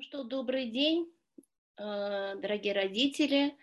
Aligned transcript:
Ну 0.00 0.04
что, 0.04 0.24
добрый 0.24 0.70
день, 0.70 1.12
э, 1.76 2.34
дорогие 2.40 2.72
родители. 2.72 3.54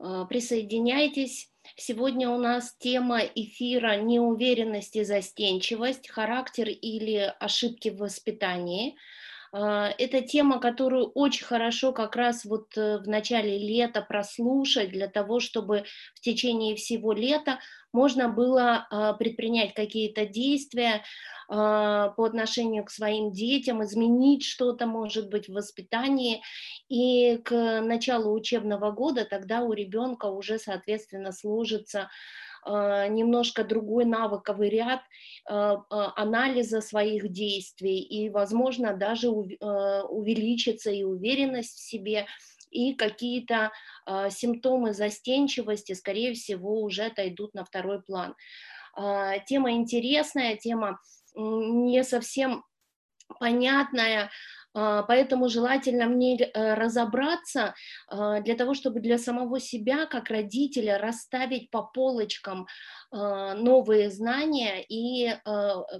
Э, 0.00 0.26
присоединяйтесь. 0.28 1.52
Сегодня 1.76 2.30
у 2.30 2.36
нас 2.36 2.74
тема 2.80 3.20
эфира 3.20 3.94
«Неуверенность 3.94 4.96
и 4.96 5.04
застенчивость. 5.04 6.08
Характер 6.08 6.68
или 6.68 7.32
ошибки 7.38 7.90
в 7.90 7.98
воспитании». 7.98 8.96
Э, 9.52 9.90
это 9.98 10.20
тема, 10.20 10.60
которую 10.60 11.06
очень 11.10 11.44
хорошо 11.44 11.92
как 11.92 12.16
раз 12.16 12.44
вот 12.44 12.74
в 12.76 13.04
начале 13.06 13.58
лета 13.58 14.02
прослушать 14.02 14.90
для 14.90 15.08
того, 15.08 15.40
чтобы 15.40 15.84
в 16.14 16.20
течение 16.20 16.76
всего 16.76 17.12
лета 17.12 17.58
можно 17.92 18.28
было 18.28 18.86
предпринять 19.18 19.72
какие-то 19.72 20.26
действия, 20.26 21.02
а, 21.50 22.10
по 22.10 22.26
отношению 22.26 22.84
к 22.84 22.90
своим 22.90 23.32
детям, 23.32 23.82
изменить 23.82 24.44
что-то, 24.44 24.86
может 24.86 25.30
быть, 25.30 25.48
в 25.48 25.54
воспитании. 25.54 26.42
И 26.90 27.38
к 27.38 27.80
началу 27.80 28.34
учебного 28.34 28.90
года 28.90 29.24
тогда 29.24 29.62
у 29.62 29.72
ребенка 29.72 30.26
уже, 30.26 30.58
соответственно, 30.58 31.32
сложится 31.32 32.00
а, 32.02 32.08
немножко 32.68 33.64
другой 33.64 34.04
навыковый 34.04 34.68
ряд 34.68 35.00
а, 35.46 35.82
анализа 36.16 36.80
своих 36.80 37.30
действий, 37.30 38.00
и, 38.00 38.28
возможно, 38.30 38.94
даже 38.94 39.28
увеличится 39.28 40.90
и 40.90 41.02
уверенность 41.02 41.76
в 41.76 41.88
себе, 41.88 42.26
и 42.70 42.94
какие-то 42.94 43.72
симптомы 44.30 44.92
застенчивости, 44.92 45.94
скорее 45.94 46.34
всего, 46.34 46.82
уже 46.82 47.04
отойдут 47.04 47.54
на 47.54 47.64
второй 47.64 48.02
план. 48.02 48.34
Тема 49.46 49.72
интересная, 49.72 50.56
тема 50.56 51.00
не 51.34 52.04
совсем 52.04 52.64
понятная, 53.38 54.24
а, 54.24 54.30
поэтому 54.72 55.48
желательно 55.48 56.06
мне 56.06 56.38
э, 56.38 56.74
разобраться 56.74 57.74
а, 58.06 58.40
для 58.40 58.54
того, 58.54 58.74
чтобы 58.74 59.00
для 59.00 59.18
самого 59.18 59.60
себя, 59.60 60.06
как 60.06 60.30
родителя, 60.30 60.98
расставить 60.98 61.70
по 61.70 61.82
полочкам 61.82 62.66
а, 63.07 63.07
новые 63.10 64.10
знания 64.10 64.84
и 64.88 65.34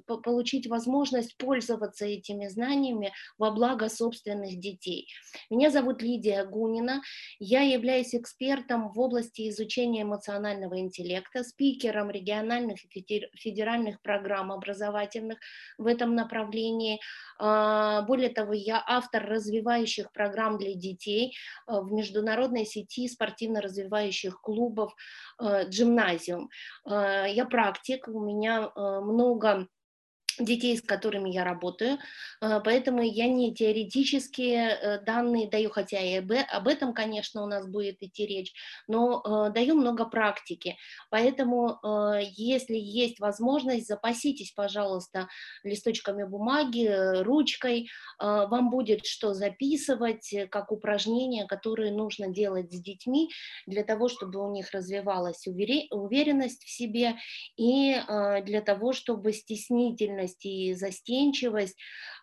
получить 0.07 0.67
возможность 0.67 1.37
пользоваться 1.37 2.05
этими 2.05 2.49
знаниями 2.49 3.13
во 3.39 3.51
благо 3.51 3.89
собственных 3.89 4.59
детей. 4.61 5.09
Меня 5.51 5.71
зовут 5.71 6.03
Лидия 6.03 6.45
Гунина, 6.45 7.03
я 7.39 7.63
являюсь 7.63 8.15
экспертом 8.15 8.93
в 8.93 9.01
области 9.01 9.49
изучения 9.49 10.03
эмоционального 10.03 10.79
интеллекта, 10.79 11.45
спикером 11.45 12.11
региональных 12.11 12.85
и 12.85 13.29
федеральных 13.35 14.01
программ 14.03 14.53
образовательных 14.53 15.39
в 15.79 15.87
этом 15.87 16.15
направлении. 16.15 17.01
Более 17.39 18.31
того, 18.31 18.53
я 18.53 18.83
автор 18.87 19.25
развивающих 19.25 20.13
программ 20.13 20.59
для 20.59 20.75
детей 20.75 21.37
э, 21.67 21.81
в 21.81 21.93
международной 21.93 22.67
сети 22.67 23.09
спортивно-развивающих 23.09 24.41
клубов 24.41 24.95
«Джимназиум». 25.41 26.51
Э, 26.99 27.27
я 27.31 27.45
практик, 27.45 28.09
у 28.09 28.21
меня 28.21 28.71
э, 28.75 29.01
много 29.01 29.69
детей, 30.39 30.77
с 30.77 30.83
которыми 30.83 31.31
я 31.31 31.45
работаю, 31.45 31.99
э, 32.41 32.61
поэтому 32.65 33.03
я 33.03 33.27
не 33.27 33.55
теоретические 33.55 34.71
э, 34.71 35.01
данные 35.05 35.49
даю, 35.49 35.71
хотя 35.71 36.01
и 36.01 36.17
об 36.17 36.69
этом, 36.69 36.95
конечно, 36.95 37.43
у 37.43 37.47
нас 37.47 37.67
будет 37.67 38.03
идти 38.03 38.27
речь, 38.27 38.53
но 38.87 39.23
э, 39.25 39.53
даю 39.53 39.75
много 39.75 40.05
практики, 40.05 40.77
поэтому 41.11 41.79
если 42.21 42.77
есть 42.77 43.21
возможность, 43.21 43.87
запаситесь, 43.87 44.53
пожалуйста, 44.53 45.29
листочками 45.63 46.25
бумаги, 46.25 47.23
ручкой, 47.23 47.89
вам 48.19 48.71
будет 48.71 49.07
что 49.07 49.35
записывать, 49.35 50.35
как 50.51 50.73
упражнения, 50.73 51.47
которые 51.47 51.93
нужно 51.93 52.29
делать 52.29 52.73
с 52.73 52.81
детьми 52.81 53.31
для 53.67 53.85
того, 53.85 54.09
чтобы 54.09 54.45
у 54.45 54.51
них 54.53 54.71
развивалась 54.73 55.47
уверенность 55.47 56.65
в 56.65 56.71
себе 56.71 57.17
и 57.57 57.97
для 58.45 58.61
того, 58.61 58.93
чтобы 58.93 59.33
стеснительность 59.33 60.28
нервность 60.29 60.45
и 60.45 60.75
застенчивость 60.75 61.77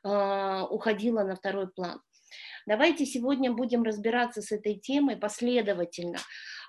э, 0.04 0.62
уходила 0.70 1.24
на 1.24 1.36
второй 1.36 1.68
план. 1.68 2.02
Давайте 2.68 3.06
сегодня 3.06 3.52
будем 3.52 3.84
разбираться 3.84 4.42
с 4.42 4.52
этой 4.52 4.76
темой 4.76 5.18
последовательно. 5.18 6.18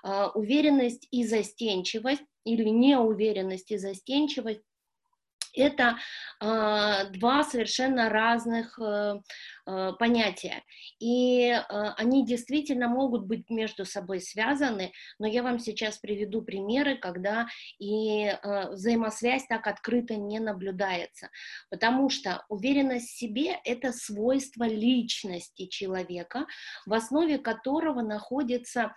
Э, 0.05 0.27
уверенность 0.33 1.07
и 1.11 1.25
застенчивость 1.25 2.23
или 2.45 2.69
неуверенность 2.69 3.71
и 3.71 3.77
застенчивость 3.77 4.61
это 5.53 5.97
э, 6.39 7.09
два 7.13 7.43
совершенно 7.43 8.09
разных 8.09 8.79
э, 8.79 9.15
понятия. 9.99 10.63
И 10.99 11.49
э, 11.49 11.63
они 11.97 12.25
действительно 12.25 12.87
могут 12.87 13.25
быть 13.25 13.49
между 13.49 13.85
собой 13.85 14.21
связаны, 14.21 14.91
но 15.19 15.27
я 15.27 15.43
вам 15.43 15.59
сейчас 15.59 15.97
приведу 15.97 16.41
примеры, 16.41 16.97
когда 16.97 17.47
и 17.79 18.25
э, 18.25 18.71
взаимосвязь 18.71 19.45
так 19.47 19.67
открыто 19.67 20.15
не 20.15 20.39
наблюдается. 20.39 21.29
Потому 21.69 22.09
что 22.09 22.45
уверенность 22.49 23.09
в 23.09 23.17
себе– 23.17 23.59
это 23.63 23.91
свойство 23.91 24.63
личности 24.63 25.67
человека, 25.67 26.45
в 26.85 26.93
основе 26.93 27.37
которого 27.37 28.01
находится 28.01 28.93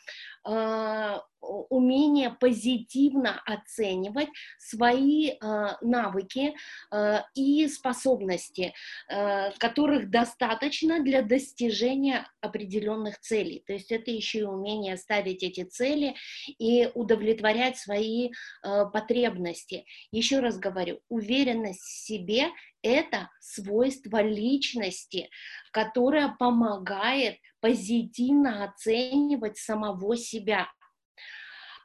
э, 0.48 1.18
умение 1.40 2.30
позитивно 2.30 3.40
оценивать 3.46 4.28
свои 4.58 5.30
э, 5.30 5.36
навыки 5.80 6.54
э, 6.92 7.20
и 7.34 7.66
способности, 7.68 8.74
э, 9.08 9.50
которых 9.58 10.10
достаточно 10.10 10.59
для 10.60 11.22
достижения 11.22 12.30
определенных 12.40 13.20
целей. 13.20 13.62
То 13.66 13.72
есть 13.72 13.90
это 13.90 14.10
еще 14.10 14.40
и 14.40 14.44
умение 14.44 14.96
ставить 14.96 15.42
эти 15.42 15.64
цели 15.64 16.14
и 16.58 16.88
удовлетворять 16.94 17.78
свои 17.78 18.30
э, 18.30 18.84
потребности. 18.92 19.84
Еще 20.12 20.40
раз 20.40 20.58
говорю, 20.58 21.00
уверенность 21.08 21.82
в 21.82 22.06
себе 22.06 22.48
это 22.82 23.30
свойство 23.40 24.22
личности, 24.22 25.28
которое 25.72 26.34
помогает 26.38 27.36
позитивно 27.60 28.64
оценивать 28.64 29.58
самого 29.58 30.16
себя. 30.16 30.70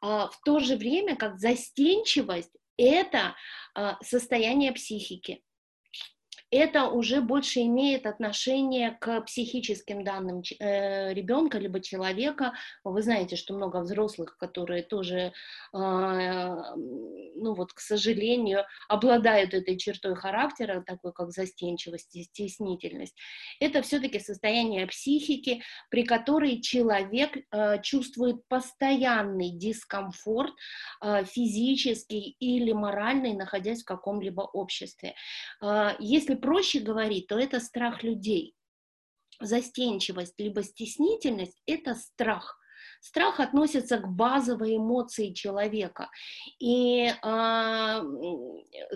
А, 0.01 0.27
в 0.27 0.39
то 0.41 0.59
же 0.59 0.77
время 0.77 1.15
как 1.15 1.39
застенчивость– 1.39 2.51
это 2.77 3.35
а, 3.73 3.97
состояние 4.01 4.71
психики 4.71 5.41
это 6.55 6.87
уже 6.87 7.21
больше 7.21 7.61
имеет 7.61 8.05
отношение 8.05 8.91
к 8.91 9.21
психическим 9.21 10.03
данным 10.03 10.41
э, 10.59 11.13
ребенка 11.13 11.57
либо 11.57 11.81
человека. 11.81 12.53
Вы 12.83 13.01
знаете, 13.01 13.35
что 13.35 13.53
много 13.53 13.81
взрослых, 13.81 14.37
которые 14.37 14.83
тоже, 14.83 15.17
э, 15.17 15.31
ну 15.73 17.53
вот, 17.53 17.73
к 17.73 17.79
сожалению, 17.79 18.63
обладают 18.87 19.53
этой 19.53 19.77
чертой 19.77 20.15
характера, 20.15 20.83
такой 20.85 21.11
как 21.11 21.31
застенчивость 21.31 22.15
и 22.15 22.23
стеснительность. 22.23 23.15
Это 23.59 23.81
все-таки 23.81 24.19
состояние 24.19 24.87
психики, 24.87 25.61
при 25.89 26.03
которой 26.03 26.61
человек 26.61 27.31
э, 27.35 27.81
чувствует 27.81 28.47
постоянный 28.47 29.49
дискомфорт 29.49 30.53
э, 31.03 31.25
физический 31.25 32.35
или 32.39 32.71
моральный, 32.71 33.33
находясь 33.33 33.81
в 33.81 33.85
каком-либо 33.85 34.41
обществе. 34.41 35.15
Если 35.99 36.35
проще 36.45 36.79
говорить, 36.79 37.27
то 37.27 37.39
это 37.39 37.59
страх 37.59 38.03
людей. 38.03 38.55
Застенчивость 39.41 40.39
либо 40.39 40.63
стеснительность– 40.63 41.61
это 41.65 41.95
страх– 41.95 42.59
Страх 43.05 43.39
относится 43.39 43.99
к 43.99 44.07
базовой 44.07 44.77
эмоции 44.77 45.31
человека. 45.31 46.09
И 46.59 47.05
э, 47.05 48.01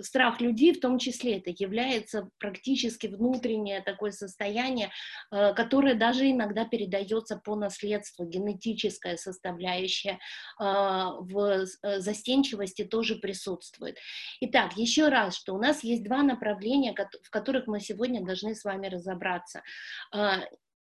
страх 0.02 0.42
людей 0.42 0.74
в 0.74 0.80
том 0.80 0.98
числе 0.98 1.38
это 1.38 1.52
является 1.56 2.28
практически 2.40 3.06
внутреннее 3.06 3.82
такое 3.82 4.10
состояние, 4.10 4.90
э, 5.32 5.54
которое 5.54 5.94
даже 5.94 6.28
иногда 6.28 6.66
передается 6.66 7.38
по 7.38 7.56
наследству, 7.56 8.26
генетическая 8.26 9.16
составляющая 9.16 10.18
э, 10.60 10.64
в 10.64 11.68
застенчивости 12.00 12.86
тоже 12.86 13.16
присутствует. 13.16 14.00
Итак, 14.42 14.76
еще 14.76 15.10
раз, 15.10 15.36
что 15.36 15.54
у 15.54 15.60
нас 15.60 15.84
есть 15.84 16.04
два 16.04 16.24
направления, 16.24 16.96
в 17.22 17.30
которых 17.30 17.68
мы 17.68 17.80
сегодня 17.80 18.26
должны 18.26 18.56
с 18.56 18.64
вами 18.64 18.88
разобраться 18.88 19.62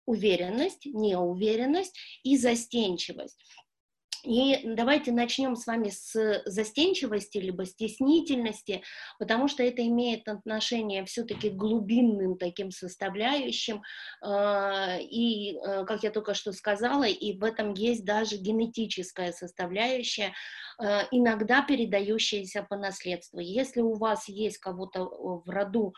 уверенность, 0.06 0.86
неуверенность 0.86 1.98
и 2.24 2.38
застенчивость. 2.38 3.38
И 4.24 4.62
давайте 4.64 5.12
начнем 5.12 5.56
с 5.58 5.68
вами 5.68 5.90
с 5.90 6.42
застенчивости, 6.46 7.40
либо 7.40 7.66
стеснительности, 7.66 8.82
потому 9.20 9.50
что 9.50 9.64
это 9.64 9.86
имеет 9.86 10.30
отношение 10.30 11.04
все-таки 11.04 11.50
к 11.50 11.56
глубинным 11.56 12.38
таким 12.38 12.72
составляющим. 12.72 13.82
А, 14.22 14.98
и, 15.02 15.58
э, 15.58 15.84
как 15.86 16.04
я 16.04 16.10
только 16.10 16.36
что 16.36 16.54
сказала, 16.54 17.04
и 17.04 17.38
в 17.38 17.44
этом 17.44 17.74
есть 17.74 18.06
даже 18.06 18.38
генетическая 18.38 19.34
составляющая, 19.34 20.34
иногда 21.12 21.62
передающиеся 21.62 22.66
по 22.70 22.76
наследству. 22.76 23.40
Если 23.40 23.82
у 23.82 23.94
вас 23.94 24.28
есть 24.28 24.58
кого-то 24.58 25.06
в 25.06 25.44
роду 25.48 25.94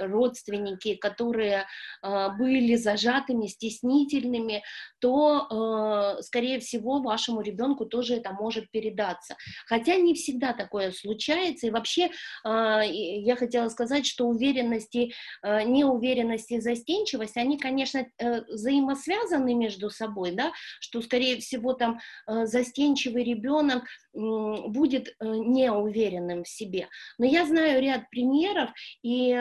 родственники, 0.00 0.94
которые 0.94 1.66
были 2.02 2.76
зажатыми, 2.76 3.46
стеснительными, 3.46 4.62
то, 5.00 6.16
скорее 6.20 6.60
всего, 6.60 7.00
вашему 7.02 7.40
ребенку 7.40 7.86
тоже 7.86 8.16
это 8.16 8.32
может 8.32 8.70
передаться. 8.70 9.36
Хотя 9.66 9.96
не 9.96 10.14
всегда 10.14 10.52
такое 10.52 10.92
случается. 10.92 11.66
И 11.66 11.70
вообще 11.70 12.10
я 12.44 13.36
хотела 13.36 13.68
сказать, 13.68 14.06
что 14.06 14.26
уверенности, 14.26 15.12
неуверенность 15.42 16.50
и 16.50 16.60
застенчивость, 16.60 17.36
они, 17.36 17.58
конечно, 17.58 18.06
э, 18.18 18.42
взаимосвязаны 18.44 19.54
между 19.54 19.90
собой, 19.90 20.32
да, 20.32 20.52
что, 20.80 21.00
скорее 21.02 21.38
всего, 21.38 21.72
там 21.72 21.98
э, 22.26 22.46
застенчивый 22.94 23.24
ребенок 23.24 23.84
будет 24.12 25.08
э, 25.08 25.12
неуверенным 25.20 26.44
в 26.44 26.48
себе. 26.48 26.88
Но 27.18 27.26
я 27.26 27.44
знаю 27.46 27.82
ряд 27.82 28.08
примеров, 28.10 28.70
и 29.02 29.36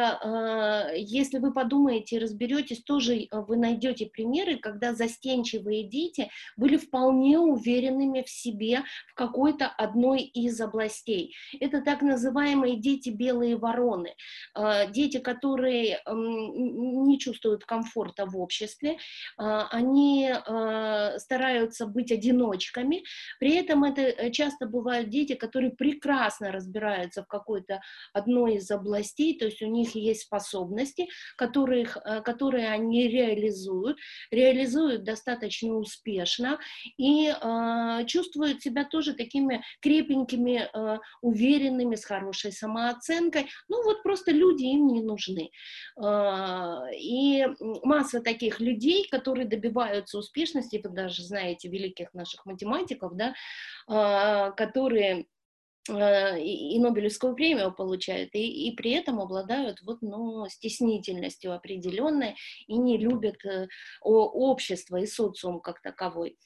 если 0.95 1.37
вы 1.37 1.53
подумаете, 1.53 2.19
разберетесь, 2.19 2.83
тоже 2.83 3.27
вы 3.31 3.57
найдете 3.57 4.07
примеры, 4.07 4.57
когда 4.57 4.93
застенчивые 4.93 5.83
дети 5.83 6.29
были 6.57 6.77
вполне 6.77 7.37
уверенными 7.39 8.23
в 8.23 8.29
себе 8.29 8.83
в 9.07 9.13
какой-то 9.13 9.67
одной 9.67 10.21
из 10.21 10.59
областей. 10.59 11.35
Это 11.59 11.81
так 11.81 12.01
называемые 12.01 12.77
дети 12.77 13.09
белые 13.09 13.57
вороны, 13.57 14.15
дети, 14.89 15.19
которые 15.19 16.01
не 16.07 17.19
чувствуют 17.19 17.65
комфорта 17.65 18.25
в 18.25 18.37
обществе, 18.37 18.97
они 19.37 20.33
стараются 21.17 21.85
быть 21.85 22.11
одиночками, 22.11 23.03
при 23.43 23.55
этом 23.55 23.83
это 23.83 24.01
э, 24.03 24.31
часто 24.31 24.67
бывают 24.67 25.09
дети, 25.09 25.33
которые 25.33 25.71
прекрасно 25.71 26.53
разбираются 26.53 27.23
в 27.23 27.27
какой-то 27.27 27.81
одной 28.13 28.55
из 28.55 28.71
областей, 28.71 29.37
то 29.37 29.43
есть 29.43 29.61
у 29.61 29.65
них 29.65 29.95
есть 29.95 30.21
способности, 30.21 31.09
которых, 31.35 31.97
э, 31.97 32.21
которые 32.21 32.69
они 32.69 33.09
реализуют, 33.09 33.97
реализуют 34.31 35.03
достаточно 35.03 35.73
успешно 35.75 36.57
и 36.95 37.27
э, 37.27 38.05
чувствуют 38.05 38.61
себя 38.61 38.85
тоже 38.85 39.13
такими 39.13 39.61
крепенькими, 39.81 40.69
э, 40.73 40.99
уверенными, 41.21 41.95
с 41.95 42.05
хорошей 42.05 42.53
самооценкой. 42.53 43.47
Ну 43.67 43.83
вот 43.83 44.03
просто 44.03 44.31
люди 44.31 44.63
им 44.63 44.87
не 44.87 45.01
нужны. 45.01 45.51
Э, 46.01 46.95
и 46.97 47.45
масса 47.83 48.21
таких 48.21 48.61
людей, 48.61 49.05
которые 49.11 49.45
добиваются 49.45 50.17
успешности, 50.17 50.79
вы 50.81 50.91
даже 50.91 51.23
знаете 51.23 51.67
великих 51.67 52.13
наших 52.13 52.45
математиков, 52.45 53.17
да, 53.17 53.32
а, 53.87 54.51
которые 54.51 55.25
а, 55.89 56.37
и 56.37 56.79
Нобелевскую 56.79 57.35
премию 57.35 57.73
получают, 57.73 58.29
и, 58.33 58.69
и 58.69 58.75
при 58.75 58.91
этом 58.91 59.19
обладают 59.19 59.81
вот, 59.81 60.01
ну, 60.01 60.47
стеснительностью 60.49 61.53
определенной 61.53 62.35
и 62.67 62.77
не 62.77 62.97
любят 62.97 63.43
э, 63.45 63.67
общество 64.01 64.97
и 64.97 65.05
социум 65.05 65.59
как 65.59 65.81
таковой. 65.81 66.37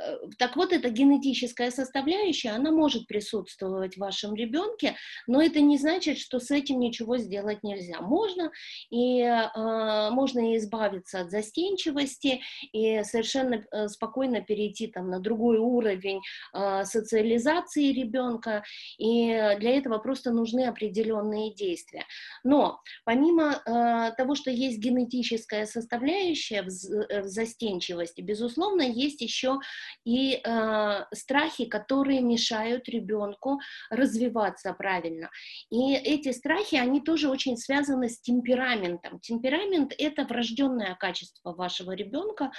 Э, 0.00 0.16
так 0.38 0.56
вот, 0.56 0.72
эта 0.72 0.90
генетическая 0.90 1.70
составляющая, 1.70 2.50
она 2.50 2.70
может 2.70 3.06
присутствовать 3.06 3.94
в 3.94 4.00
вашем 4.00 4.34
ребенке, 4.34 4.96
но 5.26 5.42
это 5.42 5.60
не 5.60 5.78
значит, 5.78 6.18
что 6.18 6.40
с 6.40 6.50
этим 6.50 6.78
ничего 6.78 7.18
сделать 7.18 7.62
нельзя. 7.62 8.00
Можно, 8.00 8.50
и 8.90 9.20
э, 9.20 10.10
можно 10.10 10.52
и 10.52 10.56
избавиться 10.56 11.20
от 11.20 11.30
застенчивости, 11.30 12.40
и 12.72 13.02
совершенно 13.04 13.64
э, 13.70 13.88
спокойно 13.88 14.40
перейти 14.40 14.86
там, 14.86 15.10
на 15.10 15.20
другой 15.20 15.58
уровень 15.58 16.20
э, 16.54 16.84
социализации 16.84 17.92
ребенка, 17.92 18.64
и 18.98 19.28
для 19.58 19.76
этого 19.76 19.98
просто 19.98 20.30
нужны 20.30 20.66
определенные 20.66 21.54
действия. 21.54 22.04
Но 22.44 22.80
помимо 23.04 23.62
э, 23.64 24.12
того, 24.16 24.34
что 24.34 24.50
есть 24.50 24.78
генетическая 24.78 25.66
составляющая 25.66 26.62
в, 26.62 26.68
в 26.68 27.28
застенчивости, 27.28 28.20
безусловно, 28.20 28.82
есть 28.82 29.20
еще 29.20 29.58
и 30.04 30.40
э, 30.42 31.04
страхи, 31.12 31.66
которые 31.66 32.20
мешают 32.20 32.88
ребенку 32.88 33.60
развиваться 33.90 34.72
правильно. 34.72 35.30
И 35.70 35.94
эти 35.94 36.32
страхи, 36.32 36.76
они 36.76 37.00
тоже 37.00 37.28
очень 37.28 37.56
связаны 37.56 38.08
с 38.08 38.20
темпераментом. 38.20 39.20
Темперамент– 39.20 39.92
это 39.98 40.24
врожденное 40.24 40.94
качество 40.94 41.52
вашего 41.52 41.92
ребенка, 41.92 42.50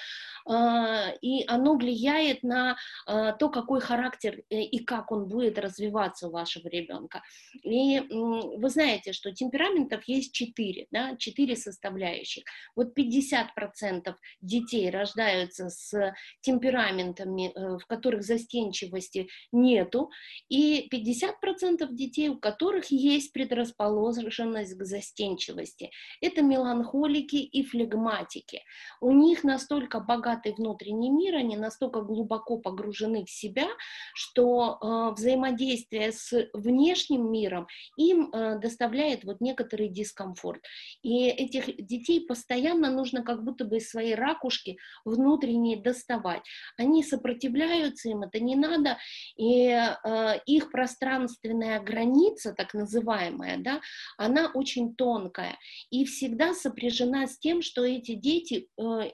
э, 0.49 1.17
и 1.21 1.45
оно 1.47 1.75
влияет 1.75 2.43
на 2.43 2.77
э, 3.07 3.33
то, 3.39 3.49
какой 3.49 3.81
характер 3.81 4.43
э, 4.49 4.61
и 4.61 4.83
как 4.83 5.11
он 5.11 5.27
будет 5.27 5.59
развиваться 5.59 6.27
у 6.27 6.31
вашего 6.31 6.67
ребенка. 6.67 7.21
И 7.63 7.97
э, 7.97 8.03
вы 8.09 8.69
знаете, 8.69 9.13
что 9.13 9.31
темпераментов 9.31 10.03
есть 10.05 10.33
четыре, 10.33 10.87
да, 10.91 11.15
четыре 11.17 11.55
составляющих. 11.55 12.43
Вот 12.75 12.97
50% 12.97 14.15
детей 14.41 14.89
рождаются 14.89 15.69
с 15.69 16.13
темпераментом 16.41 17.20
моментами, 17.25 17.51
э, 17.55 17.77
в 17.77 17.85
которых 17.85 18.23
застенчивости 18.23 19.27
нету, 19.51 20.09
и 20.49 20.87
50% 20.89 21.93
детей, 21.93 22.29
у 22.29 22.37
которых 22.37 22.91
есть 22.91 23.33
предрасположенность 23.33 24.77
к 24.77 24.83
застенчивости. 24.83 25.91
Это 26.21 26.41
меланхолики 26.41 27.37
и 27.37 27.63
флегматики. 27.63 28.61
У 29.01 29.11
них 29.11 29.43
настолько 29.43 29.99
богатый 29.99 30.53
внутренний 30.53 31.09
мир, 31.09 31.35
они 31.35 31.57
настолько 31.57 32.01
глубоко 32.01 32.57
погружены 32.57 33.25
в 33.25 33.29
себя, 33.29 33.67
что 34.13 34.77
э, 34.81 35.13
взаимодействие 35.15 36.11
с 36.11 36.49
внешним 36.53 37.31
миром 37.31 37.67
им 37.97 38.29
э, 38.33 38.59
доставляет 38.59 39.23
вот 39.23 39.41
некоторый 39.41 39.89
дискомфорт. 39.89 40.61
И 41.03 41.27
этих 41.27 41.85
детей 41.85 42.25
постоянно 42.25 42.91
нужно 42.91 43.23
как 43.23 43.43
будто 43.43 43.65
бы 43.65 43.77
из 43.77 43.89
своей 43.89 44.15
ракушки 44.15 44.77
внутренней 45.05 45.75
доставать. 45.75 46.41
Они 46.77 47.00
сопротивляются 47.03 48.09
им, 48.09 48.23
это 48.23 48.39
не 48.39 48.55
надо, 48.55 48.97
и 49.37 49.67
э, 49.67 50.39
их 50.45 50.71
пространственная 50.71 51.79
граница, 51.79 52.53
так 52.53 52.73
называемая, 52.73 53.57
да, 53.57 53.81
она 54.17 54.51
очень 54.53 54.95
тонкая 54.95 55.57
и 55.89 56.05
всегда 56.05 56.53
сопряжена 56.53 57.27
с 57.27 57.37
тем, 57.37 57.61
что 57.61 57.85
эти 57.85 58.13
дети 58.13 58.67
э, 58.77 58.83
э, 58.83 59.11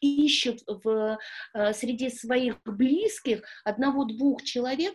ищут 0.00 0.62
в, 0.66 1.18
э, 1.54 1.72
среди 1.72 2.10
своих 2.10 2.60
близких 2.64 3.42
одного-двух 3.64 4.42
человек, 4.42 4.94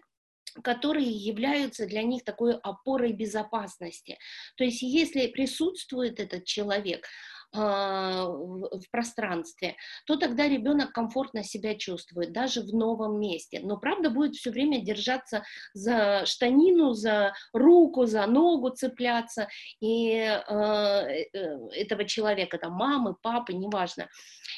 которые 0.64 1.10
являются 1.10 1.86
для 1.86 2.04
них 2.04 2.24
такой 2.24 2.56
опорой 2.56 3.14
безопасности. 3.14 4.18
То 4.58 4.64
есть 4.64 4.82
если 4.82 5.28
присутствует 5.28 6.20
этот 6.20 6.46
человек, 6.46 7.08
в 7.54 8.82
пространстве, 8.92 9.76
то 10.06 10.16
тогда 10.16 10.48
ребенок 10.48 10.94
комфортно 10.94 11.44
себя 11.44 11.76
чувствует, 11.76 12.32
даже 12.32 12.62
в 12.62 12.74
новом 12.74 13.20
месте. 13.20 13.60
Но 13.62 13.78
правда 13.78 14.10
будет 14.10 14.36
все 14.36 14.52
время 14.52 14.82
держаться 14.82 15.44
за 15.74 16.26
штанину, 16.26 16.94
за 16.94 17.34
руку, 17.54 18.06
за 18.06 18.26
ногу 18.28 18.70
цепляться, 18.70 19.48
и 19.80 20.20
а, 20.22 21.04
э, 21.08 21.28
этого 21.74 22.06
человека, 22.06 22.58
там, 22.58 22.74
мамы, 22.74 23.16
папы, 23.22 23.54
неважно. 23.54 24.08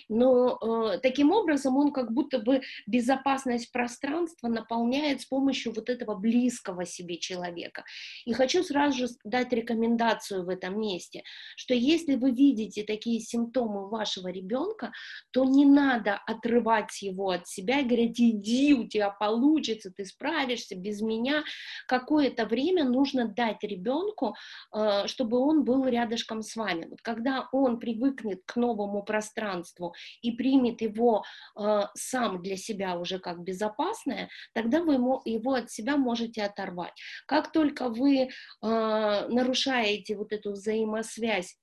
Но 0.10 0.58
э, 0.62 1.00
таким 1.00 1.32
образом 1.32 1.78
он 1.78 1.92
как 1.92 2.12
будто 2.12 2.40
бы 2.40 2.62
безопасность 2.88 3.72
пространства 3.72 4.48
наполняет 4.48 5.22
с 5.22 5.26
помощью 5.26 5.74
вот 5.74 5.90
этого 5.90 6.16
близкого 6.16 6.86
себе 6.86 7.18
человека. 7.18 7.84
И 8.26 8.34
хочу 8.34 8.64
сразу 8.64 8.98
же 8.98 9.08
дать 9.24 9.52
рекомендацию 9.54 10.46
в 10.46 10.50
этом 10.50 10.80
месте, 10.80 11.24
что 11.56 11.74
если 11.74 12.16
вы 12.16 12.32
видите 12.32 12.83
такие 12.84 13.20
симптомы 13.20 13.90
вашего 13.90 14.28
ребенка, 14.30 14.92
то 15.32 15.46
не 15.46 15.66
надо 15.66 16.20
отрывать 16.26 17.02
его 17.02 17.30
от 17.30 17.48
себя 17.48 17.80
и 17.80 17.86
говорить, 17.86 18.20
иди, 18.20 18.74
у 18.74 18.88
тебя 18.88 19.10
получится, 19.10 19.92
ты 19.92 20.06
справишься 20.06 20.76
без 20.76 21.02
меня. 21.02 21.44
Какое-то 21.88 22.46
время 22.46 22.84
нужно 22.84 23.28
дать 23.28 23.64
ребенку, 23.64 24.36
э, 24.76 25.08
чтобы 25.08 25.38
он 25.40 25.64
был 25.64 25.86
рядышком 25.86 26.42
с 26.42 26.56
вами. 26.56 26.88
Вот 26.90 27.02
когда 27.02 27.48
он 27.52 27.80
привыкнет 27.80 28.42
к 28.46 28.56
новому 28.56 29.04
пространству 29.04 29.94
и 30.22 30.32
примет 30.32 30.82
его 30.82 31.24
э, 31.60 31.82
сам 31.96 32.42
для 32.42 32.58
себя 32.58 32.98
уже 32.98 33.20
как 33.20 33.44
безопасное, 33.44 34.30
тогда 34.54 34.82
вы 34.82 34.94
его 34.94 35.54
от 35.54 35.72
себя 35.72 35.98
можете 35.98 36.44
оторвать. 36.44 36.94
Как 37.28 37.52
только 37.52 37.90
вы 37.90 38.24
э, 38.24 38.28
нарушаете 38.62 40.16
вот 40.16 40.32
эту 40.32 40.52
взаимосвязь 40.52 41.58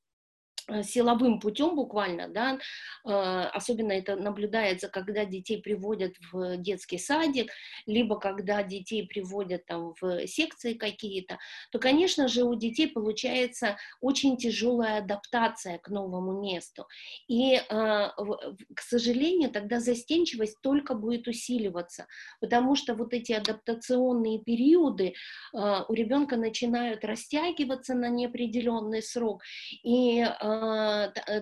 силовым 0.82 1.40
путем 1.40 1.74
буквально, 1.74 2.28
да, 2.28 2.58
э, 3.04 3.10
особенно 3.52 3.92
это 3.92 4.16
наблюдается, 4.16 4.88
когда 4.88 5.24
детей 5.24 5.60
приводят 5.60 6.14
в 6.32 6.56
детский 6.58 6.98
садик, 6.98 7.50
либо 7.86 8.18
когда 8.18 8.62
детей 8.62 9.06
приводят 9.06 9.66
там 9.66 9.94
в 10.00 10.26
секции 10.26 10.74
какие-то, 10.74 11.38
то, 11.70 11.78
конечно 11.78 12.28
же, 12.28 12.44
у 12.44 12.54
детей 12.54 12.88
получается 12.88 13.76
очень 14.00 14.36
тяжелая 14.36 14.98
адаптация 14.98 15.78
к 15.78 15.88
новому 15.88 16.40
месту. 16.40 16.86
И, 17.28 17.54
э, 17.54 17.62
к 17.68 18.80
сожалению, 18.80 19.50
тогда 19.50 19.80
застенчивость 19.80 20.60
только 20.62 20.94
будет 20.94 21.28
усиливаться, 21.28 22.06
потому 22.40 22.76
что 22.76 22.94
вот 22.94 23.14
эти 23.14 23.32
адаптационные 23.32 24.38
периоды 24.38 25.14
у 25.52 25.92
ребенка 25.92 26.36
начинают 26.36 27.04
растягиваться 27.04 27.94
на 27.94 28.08
неопределенный 28.08 29.02
срок, 29.02 29.42
и 29.82 30.20
Э, 30.20 30.34
э, 30.40 30.49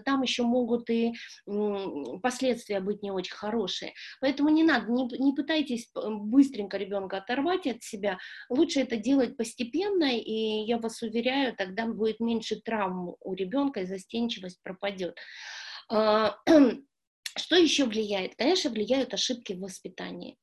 там 0.05 0.23
еще 0.23 0.43
могут 0.43 0.91
и 0.91 1.15
последствия 2.23 2.81
быть 2.81 3.03
не 3.03 3.11
очень 3.11 3.35
хорошие. 3.35 3.95
Поэтому 4.21 4.49
не 4.49 4.63
надо, 4.63 4.91
не, 4.91 5.07
не 5.19 5.33
пытайтесь 5.35 5.91
быстренько 5.95 6.77
ребенка 6.77 7.19
оторвать 7.19 7.67
от 7.67 7.83
себя. 7.83 8.19
Лучше 8.49 8.81
это 8.81 8.97
делать 8.97 9.37
постепенно, 9.37 10.17
и 10.17 10.65
я 10.67 10.79
вас 10.79 11.03
уверяю, 11.03 11.55
тогда 11.57 11.87
будет 11.87 12.21
меньше 12.21 12.57
травм 12.57 13.15
у 13.21 13.35
ребенка, 13.35 13.81
и 13.81 13.87
застенчивость 13.87 14.63
пропадет. 14.63 15.17
А, 15.91 16.37
что 17.37 17.57
еще 17.57 17.85
влияет? 17.85 18.35
Конечно, 18.37 18.71
влияют 18.71 19.15
ошибки 19.15 19.53
в 19.53 19.61
воспитании. 19.61 20.37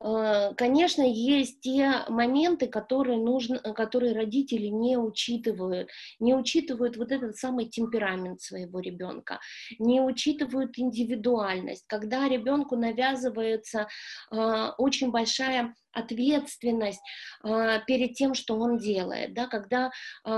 Э, 0.00 0.54
конечно, 0.56 1.02
есть 1.02 1.60
те 1.60 2.04
моменты, 2.08 2.66
которые, 2.66 3.18
нужно, 3.18 3.58
которые 3.58 4.14
родители 4.14 4.66
не 4.66 4.96
учитывают, 4.96 5.90
не 6.20 6.34
учитывают 6.34 6.96
вот 6.96 7.12
этот 7.12 7.36
самый 7.36 7.66
темперамент 7.66 8.40
своего 8.40 8.80
ребенка, 8.80 9.40
не 9.78 10.00
учитывают 10.00 10.78
индивидуальность, 10.78 11.84
когда 11.86 12.28
ребенку 12.28 12.76
навязывается 12.76 13.88
э, 14.30 14.70
очень 14.78 15.10
большая 15.10 15.74
ответственность 15.92 17.00
э, 17.44 17.80
перед 17.86 18.14
тем, 18.14 18.34
что 18.34 18.56
он 18.56 18.78
делает, 18.78 19.34
да, 19.34 19.46
когда 19.46 19.90
э, 20.24 20.30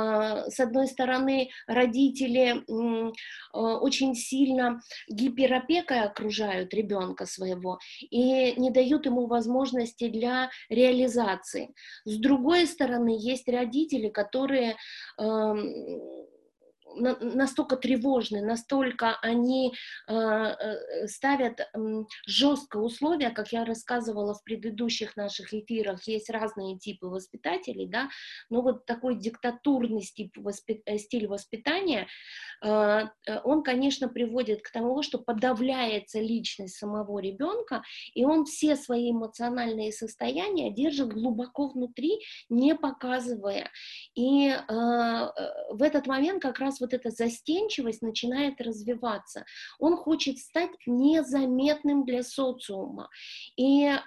с 0.49 0.61
одной 0.61 0.89
стороны 0.89 1.51
родители 1.67 2.63
э, 2.67 3.13
очень 3.53 4.15
сильно 4.15 4.81
гиперопекой 5.09 6.01
окружают 6.01 6.75
ребенка 6.75 7.27
своего 7.27 7.79
и 8.01 8.53
не 8.61 8.71
дают 8.71 9.07
ему 9.07 9.27
возможности 9.27 10.09
для 10.09 10.51
реализации. 10.69 11.75
С 12.05 12.17
другой 12.19 12.67
стороны 12.67 13.17
есть 13.19 13.49
родители, 13.49 14.09
которые 14.09 14.77
э, 15.19 15.55
настолько 16.97 17.77
тревожны, 17.77 18.43
настолько 18.43 19.17
они 19.21 19.75
э, 20.09 20.15
э, 20.15 21.07
ставят 21.09 21.69
жесткое 22.27 22.83
условия, 22.83 23.31
как 23.31 23.53
я 23.53 23.65
рассказывала 23.65 24.35
в 24.35 24.43
предыдущих 24.45 25.17
наших 25.17 25.53
эфирах, 25.53 26.07
есть 26.07 26.31
разные 26.31 26.79
типы 26.79 27.07
воспитателей, 27.07 27.87
да, 27.87 28.09
но 28.51 28.63
вот 28.63 28.87
такой 28.87 29.19
диктатурный 29.19 30.03
стиль, 30.03 30.31
э, 30.87 30.99
стиль 30.99 31.27
воспитания, 31.27 32.07
он, 32.63 33.63
конечно, 33.63 34.09
приводит 34.09 34.63
к 34.63 34.71
тому, 34.71 35.03
что 35.03 35.19
подавляется 35.19 36.21
личность 36.21 36.77
самого 36.77 37.19
ребенка, 37.19 37.83
и 38.15 38.25
он 38.25 38.45
все 38.45 38.77
свои 38.77 39.11
эмоциональные 39.11 39.93
состояния 39.93 40.73
держит 40.73 41.13
глубоко 41.13 41.69
внутри, 41.69 42.21
не 42.49 42.75
показывая. 42.75 43.71
И 44.15 44.55
в 44.69 45.83
этот 45.83 46.07
момент 46.07 46.43
как 46.43 46.59
раз 46.59 46.81
вот 46.85 46.95
эта 46.95 47.11
застенчивость 47.11 48.03
начинает 48.03 48.61
развиваться. 48.61 49.45
Он 49.79 49.97
хочет 49.97 50.39
стать 50.39 50.71
незаметным 50.87 52.05
для 52.05 52.23
социума. 52.23 53.09
И 53.57 53.87
э, 53.87 53.99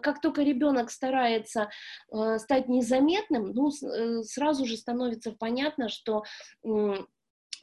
как 0.00 0.20
только 0.20 0.42
ребенок 0.42 0.90
старается 0.90 1.70
э, 2.12 2.38
стать 2.38 2.68
незаметным, 2.68 3.52
ну, 3.52 3.70
э, 3.70 4.22
сразу 4.22 4.64
же 4.66 4.76
становится 4.76 5.32
понятно, 5.32 5.88
что 5.88 6.24
э, 6.64 6.94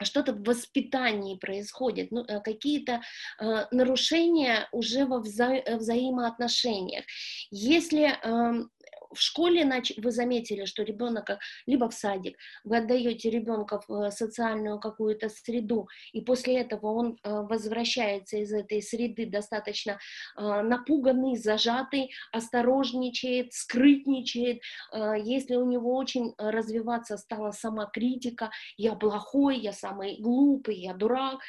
что-то 0.03 0.33
в 0.33 0.43
воспитании 0.43 1.37
происходит, 1.37 2.11
ну, 2.11 2.23
э, 2.23 2.39
какие-то 2.41 3.01
э, 3.39 3.65
нарушения 3.71 4.67
уже 4.71 5.05
во 5.05 5.19
вза 5.19 5.61
взаимоотношениях. 5.67 7.05
Если 7.49 8.11
э, 8.11 8.65
в 9.13 9.19
школе 9.19 9.69
вы 9.97 10.11
заметили, 10.11 10.65
что 10.65 10.83
ребенок 10.83 11.39
либо 11.65 11.89
в 11.89 11.93
садик, 11.93 12.37
вы 12.63 12.77
отдаете 12.77 13.29
ребенка 13.29 13.81
в 13.87 13.93
э, 13.93 14.11
социальную 14.11 14.79
какую-то 14.79 15.29
среду, 15.29 15.87
и 16.13 16.21
после 16.21 16.61
этого 16.61 16.87
он 16.87 17.17
э, 17.23 17.29
возвращается 17.29 18.37
из 18.37 18.53
этой 18.53 18.81
среды 18.81 19.25
достаточно 19.25 19.99
э, 20.37 20.61
напуганный, 20.61 21.37
зажатый, 21.37 22.11
осторожничает, 22.31 23.53
скрытничает, 23.53 24.61
если 25.23 25.55
у 25.55 25.65
него 25.65 25.95
очень 25.95 26.33
развиваться 26.37 27.17
стала 27.17 27.51
сама 27.51 27.85
критика, 27.85 28.51
я 28.77 28.95
плохой, 28.95 29.59
я 29.59 29.73
самый 29.73 30.17
глупый, 30.19 30.75
я 30.77 30.93
дурак, 30.93 31.39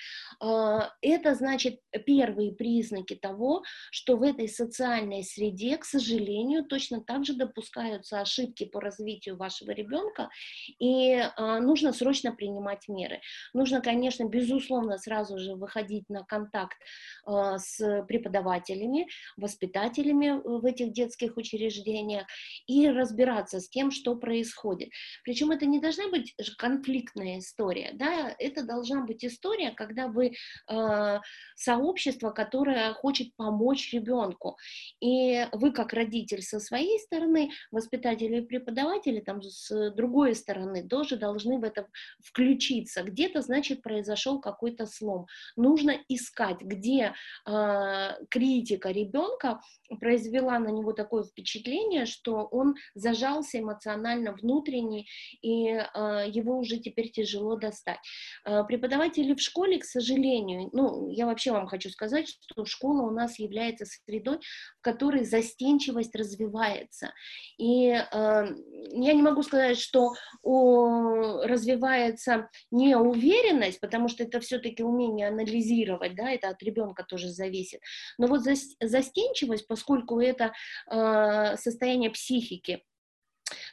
это 0.41 1.35
значит 1.35 1.81
первые 2.07 2.53
признаки 2.53 3.15
того, 3.15 3.63
что 3.91 4.17
в 4.17 4.23
этой 4.23 4.49
социальной 4.49 5.25
среде, 5.25 5.77
к 5.77 5.85
сожалению, 5.85 6.65
точно 6.65 7.01
так 7.01 7.25
же 7.25 7.35
допускаются 7.53 8.21
ошибки 8.21 8.65
по 8.65 8.81
развитию 8.81 9.37
вашего 9.37 9.71
ребенка, 9.73 10.31
и 10.79 11.15
а, 11.37 11.61
нужно 11.61 11.93
срочно 11.93 12.33
принимать 12.33 12.89
меры. 12.89 13.21
Нужно, 13.53 13.81
конечно, 13.81 14.25
безусловно, 14.25 14.99
сразу 14.99 15.39
же 15.39 15.55
выходить 15.55 16.09
на 16.09 16.25
контакт 16.25 16.79
а, 17.25 17.59
с 17.59 18.05
преподавателями, 18.09 19.07
воспитателями 19.37 20.41
в 20.45 20.65
этих 20.65 20.93
детских 20.93 21.37
учреждениях 21.37 22.27
и 22.67 22.89
разбираться 22.89 23.61
с 23.61 23.69
тем, 23.69 23.91
что 23.91 24.17
происходит. 24.17 24.91
Причем 25.25 25.51
это 25.51 25.67
не 25.67 25.81
должна 25.81 26.09
быть 26.09 26.35
конфликтная 26.57 27.39
история, 27.39 27.91
да, 27.95 28.35
это 28.39 28.65
должна 28.65 29.05
быть 29.05 29.25
история, 29.25 29.73
когда 29.73 30.09
вы 30.09 30.33
э, 30.69 31.21
сообщество, 31.57 32.31
которое 32.31 32.95
хочет 32.95 33.35
помочь 33.37 33.93
ребенку, 33.93 34.57
и 35.01 35.47
вы 35.53 35.73
как 35.73 35.93
родитель 35.93 36.43
со 36.43 36.61
своей 36.61 36.99
стороны 37.01 37.42
стороны, 37.43 37.51
воспитатели 37.71 38.39
и 38.39 38.47
преподаватели 38.47 39.21
там 39.21 39.43
с 39.43 39.91
другой 39.93 40.35
стороны 40.35 40.87
тоже 40.87 41.17
должны 41.17 41.59
в 41.59 41.65
это 41.65 41.87
включиться. 42.25 43.03
Где-то, 43.03 43.43
значит, 43.43 43.83
произошел 43.83 44.41
какой-то 44.41 44.87
слом. 44.87 45.27
Нужно 45.57 45.97
искать, 46.09 46.61
где 46.61 47.15
э, 47.47 48.11
критика 48.31 48.91
ребенка 48.91 49.61
произвела 50.01 50.59
на 50.59 50.69
него 50.69 50.93
такое 50.93 51.25
впечатление, 51.25 52.07
что 52.07 52.49
он 52.51 52.75
зажался 52.95 53.59
эмоционально 53.59 54.33
внутренне, 54.33 55.07
и 55.43 55.67
э, 55.67 56.25
его 56.29 56.59
уже 56.59 56.79
теперь 56.79 57.11
тяжело 57.11 57.57
достать. 57.57 57.99
Э, 58.45 58.65
преподаватели 58.65 59.35
в 59.35 59.41
школе, 59.41 59.79
к 59.79 59.85
сожалению, 59.85 60.71
ну, 60.73 61.09
я 61.11 61.27
вообще 61.27 61.53
вам 61.53 61.67
хочу 61.67 61.91
сказать, 61.91 62.29
что 62.29 62.65
школа 62.65 63.03
у 63.03 63.11
нас 63.11 63.39
является 63.39 63.85
средой, 63.85 64.39
в 64.79 64.83
которой 64.83 65.25
застенчивость 65.25 66.15
развивается. 66.15 67.13
И 67.59 67.89
э, 67.89 68.05
я 68.13 69.13
не 69.13 69.23
могу 69.23 69.43
сказать, 69.43 69.79
что 69.79 70.15
о, 70.43 71.43
развивается 71.45 72.49
неуверенность, 72.71 73.81
потому 73.81 74.09
что 74.09 74.25
это 74.25 74.41
все-таки 74.41 74.83
умение 74.83 75.29
анализировать, 75.29 76.15
да, 76.15 76.31
это 76.31 76.49
от 76.49 76.63
ребенка 76.63 77.05
тоже 77.05 77.29
зависит. 77.29 77.81
Но 78.19 78.27
вот 78.27 78.43
застенчивость, 78.81 79.67
поскольку 79.67 80.21
это 80.21 80.53
э, 80.91 81.57
состояние 81.57 82.11
психики, 82.11 82.83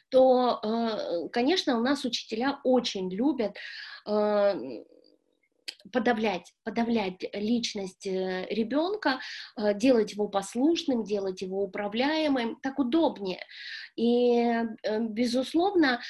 то, 0.10 0.60
э, 0.64 1.30
конечно, 1.32 1.78
у 1.78 1.82
нас 1.82 2.06
учителя 2.06 2.60
очень 2.64 3.12
любят 3.14 3.56
э, 4.08 4.84
подавлять, 5.92 6.54
подавлять 6.64 7.24
личность 7.34 8.08
э, 8.08 8.46
ребенка, 8.50 9.20
э, 9.58 9.74
делать 9.74 10.14
его 10.14 10.28
послушным, 10.28 11.04
делать 11.04 11.42
его 11.42 11.64
управляемым, 11.64 12.58
так 12.62 12.80
удобнее. 12.80 13.44
И, 13.96 14.38
э, 14.84 15.00
безусловно, 15.00 16.02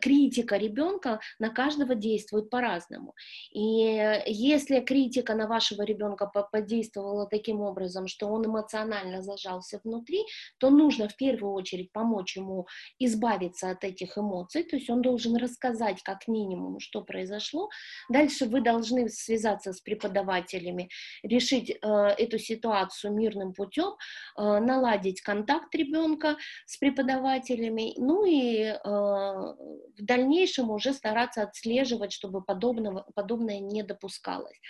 критика 0.00 0.56
ребенка 0.56 1.20
на 1.38 1.50
каждого 1.50 1.94
действует 1.94 2.50
по-разному. 2.50 3.14
И 3.52 4.22
если 4.26 4.80
критика 4.80 5.34
на 5.34 5.46
вашего 5.46 5.82
ребенка 5.82 6.26
подействовала 6.26 7.26
таким 7.26 7.60
образом, 7.60 8.08
что 8.08 8.28
он 8.28 8.46
эмоционально 8.46 9.22
зажался 9.22 9.80
внутри, 9.84 10.24
то 10.58 10.70
нужно 10.70 11.08
в 11.08 11.16
первую 11.16 11.52
очередь 11.52 11.92
помочь 11.92 12.36
ему 12.36 12.66
избавиться 12.98 13.70
от 13.70 13.84
этих 13.84 14.18
эмоций, 14.18 14.64
то 14.64 14.76
есть 14.76 14.90
он 14.90 15.02
должен 15.02 15.36
рассказать 15.36 16.02
как 16.02 16.28
минимум, 16.28 16.80
что 16.80 17.02
произошло. 17.02 17.68
Дальше 18.08 18.46
вы 18.46 18.60
должны 18.60 18.93
должны 18.94 19.08
связаться 19.08 19.72
с 19.72 19.80
преподавателями, 19.80 20.88
решить 21.22 21.70
э, 21.70 21.76
эту 22.18 22.38
ситуацию 22.38 23.12
мирным 23.14 23.52
путем, 23.52 23.94
э, 24.36 24.42
наладить 24.60 25.20
контакт 25.20 25.74
ребенка 25.74 26.36
с 26.66 26.76
преподавателями, 26.76 27.94
ну 27.96 28.24
и 28.24 28.62
э, 28.62 28.78
в 28.84 30.02
дальнейшем 30.02 30.70
уже 30.70 30.92
стараться 30.92 31.42
отслеживать, 31.42 32.12
чтобы 32.12 32.42
подобного, 32.42 33.06
подобное 33.14 33.60
не 33.60 33.82
допускалось. 33.82 34.60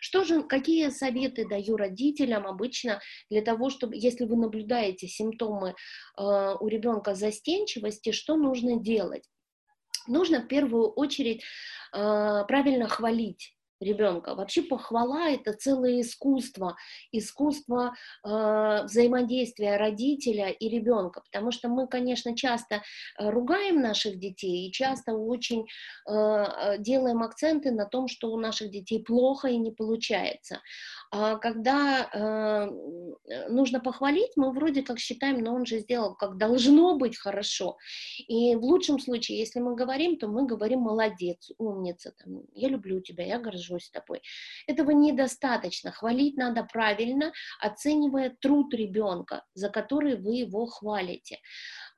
Что 0.00 0.24
же, 0.24 0.42
какие 0.42 0.90
советы 0.90 1.46
даю 1.48 1.76
родителям 1.76 2.46
обычно 2.46 3.00
для 3.30 3.42
того, 3.42 3.70
чтобы, 3.70 3.96
если 3.96 4.24
вы 4.24 4.36
наблюдаете 4.36 5.08
симптомы 5.08 5.70
э, 5.70 6.56
у 6.60 6.68
ребенка 6.68 7.14
застенчивости, 7.14 8.12
что 8.12 8.36
нужно 8.36 8.78
делать? 8.80 9.28
Нужно 10.08 10.40
в 10.40 10.48
первую 10.48 10.88
очередь 10.88 11.42
э, 11.92 12.44
правильно 12.46 12.88
хвалить 12.88 13.55
ребенка. 13.80 14.34
Вообще 14.34 14.62
похвала 14.62 15.30
это 15.30 15.52
целое 15.52 16.00
искусство, 16.00 16.76
искусство 17.12 17.94
э, 18.24 18.82
взаимодействия 18.84 19.76
родителя 19.76 20.50
и 20.50 20.68
ребенка, 20.68 21.22
потому 21.22 21.50
что 21.50 21.68
мы, 21.68 21.86
конечно, 21.86 22.36
часто 22.36 22.76
э, 22.76 23.30
ругаем 23.30 23.80
наших 23.80 24.18
детей 24.18 24.68
и 24.68 24.72
часто 24.72 25.14
очень 25.14 25.66
э, 26.08 26.12
э, 26.12 26.78
делаем 26.78 27.22
акценты 27.22 27.70
на 27.70 27.86
том, 27.86 28.08
что 28.08 28.30
у 28.30 28.38
наших 28.38 28.70
детей 28.70 29.02
плохо 29.02 29.48
и 29.48 29.56
не 29.56 29.70
получается. 29.70 30.60
А 31.10 31.36
когда 31.36 32.08
э, 32.12 33.48
нужно 33.48 33.80
похвалить, 33.80 34.32
мы 34.36 34.52
вроде 34.52 34.82
как 34.82 34.98
считаем, 34.98 35.38
но 35.38 35.54
он 35.54 35.66
же 35.66 35.78
сделал, 35.78 36.14
как 36.14 36.36
должно 36.36 36.96
быть 36.96 37.16
хорошо. 37.16 37.76
И 38.28 38.54
в 38.56 38.62
лучшем 38.64 38.98
случае, 38.98 39.38
если 39.38 39.60
мы 39.60 39.76
говорим, 39.76 40.18
то 40.18 40.28
мы 40.28 40.46
говорим 40.46 40.80
молодец, 40.80 41.50
умница, 41.58 42.12
там, 42.18 42.42
я 42.54 42.68
люблю 42.68 43.00
тебя, 43.00 43.24
я 43.24 43.38
горжусь 43.38 43.90
тобой. 43.90 44.22
Этого 44.66 44.90
недостаточно. 44.90 45.92
Хвалить 45.92 46.36
надо 46.36 46.64
правильно, 46.64 47.32
оценивая 47.60 48.36
труд 48.40 48.74
ребенка, 48.74 49.44
за 49.54 49.70
который 49.70 50.16
вы 50.16 50.34
его 50.36 50.66
хвалите. 50.66 51.38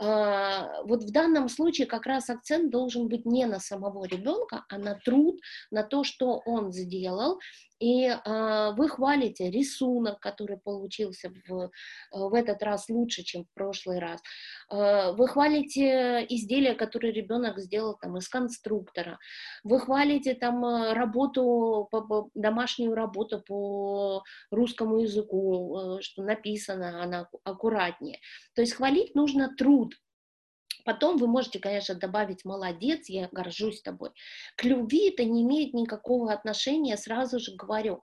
А, 0.01 0.83
вот 0.85 1.03
в 1.03 1.11
данном 1.11 1.49
случае 1.49 1.87
как 1.87 2.07
раз 2.07 2.31
акцент 2.31 2.71
должен 2.71 3.09
быть 3.09 3.27
не 3.27 3.47
на 3.47 3.59
самого 3.59 4.05
ребенка, 4.05 4.65
а 4.69 4.79
на 4.79 4.95
труд, 4.95 5.41
на 5.71 5.83
то, 5.83 6.05
что 6.05 6.41
он 6.45 6.73
сделал, 6.73 7.41
и 7.81 8.07
э, 8.07 8.73
вы 8.77 8.89
хвалите 8.89 9.51
рисунок, 9.51 10.19
который 10.19 10.57
получился 10.57 11.33
в, 11.47 11.71
в 12.11 12.35
этот 12.35 12.63
раз 12.63 12.89
лучше, 12.89 13.23
чем 13.23 13.45
в 13.45 13.55
прошлый 13.55 14.01
раз. 14.01 14.21
Э, 14.71 15.13
вы 15.13 15.29
хвалите 15.29 16.27
изделие, 16.29 16.75
которое 16.75 17.13
ребенок 17.13 17.61
сделал 17.61 17.97
там 18.01 18.17
из 18.17 18.29
конструктора. 18.29 19.19
Вы 19.63 19.79
хвалите 19.79 20.35
там 20.35 20.65
работу, 20.93 21.87
по, 21.93 22.01
по, 22.01 22.31
домашнюю 22.35 22.95
работу 22.95 23.41
по 23.47 24.25
русскому 24.51 24.99
языку, 24.99 25.99
э, 25.99 26.03
что 26.03 26.23
написано 26.25 27.03
она 27.03 27.29
аккуратнее. 27.45 28.19
То 28.55 28.63
есть 28.63 28.75
хвалить 28.75 29.15
нужно 29.15 29.55
труд, 29.55 29.88
Потом 30.85 31.17
вы 31.19 31.27
можете, 31.27 31.59
конечно, 31.59 31.95
добавить 31.95 32.45
«молодец, 32.45 33.09
я 33.09 33.29
горжусь 33.33 33.83
тобой». 33.83 34.11
К 34.57 34.65
любви 34.65 35.11
это 35.11 35.25
не 35.25 35.43
имеет 35.43 35.75
никакого 35.75 36.33
отношения, 36.33 36.97
сразу 36.97 37.39
же 37.39 37.55
говорю, 37.55 38.01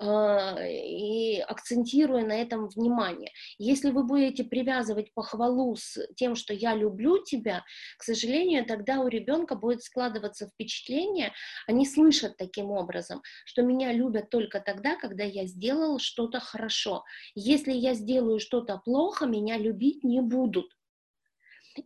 э, 0.00 0.70
и 0.70 1.40
акцентируя 1.40 2.24
на 2.24 2.32
этом 2.32 2.68
внимание. 2.68 3.32
Если 3.58 3.90
вы 3.90 4.04
будете 4.04 4.44
привязывать 4.44 5.12
похвалу 5.14 5.76
с 5.76 5.98
тем, 6.16 6.34
что 6.34 6.54
«я 6.54 6.74
люблю 6.74 7.22
тебя», 7.22 7.64
к 7.98 8.02
сожалению, 8.02 8.64
тогда 8.66 9.00
у 9.00 9.08
ребенка 9.08 9.54
будет 9.54 9.82
складываться 9.82 10.46
впечатление, 10.46 11.32
они 11.66 11.86
слышат 11.86 12.36
таким 12.36 12.70
образом, 12.70 13.22
что 13.44 13.62
меня 13.62 13.92
любят 13.92 14.30
только 14.30 14.60
тогда, 14.60 14.96
когда 14.96 15.24
я 15.24 15.46
сделал 15.46 15.98
что-то 15.98 16.40
хорошо. 16.40 17.04
Если 17.34 17.72
я 17.72 17.94
сделаю 17.94 18.38
что-то 18.40 18.78
плохо, 18.78 19.26
меня 19.26 19.58
любить 19.58 20.04
не 20.04 20.20
будут. 20.20 20.77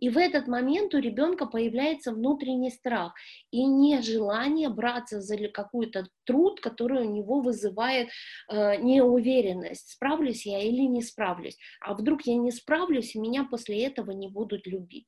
И 0.01 0.09
в 0.09 0.19
этот 0.19 0.49
момент 0.49 0.95
у 0.95 0.99
ребенка 0.99 1.47
появляется 1.47 2.13
внутренний 2.13 2.71
страх 2.71 3.15
и 3.51 3.65
нежелание 3.65 4.69
браться 4.69 5.21
за 5.21 5.37
какой-то 5.49 6.07
труд, 6.25 6.61
который 6.61 7.07
у 7.07 7.11
него 7.11 7.41
вызывает 7.41 8.09
э, 8.49 8.77
неуверенность, 8.77 9.91
справлюсь 9.91 10.47
я 10.47 10.61
или 10.61 10.83
не 10.83 11.03
справлюсь. 11.03 11.59
А 11.81 11.95
вдруг 11.95 12.23
я 12.23 12.37
не 12.37 12.51
справлюсь, 12.51 13.15
и 13.15 13.21
меня 13.21 13.45
после 13.45 13.85
этого 13.85 14.11
не 14.13 14.29
будут 14.29 14.67
любить. 14.67 15.07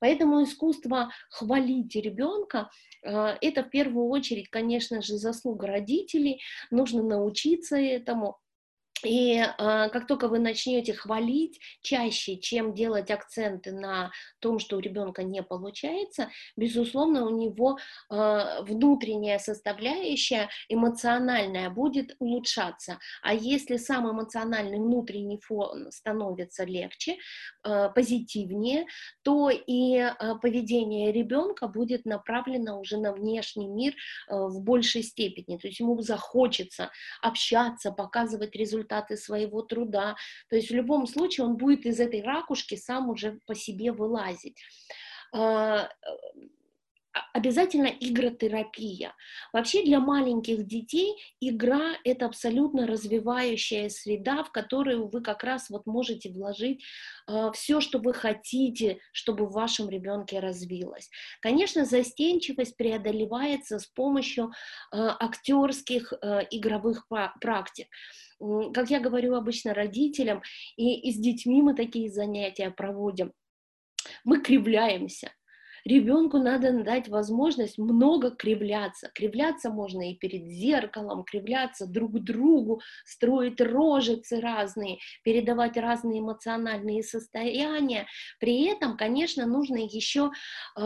Поэтому 0.00 0.42
искусство 0.42 1.10
хвалить 1.30 1.94
ребенка 1.94 2.70
э, 3.02 3.36
это 3.40 3.62
в 3.62 3.70
первую 3.70 4.06
очередь, 4.08 4.48
конечно 4.48 5.02
же, 5.02 5.16
заслуга 5.16 5.66
родителей. 5.66 6.40
Нужно 6.70 7.02
научиться 7.02 7.76
этому. 7.76 8.38
И 9.04 9.36
э, 9.36 9.46
как 9.56 10.06
только 10.06 10.28
вы 10.28 10.38
начнете 10.38 10.94
хвалить 10.94 11.58
чаще, 11.82 12.36
чем 12.38 12.74
делать 12.74 13.10
акценты 13.10 13.72
на 13.72 14.10
том, 14.38 14.58
что 14.58 14.76
у 14.76 14.80
ребенка 14.80 15.22
не 15.22 15.42
получается, 15.42 16.28
безусловно, 16.56 17.26
у 17.26 17.30
него 17.30 17.78
э, 18.10 18.62
внутренняя 18.62 19.38
составляющая 19.38 20.48
эмоциональная 20.68 21.70
будет 21.70 22.16
улучшаться. 22.18 22.98
А 23.22 23.34
если 23.34 23.76
сам 23.76 24.10
эмоциональный 24.10 24.78
внутренний 24.78 25.38
фон 25.38 25.90
становится 25.90 26.64
легче, 26.64 27.16
э, 27.64 27.88
позитивнее, 27.94 28.86
то 29.22 29.50
и 29.50 29.96
э, 29.96 30.12
поведение 30.40 31.12
ребенка 31.12 31.66
будет 31.66 32.04
направлено 32.04 32.80
уже 32.80 32.98
на 32.98 33.12
внешний 33.12 33.66
мир 33.66 33.94
э, 34.28 34.34
в 34.34 34.62
большей 34.62 35.02
степени. 35.02 35.58
То 35.58 35.68
есть 35.68 35.80
ему 35.80 36.00
захочется 36.02 36.90
общаться, 37.20 37.90
показывать 37.90 38.54
результаты 38.54 38.91
результаты 38.92 39.16
своего 39.16 39.62
труда. 39.62 40.16
То 40.48 40.56
есть 40.56 40.70
в 40.70 40.74
любом 40.74 41.06
случае 41.06 41.46
он 41.46 41.56
будет 41.56 41.86
из 41.86 42.00
этой 42.00 42.22
ракушки 42.22 42.76
сам 42.76 43.10
уже 43.10 43.40
по 43.46 43.54
себе 43.54 43.92
вылазить 43.92 44.56
а, 45.32 45.88
обязательно 47.32 47.86
игротерапия. 47.86 49.14
Вообще 49.52 49.84
для 49.84 50.00
маленьких 50.00 50.66
детей 50.66 51.14
игра— 51.40 51.96
это 52.04 52.26
абсолютно 52.26 52.86
развивающая 52.86 53.88
среда, 53.88 54.44
в 54.44 54.50
которую 54.50 55.08
вы 55.08 55.20
как 55.20 55.44
раз 55.44 55.70
вот 55.70 55.86
можете 55.86 56.30
вложить 56.30 56.82
э, 57.28 57.50
все, 57.54 57.80
что 57.80 57.98
вы 57.98 58.14
хотите, 58.14 58.98
чтобы 59.12 59.46
в 59.46 59.52
вашем 59.52 59.88
ребенке 59.88 60.40
развилось. 60.40 61.10
Конечно, 61.40 61.84
застенчивость 61.84 62.76
преодолевается 62.76 63.78
с 63.78 63.86
помощью 63.86 64.46
э, 64.46 64.96
актерских 64.96 66.12
э, 66.12 66.46
игровых 66.50 67.06
практик 67.40 67.88
как 68.74 68.90
я 68.90 68.98
говорю 68.98 69.36
обычно 69.36 69.72
родителям, 69.72 70.42
и, 70.76 70.94
и 71.08 71.12
с 71.12 71.16
детьми 71.16 71.62
мы 71.62 71.74
такие 71.74 72.10
занятия 72.10 72.70
проводим, 72.70 73.32
мы 74.24 74.40
кривляемся, 74.40 75.32
ребенку 75.84 76.38
надо 76.38 76.72
дать 76.82 77.08
возможность 77.08 77.78
много 77.78 78.30
кривляться. 78.30 79.10
Кривляться 79.14 79.70
можно 79.70 80.10
и 80.10 80.14
перед 80.14 80.48
зеркалом, 80.48 81.24
кривляться 81.24 81.86
друг 81.86 82.20
другу, 82.20 82.80
строить 83.04 83.60
рожицы 83.60 84.40
разные, 84.40 84.98
передавать 85.24 85.76
разные 85.76 86.20
эмоциональные 86.20 87.02
состояния. 87.02 88.06
При 88.38 88.64
этом, 88.66 88.96
конечно, 88.96 89.46
нужно 89.46 89.76
еще 89.76 90.30
э, 90.76 90.82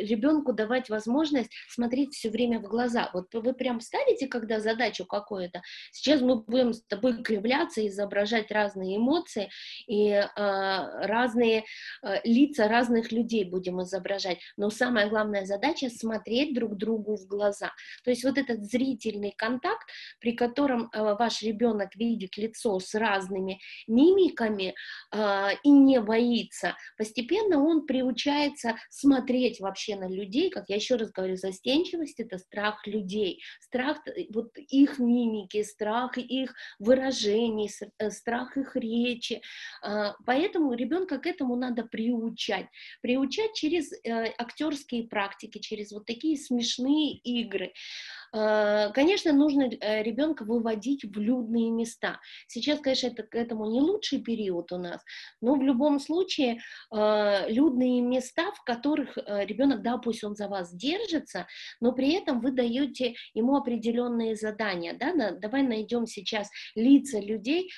ребенку 0.00 0.52
давать 0.52 0.88
возможность 0.88 1.50
смотреть 1.68 2.14
все 2.14 2.30
время 2.30 2.60
в 2.60 2.64
глаза. 2.64 3.10
Вот 3.12 3.34
вы 3.34 3.52
прям 3.52 3.80
ставите, 3.80 4.26
когда 4.26 4.60
задачу 4.60 5.04
какую-то, 5.04 5.62
сейчас 5.92 6.20
мы 6.20 6.36
будем 6.36 6.72
с 6.72 6.82
тобой 6.82 7.22
кривляться, 7.22 7.86
изображать 7.86 8.50
разные 8.50 8.96
эмоции 8.96 9.50
и 9.86 10.08
э, 10.10 10.26
разные 10.36 11.64
э, 12.02 12.20
лица 12.24 12.68
разных 12.68 13.12
людей 13.12 13.25
людей 13.26 13.44
будем 13.44 13.82
изображать, 13.82 14.38
но 14.56 14.70
самая 14.70 15.08
главная 15.08 15.44
задача 15.44 15.90
смотреть 15.90 16.54
друг 16.54 16.76
другу 16.76 17.16
в 17.16 17.26
глаза. 17.26 17.72
То 18.04 18.10
есть 18.10 18.24
вот 18.24 18.38
этот 18.38 18.64
зрительный 18.64 19.34
контакт, 19.36 19.88
при 20.20 20.32
котором 20.32 20.88
э, 20.92 21.14
ваш 21.18 21.42
ребенок 21.42 21.96
видит 21.96 22.36
лицо 22.36 22.78
с 22.78 22.94
разными 22.94 23.58
мимиками 23.88 24.74
э, 25.12 25.48
и 25.64 25.70
не 25.70 26.00
боится, 26.00 26.76
постепенно 26.96 27.62
он 27.62 27.86
приучается 27.86 28.76
смотреть 28.90 29.60
вообще 29.60 29.96
на 29.96 30.08
людей, 30.08 30.50
как 30.50 30.68
я 30.68 30.76
еще 30.76 30.96
раз 30.96 31.10
говорю, 31.10 31.36
застенчивость 31.36 32.20
это 32.20 32.38
страх 32.38 32.86
людей, 32.86 33.42
страх 33.60 33.98
э, 34.06 34.26
вот 34.32 34.56
их 34.56 34.98
мимики, 34.98 35.62
страх 35.64 36.16
их 36.16 36.54
выражений, 36.78 37.70
страх 38.10 38.56
их 38.56 38.76
речи. 38.76 39.40
Поэтому 40.24 40.74
ребенка 40.74 41.18
к 41.18 41.26
этому 41.26 41.56
надо 41.56 41.84
приучать. 41.84 42.66
Приучать 43.02 43.15
через 43.54 43.92
э, 43.92 44.32
актерские 44.38 45.04
практики, 45.08 45.58
через 45.58 45.92
вот 45.92 46.06
такие 46.06 46.36
смешные 46.36 47.12
игры. 47.12 47.72
Э, 48.32 48.90
конечно, 48.92 49.32
нужно 49.32 49.64
э, 49.64 50.02
ребенка 50.02 50.44
выводить 50.44 51.04
в 51.04 51.18
людные 51.18 51.70
места. 51.70 52.20
Сейчас, 52.48 52.80
конечно, 52.80 53.08
это 53.08 53.22
к 53.22 53.34
этому 53.34 53.70
не 53.70 53.80
лучший 53.80 54.20
период 54.20 54.72
у 54.72 54.78
нас, 54.78 55.02
но 55.40 55.54
в 55.54 55.62
любом 55.62 56.00
случае 56.00 56.60
э, 56.94 57.50
людные 57.50 58.00
места, 58.00 58.52
в 58.52 58.62
которых 58.64 59.16
ребенок, 59.16 59.82
да, 59.82 59.98
пусть 59.98 60.24
он 60.24 60.34
за 60.34 60.48
вас 60.48 60.74
держится, 60.74 61.46
но 61.80 61.92
при 61.92 62.12
этом 62.12 62.40
вы 62.40 62.52
даете 62.52 63.14
ему 63.34 63.56
определенные 63.56 64.36
задания, 64.36 64.94
да, 64.98 65.32
давай 65.32 65.62
найдем 65.62 66.06
сейчас 66.06 66.48
лица 66.74 67.18
людей, 67.20 67.70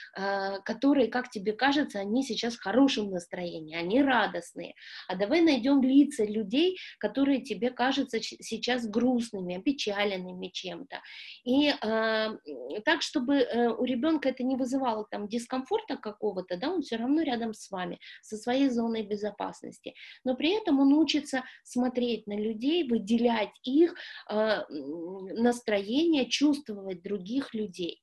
которые, 0.64 1.08
как 1.08 1.30
тебе 1.30 1.52
кажется, 1.52 2.00
они 2.00 2.22
сейчас 2.22 2.54
в 2.54 2.62
хорошем 2.62 3.10
настроении, 3.10 3.76
они 3.76 4.02
радостные, 4.02 4.74
а 5.08 5.16
давай 5.16 5.40
найдем 5.40 5.82
лица 5.82 6.24
людей, 6.24 6.78
которые 6.98 7.42
тебе 7.42 7.70
кажутся 7.70 8.20
сейчас 8.20 8.86
грустными, 8.86 9.56
опечаленными, 9.56 10.37
чем-то. 10.46 11.00
И 11.44 11.68
э, 11.68 12.38
так, 12.84 13.02
чтобы 13.02 13.36
э, 13.36 13.68
у 13.68 13.84
ребенка 13.84 14.28
это 14.28 14.42
не 14.42 14.56
вызывало 14.56 15.06
там 15.10 15.28
дискомфорта 15.28 15.96
какого-то, 15.96 16.56
да, 16.56 16.70
он 16.70 16.82
все 16.82 16.96
равно 16.96 17.22
рядом 17.22 17.52
с 17.54 17.70
вами, 17.70 17.98
со 18.22 18.36
своей 18.36 18.68
зоной 18.68 19.02
безопасности. 19.02 19.94
Но 20.24 20.36
при 20.36 20.56
этом 20.56 20.80
он 20.80 20.92
учится 20.92 21.44
смотреть 21.64 22.26
на 22.26 22.38
людей, 22.38 22.88
выделять 22.88 23.50
их 23.62 23.94
э, 24.30 24.62
настроение, 24.68 26.28
чувствовать 26.28 27.02
других 27.02 27.54
людей. 27.54 28.02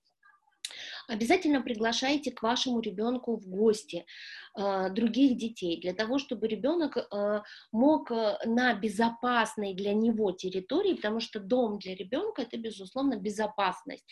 Обязательно 1.07 1.61
приглашайте 1.61 2.31
к 2.31 2.41
вашему 2.41 2.79
ребенку 2.81 3.35
в 3.37 3.47
гости 3.47 4.05
э, 4.57 4.89
других 4.89 5.37
детей, 5.37 5.79
для 5.79 5.93
того, 5.93 6.17
чтобы 6.17 6.47
ребенок 6.47 6.97
э, 6.97 7.41
мог 7.71 8.11
э, 8.11 8.37
на 8.45 8.73
безопасной 8.73 9.75
для 9.75 9.93
него 9.93 10.31
территории, 10.31 10.95
потому 10.95 11.19
что 11.19 11.39
дом 11.39 11.77
для 11.79 11.95
ребенка 11.95 12.41
это, 12.41 12.57
безусловно, 12.57 13.17
безопасность, 13.17 14.05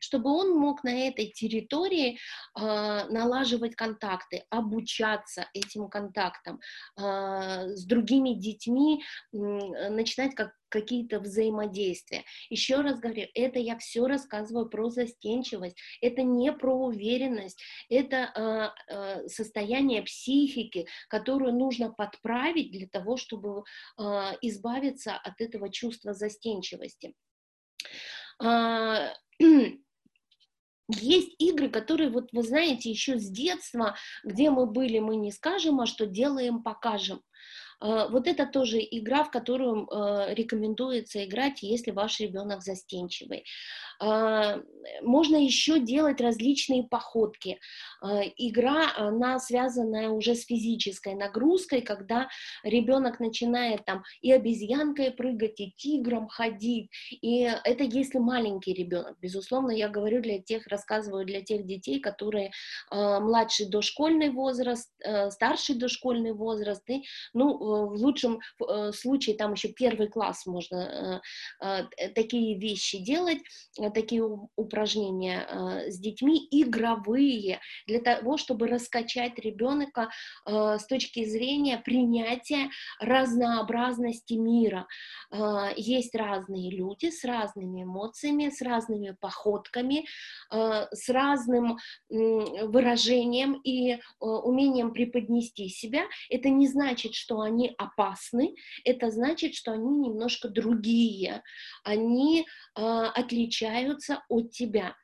чтобы 0.00 0.30
он 0.30 0.56
мог 0.56 0.84
на 0.84 1.08
этой 1.08 1.26
территории 1.26 2.18
налаживать 2.54 3.76
контакты, 3.76 4.44
обучаться 4.50 5.46
этим 5.54 5.88
контактам 5.88 6.60
с 6.96 7.84
другими 7.84 8.30
детьми, 8.30 9.02
начинать 9.32 10.34
как 10.34 10.52
какие-то 10.68 11.20
взаимодействия. 11.20 12.24
Еще 12.50 12.80
раз 12.80 12.98
говорю, 12.98 13.26
это 13.34 13.58
я 13.58 13.76
все 13.78 14.06
рассказываю 14.06 14.68
про 14.68 14.90
застенчивость, 14.90 15.76
это 16.00 16.22
не 16.22 16.52
про 16.52 16.74
уверенность, 16.74 17.62
это 17.88 18.74
э, 18.88 18.92
э, 18.92 19.28
состояние 19.28 20.02
психики, 20.02 20.86
которую 21.08 21.54
нужно 21.54 21.90
подправить 21.90 22.70
для 22.70 22.86
того, 22.86 23.16
чтобы 23.16 23.64
э, 23.98 24.02
избавиться 24.42 25.16
от 25.16 25.40
этого 25.40 25.70
чувства 25.70 26.12
застенчивости. 26.12 27.14
Есть 30.88 31.34
игры, 31.38 31.68
которые, 31.68 32.10
вот 32.10 32.28
вы 32.32 32.42
знаете, 32.42 32.90
еще 32.90 33.18
с 33.18 33.28
детства, 33.28 33.96
где 34.22 34.50
мы 34.50 34.66
были, 34.66 35.00
мы 35.00 35.16
не 35.16 35.32
скажем, 35.32 35.80
а 35.80 35.86
что 35.86 36.06
делаем, 36.06 36.62
покажем. 36.62 37.22
А, 37.80 38.08
вот 38.08 38.26
это 38.26 38.46
тоже 38.46 38.78
игра, 38.78 39.24
в 39.24 39.30
которую 39.30 39.86
а, 39.90 40.32
рекомендуется 40.32 41.24
играть, 41.24 41.62
если 41.62 41.90
ваш 41.90 42.20
ребенок 42.20 42.62
застенчивый. 42.62 43.44
А, 44.00 44.60
можно 45.02 45.36
еще 45.36 45.80
делать 45.80 46.20
различные 46.20 46.84
походки. 46.84 47.58
Игра, 48.36 48.92
она 48.96 49.38
связанная 49.38 50.10
уже 50.10 50.34
с 50.34 50.44
физической 50.44 51.14
нагрузкой, 51.14 51.80
когда 51.80 52.28
ребенок 52.62 53.20
начинает 53.20 53.84
там 53.84 54.02
и 54.20 54.32
обезьянкой 54.32 55.10
прыгать, 55.10 55.60
и 55.60 55.72
тигром 55.76 56.28
ходить. 56.28 56.90
И 57.10 57.40
это 57.42 57.84
если 57.84 58.18
маленький 58.18 58.74
ребенок. 58.74 59.18
Безусловно, 59.20 59.70
я 59.70 59.88
говорю 59.88 60.20
для 60.20 60.40
тех, 60.40 60.66
рассказываю 60.66 61.24
для 61.24 61.42
тех 61.42 61.66
детей, 61.66 62.00
которые 62.00 62.50
младший 62.90 63.68
дошкольный 63.68 64.30
возраст, 64.30 64.90
старший 65.30 65.76
дошкольный 65.76 66.32
возраст, 66.32 66.88
и, 66.90 67.02
ну, 67.32 67.65
в 67.66 67.94
лучшем 67.96 68.40
э, 68.60 68.92
случае 68.92 69.36
там 69.36 69.52
еще 69.52 69.68
первый 69.68 70.08
класс 70.08 70.46
можно 70.46 71.20
э, 71.60 71.84
э, 71.98 72.08
такие 72.10 72.58
вещи 72.58 72.98
делать, 72.98 73.38
такие 73.94 74.22
упражнения 74.56 75.86
с 75.88 75.98
детьми, 75.98 76.46
игровые, 76.50 77.60
для 77.86 78.00
того, 78.00 78.36
чтобы 78.36 78.68
раскачать 78.68 79.38
ребенка 79.38 80.10
с 80.46 80.86
точки 80.86 81.24
зрения 81.24 81.78
принятия 81.78 82.70
разнообразности 83.00 84.34
мира. 84.34 84.86
Есть 85.76 86.14
разные 86.14 86.70
люди 86.70 87.10
с 87.10 87.24
разными 87.24 87.82
эмоциями, 87.82 88.50
с 88.50 88.62
разными 88.62 89.16
походками, 89.20 90.06
с 90.50 91.08
разным 91.08 91.78
выражением 92.08 93.60
и 93.64 93.98
умением 94.20 94.92
преподнести 94.92 95.68
себя. 95.68 96.04
Это 96.30 96.48
не 96.48 96.68
значит, 96.68 97.14
что 97.14 97.40
они 97.40 97.55
они 97.56 97.74
опасны, 97.78 98.54
это 98.84 99.10
значит, 99.10 99.54
что 99.54 99.72
они 99.72 100.08
немножко 100.08 100.48
другие, 100.48 101.42
они 101.84 102.42
э, 102.42 102.80
отличаются 102.80 104.22
от 104.28 104.50
тебя. 104.50 104.94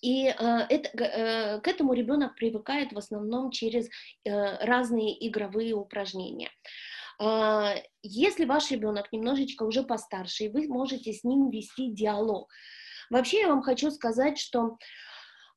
И 0.00 0.26
э, 0.26 0.32
это, 0.68 1.04
э, 1.04 1.60
к 1.60 1.68
этому 1.68 1.92
ребенок 1.92 2.34
привыкает 2.36 2.92
в 2.92 2.98
основном 2.98 3.50
через 3.50 3.86
э, 3.86 4.64
разные 4.64 5.28
игровые 5.28 5.74
упражнения. 5.74 6.50
Э, 7.20 7.74
если 8.02 8.44
ваш 8.44 8.70
ребенок 8.70 9.12
немножечко 9.12 9.64
уже 9.64 9.82
постарше, 9.82 10.50
вы 10.50 10.68
можете 10.68 11.12
с 11.12 11.24
ним 11.24 11.50
вести 11.50 11.92
диалог. 11.92 12.48
Вообще 13.10 13.40
я 13.40 13.48
вам 13.48 13.62
хочу 13.62 13.90
сказать, 13.90 14.38
что 14.38 14.78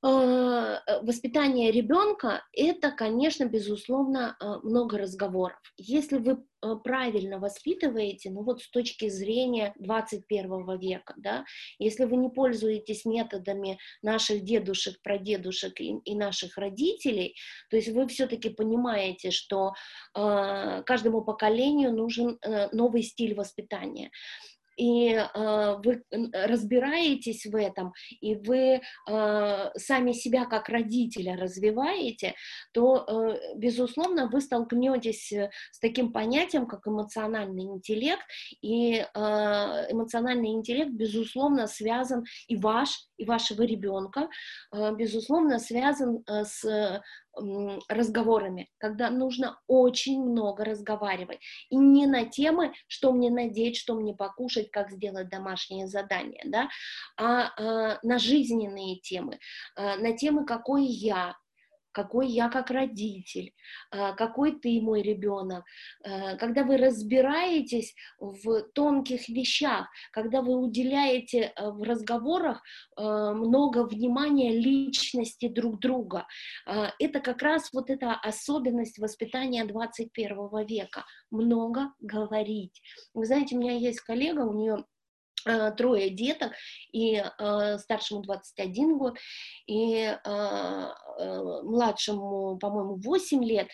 воспитание 0.02 1.72
ребенка– 1.72 2.44
это, 2.54 2.92
конечно, 2.92 3.46
безусловно, 3.46 4.36
э, 4.40 4.56
много 4.64 4.98
разговоров. 4.98 5.60
Если 5.78 6.18
вы 6.18 6.44
э, 6.64 6.76
правильно 6.84 7.38
воспитываете, 7.38 8.32
ну 8.32 8.44
вот 8.44 8.64
с 8.64 8.70
точки 8.70 9.10
зрения 9.10 9.74
21 9.78 10.80
века, 10.80 11.14
да, 11.18 11.46
если 11.78 12.06
вы 12.06 12.18
не 12.18 12.30
пользуетесь 12.30 13.06
методами 13.06 13.78
наших 14.02 14.44
дедушек, 14.44 15.00
прадедушек 15.04 15.80
и, 15.80 15.98
и 16.04 16.16
наших 16.16 16.58
родителей, 16.58 17.36
то 17.70 17.76
есть 17.76 17.90
вы 17.90 18.08
все-таки 18.08 18.50
понимаете, 18.50 19.30
что 19.30 19.74
э, 20.16 20.82
каждому 20.84 21.22
поколению 21.22 21.94
нужен 21.94 22.40
э, 22.42 22.70
новый 22.72 23.04
стиль 23.04 23.36
воспитания 23.36 24.10
и 24.82 25.14
э, 25.14 25.76
вы 25.86 26.04
разбираетесь 26.34 27.46
в 27.46 27.56
этом, 27.56 27.94
и 28.20 28.34
вы 28.34 28.82
э, 28.82 29.70
сами 29.76 30.12
себя 30.12 30.46
как 30.46 30.70
родителя 30.70 31.38
развиваете, 31.38 32.34
то, 32.74 33.06
э, 33.08 33.58
безусловно, 33.58 34.28
вы 34.28 34.42
столкнетесь 34.42 35.32
с 35.72 35.80
таким 35.80 36.12
понятием, 36.12 36.66
как 36.66 36.88
эмоциональный 36.88 37.66
интеллект, 37.66 38.24
и 38.64 38.96
э, 38.96 39.20
эмоциональный 39.92 40.50
интеллект, 40.50 40.92
безусловно, 40.92 41.68
связан 41.68 42.24
и 42.48 42.56
ваш, 42.56 42.90
и 43.18 43.26
вашего 43.26 43.62
ребенка, 43.62 44.30
э, 44.74 44.96
безусловно, 44.96 45.60
связан 45.60 46.24
э, 46.28 46.44
с 46.44 47.02
разговорами, 47.88 48.70
когда 48.78 49.10
нужно 49.10 49.60
очень 49.68 50.22
много 50.24 50.66
разговаривать. 50.66 51.40
И 51.70 51.78
не 51.78 52.06
на 52.06 52.26
темы, 52.26 52.74
что 52.88 53.12
мне 53.12 53.30
надеть, 53.30 53.78
что 53.78 53.96
мне 53.96 54.14
покушать, 54.14 54.70
как 54.72 54.92
сделать 54.92 55.30
домашнее 55.30 55.88
задание, 55.88 56.44
да, 56.46 56.70
а, 57.18 57.52
а 57.58 58.00
на 58.04 58.20
жизненные 58.20 59.00
темы, 59.00 59.40
а, 59.76 59.98
на 59.98 60.16
темы, 60.16 60.46
какой 60.46 60.86
я, 60.86 61.36
какой 61.92 62.28
я 62.30 62.50
как 62.50 62.72
родитель, 62.72 63.54
а, 63.92 64.14
какой 64.14 64.60
ты 64.60 64.82
мой 64.82 65.02
ребенок, 65.02 65.66
а, 66.04 66.36
когда 66.38 66.64
вы 66.64 66.78
разбираетесь 66.78 67.96
в 68.20 68.64
тонких 68.74 69.30
вещах, 69.30 69.88
когда 70.12 70.42
вы 70.42 70.56
уделяете 70.56 71.54
а, 71.56 71.72
в 71.72 71.84
разговорах 71.84 72.62
много 72.98 73.86
внимания 73.86 74.52
личности 74.52 75.48
друг 75.48 75.80
друга. 75.80 76.28
Это 77.00 77.20
как 77.20 77.42
раз 77.42 77.72
вот 77.74 77.90
эта 77.90 78.14
особенность 78.14 79.00
воспитания 79.00 79.66
21 79.66 80.66
века. 80.66 81.06
Много 81.32 81.94
говорить. 82.00 82.82
Вы 83.14 83.26
знаете, 83.26 83.56
у 83.56 83.60
меня 83.60 83.74
есть 83.74 84.02
коллега, 84.02 84.42
у 84.42 84.54
нее 84.54 84.86
трое 85.78 86.10
деток, 86.10 86.52
и 86.92 87.16
э, 87.16 87.78
старшему 87.78 88.22
21 88.22 88.98
год, 88.98 89.18
и 89.68 89.96
э, 89.96 90.18
э, 90.24 91.62
младшему, 91.64 92.58
по-моему, 92.58 92.96
8 92.96 93.44
лет, 93.44 93.68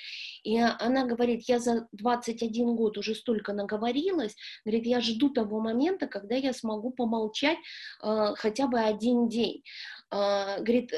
и 0.43 0.57
она 0.57 1.05
говорит, 1.05 1.43
я 1.47 1.59
за 1.59 1.87
21 1.91 2.75
год 2.75 2.97
уже 2.97 3.15
столько 3.15 3.53
наговорилась, 3.53 4.35
говорит, 4.65 4.85
я 4.85 5.01
жду 5.01 5.29
того 5.29 5.59
момента, 5.59 6.07
когда 6.07 6.35
я 6.35 6.53
смогу 6.53 6.91
помолчать 6.91 7.57
э, 8.03 8.33
хотя 8.35 8.67
бы 8.67 8.79
один 8.79 9.27
день. 9.27 9.63
Э, 10.11 10.57
говорит, 10.59 10.91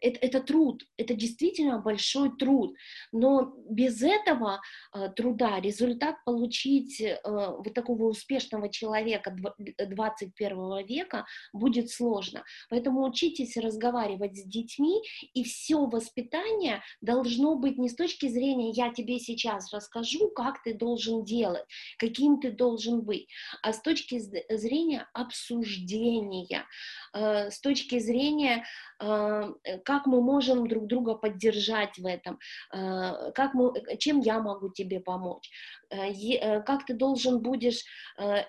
это, 0.00 0.18
это 0.20 0.40
труд, 0.40 0.84
это 0.96 1.14
действительно 1.14 1.78
большой 1.78 2.36
труд, 2.36 2.74
но 3.12 3.54
без 3.68 4.02
этого 4.02 4.60
э, 4.94 5.08
труда 5.14 5.60
результат 5.60 6.16
получить 6.24 7.00
э, 7.00 7.18
вот 7.24 7.74
такого 7.74 8.04
успешного 8.04 8.68
человека 8.68 9.34
21 9.78 10.86
века 10.86 11.26
будет 11.52 11.90
сложно. 11.90 12.44
Поэтому 12.70 13.06
учитесь 13.06 13.56
разговаривать 13.56 14.36
с 14.36 14.44
детьми, 14.44 15.02
и 15.34 15.44
все 15.44 15.86
воспитание 15.86 16.82
должно 17.00 17.56
быть 17.56 17.78
не 17.78 17.88
с 17.88 17.94
точки 17.94 18.28
зрения 18.28 18.70
«я 18.70 18.92
тебе 18.92 19.18
сейчас 19.18 19.72
расскажу, 19.72 20.30
как 20.30 20.62
ты 20.62 20.74
должен 20.74 21.24
делать, 21.24 21.64
каким 21.98 22.40
ты 22.40 22.50
должен 22.50 23.02
быть», 23.02 23.28
а 23.62 23.72
с 23.72 23.80
точки 23.80 24.18
зрения 24.18 25.06
обсуждения, 25.12 26.66
э, 27.12 27.50
с 27.50 27.60
точки 27.60 27.98
зрения 27.98 28.64
Э, 29.00 29.52
как 29.84 30.06
мы 30.06 30.20
можем 30.20 30.66
друг 30.66 30.86
друга 30.86 31.14
поддержать 31.14 31.98
в 31.98 32.06
этом, 32.06 32.38
э, 32.72 33.32
как 33.34 33.54
мы, 33.54 33.72
чем 33.98 34.20
я 34.20 34.40
могу 34.40 34.68
тебе 34.70 35.00
помочь, 35.00 35.50
э, 35.90 36.60
как 36.62 36.86
ты 36.86 36.94
должен 36.94 37.40
будешь 37.42 37.84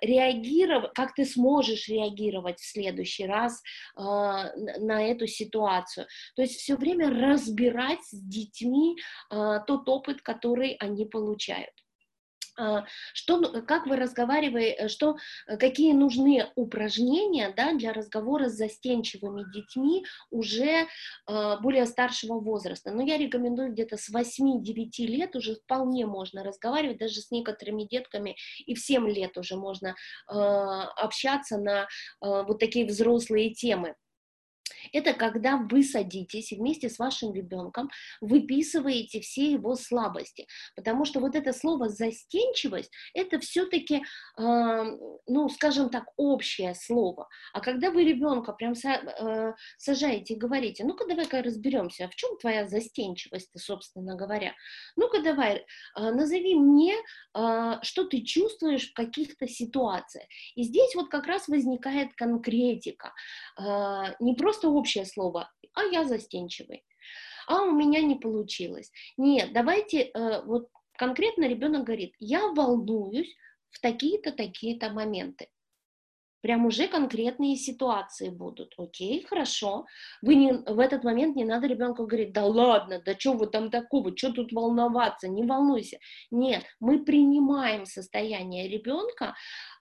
реагировать, 0.02 0.94
как 0.94 1.14
ты 1.14 1.26
сможешь 1.26 1.88
реагировать 1.88 2.60
в 2.60 2.66
следующий 2.66 3.26
раз 3.26 3.62
на 3.96 5.04
эту 5.04 5.28
ситуацию. 5.28 6.08
То 6.36 6.42
есть 6.42 6.56
все 6.60 6.76
время 6.76 7.10
разбирать 7.10 8.04
с 8.04 8.12
детьми 8.12 8.98
тот 9.30 9.90
опыт, 9.90 10.22
который 10.22 10.74
они 10.80 11.06
получают. 11.06 11.85
А, 12.58 12.86
что, 13.14 13.62
как 13.64 13.86
вы 13.86 13.98
разговариваете, 13.98 14.84
э, 14.84 14.88
что, 14.88 15.18
э, 15.48 15.58
какие 15.58 15.94
нужны 15.94 16.52
упражнения 16.56 17.54
да, 17.56 17.74
для 17.74 17.92
разговора 17.92 18.50
с 18.50 18.54
застенчивыми 18.54 19.52
детьми 19.52 20.06
уже 20.32 20.88
э, 21.28 21.58
более 21.62 21.86
старшего 21.86 22.40
возраста. 22.40 22.92
Но 22.92 23.02
я 23.04 23.18
рекомендую 23.18 23.74
где-то 23.74 23.98
с 23.98 24.10
8-9 24.10 25.06
лет 25.06 25.36
уже 25.36 25.56
вполне 25.56 26.06
можно 26.06 26.44
разговаривать, 26.44 26.98
даже 26.98 27.20
с 27.22 27.32
некоторыми 27.32 27.84
детками 27.84 28.38
и 28.66 28.74
в 28.74 28.80
7 28.80 29.10
лет 29.10 29.38
уже 29.38 29.58
можно 29.58 29.90
э, 29.90 30.34
общаться 30.34 31.58
на 31.58 31.88
вот 32.22 32.60
такие 32.60 32.86
взрослые 32.86 33.54
темы. 33.54 33.96
Это 34.96 35.14
когда 35.14 35.58
вы 35.58 35.84
садитесь 35.84 36.54
вместе 36.54 36.90
с 36.90 37.00
вашим 37.00 37.34
ребенком 37.34 37.90
выписываете 38.22 39.20
все 39.20 39.52
его 39.52 39.76
слабости, 39.76 40.48
потому 40.74 41.04
что 41.04 41.20
вот 41.20 41.36
это 41.36 41.52
слово 41.52 41.90
застенчивость, 41.90 42.90
это 43.14 43.40
все-таки, 43.40 43.98
э, 43.98 44.84
ну, 45.28 45.50
скажем 45.50 45.90
так, 45.90 46.06
общее 46.16 46.74
слово. 46.76 47.28
А 47.52 47.60
когда 47.60 47.92
вы 47.92 48.06
ребенка 48.06 48.54
прям 48.54 48.72
э, 48.72 49.54
сажаете 49.78 50.36
и 50.36 50.38
говорите, 50.38 50.86
ну-ка 50.86 51.06
давай-ка 51.06 51.44
разберемся, 51.44 52.06
а 52.06 52.08
в 52.08 52.16
чем 52.16 52.38
твоя 52.38 52.66
застенчивость, 52.66 53.52
собственно 53.60 54.16
говоря? 54.16 54.54
Ну-ка 54.96 55.22
давай, 55.22 55.58
э, 55.58 55.66
назови 56.12 56.56
мне, 56.56 56.96
э, 57.34 57.74
что 57.82 58.06
ты 58.06 58.22
чувствуешь 58.22 58.92
в 58.92 58.94
каких-то 58.94 59.46
ситуациях. 59.46 60.26
И 60.56 60.64
здесь 60.64 60.96
вот 60.96 61.10
как 61.10 61.28
раз 61.28 61.50
возникает 61.50 62.14
конкретика. 62.14 63.14
Э, 63.60 64.16
не 64.22 64.36
просто 64.36 64.70
общее 64.70 64.85
слово, 64.86 65.52
а 65.74 65.84
я 65.84 66.04
застенчивый, 66.06 66.86
а 67.48 67.64
у 67.64 67.72
меня 67.72 68.02
не 68.02 68.16
получилось. 68.16 68.92
Нет, 69.18 69.54
давайте, 69.54 70.04
э, 70.04 70.42
вот 70.44 70.70
конкретно 70.98 71.48
ребенок 71.48 71.86
говорит, 71.86 72.14
я 72.20 72.48
волнуюсь 72.50 73.36
в 73.70 73.82
такие-то, 73.82 74.32
такие-то 74.32 74.90
моменты 74.92 75.48
прям 76.46 76.68
уже 76.68 76.88
конкретные 76.88 77.56
ситуации 77.56 78.30
будут. 78.30 78.76
Окей, 78.78 79.26
хорошо. 79.28 79.88
Вы 80.22 80.36
не, 80.36 80.54
в 80.54 80.80
этот 80.80 81.04
момент 81.04 81.36
не 81.36 81.44
надо 81.44 81.66
ребенку 81.66 82.06
говорить, 82.06 82.34
да 82.34 82.46
ладно, 82.46 83.02
да 83.04 83.16
что 83.18 83.34
вы 83.34 83.48
там 83.48 83.72
такого, 83.72 84.16
что 84.16 84.32
тут 84.32 84.52
волноваться, 84.52 85.28
не 85.28 85.44
волнуйся. 85.44 85.98
Нет, 86.30 86.64
мы 86.80 87.04
принимаем 87.04 87.88
состояние 87.88 88.68
ребенка 88.70 89.34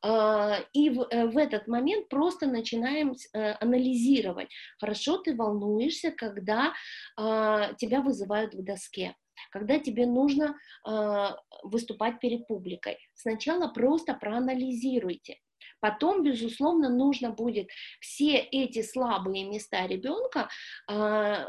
э, 0.02 0.52
и 0.72 0.88
в, 0.88 1.06
э, 1.10 1.26
в 1.26 1.36
этот 1.36 1.68
момент 1.68 2.08
просто 2.08 2.46
начинаем 2.46 3.12
э, 3.12 3.52
анализировать. 3.60 4.48
Хорошо, 4.80 5.18
ты 5.18 5.36
волнуешься, 5.36 6.12
когда 6.12 6.72
э, 7.20 7.74
тебя 7.76 8.00
вызывают 8.00 8.54
в 8.54 8.64
доске 8.64 9.14
когда 9.50 9.78
тебе 9.78 10.06
нужно 10.06 10.56
э, 10.88 11.26
выступать 11.62 12.18
перед 12.18 12.46
публикой. 12.46 12.98
Сначала 13.14 13.68
просто 13.68 14.14
проанализируйте, 14.14 15.38
Потом, 15.84 16.22
безусловно, 16.22 16.88
нужно 16.88 17.28
будет 17.28 17.68
все 18.00 18.36
эти 18.38 18.80
слабые 18.80 19.44
места 19.44 19.86
ребенка 19.86 20.48
э, 20.90 21.44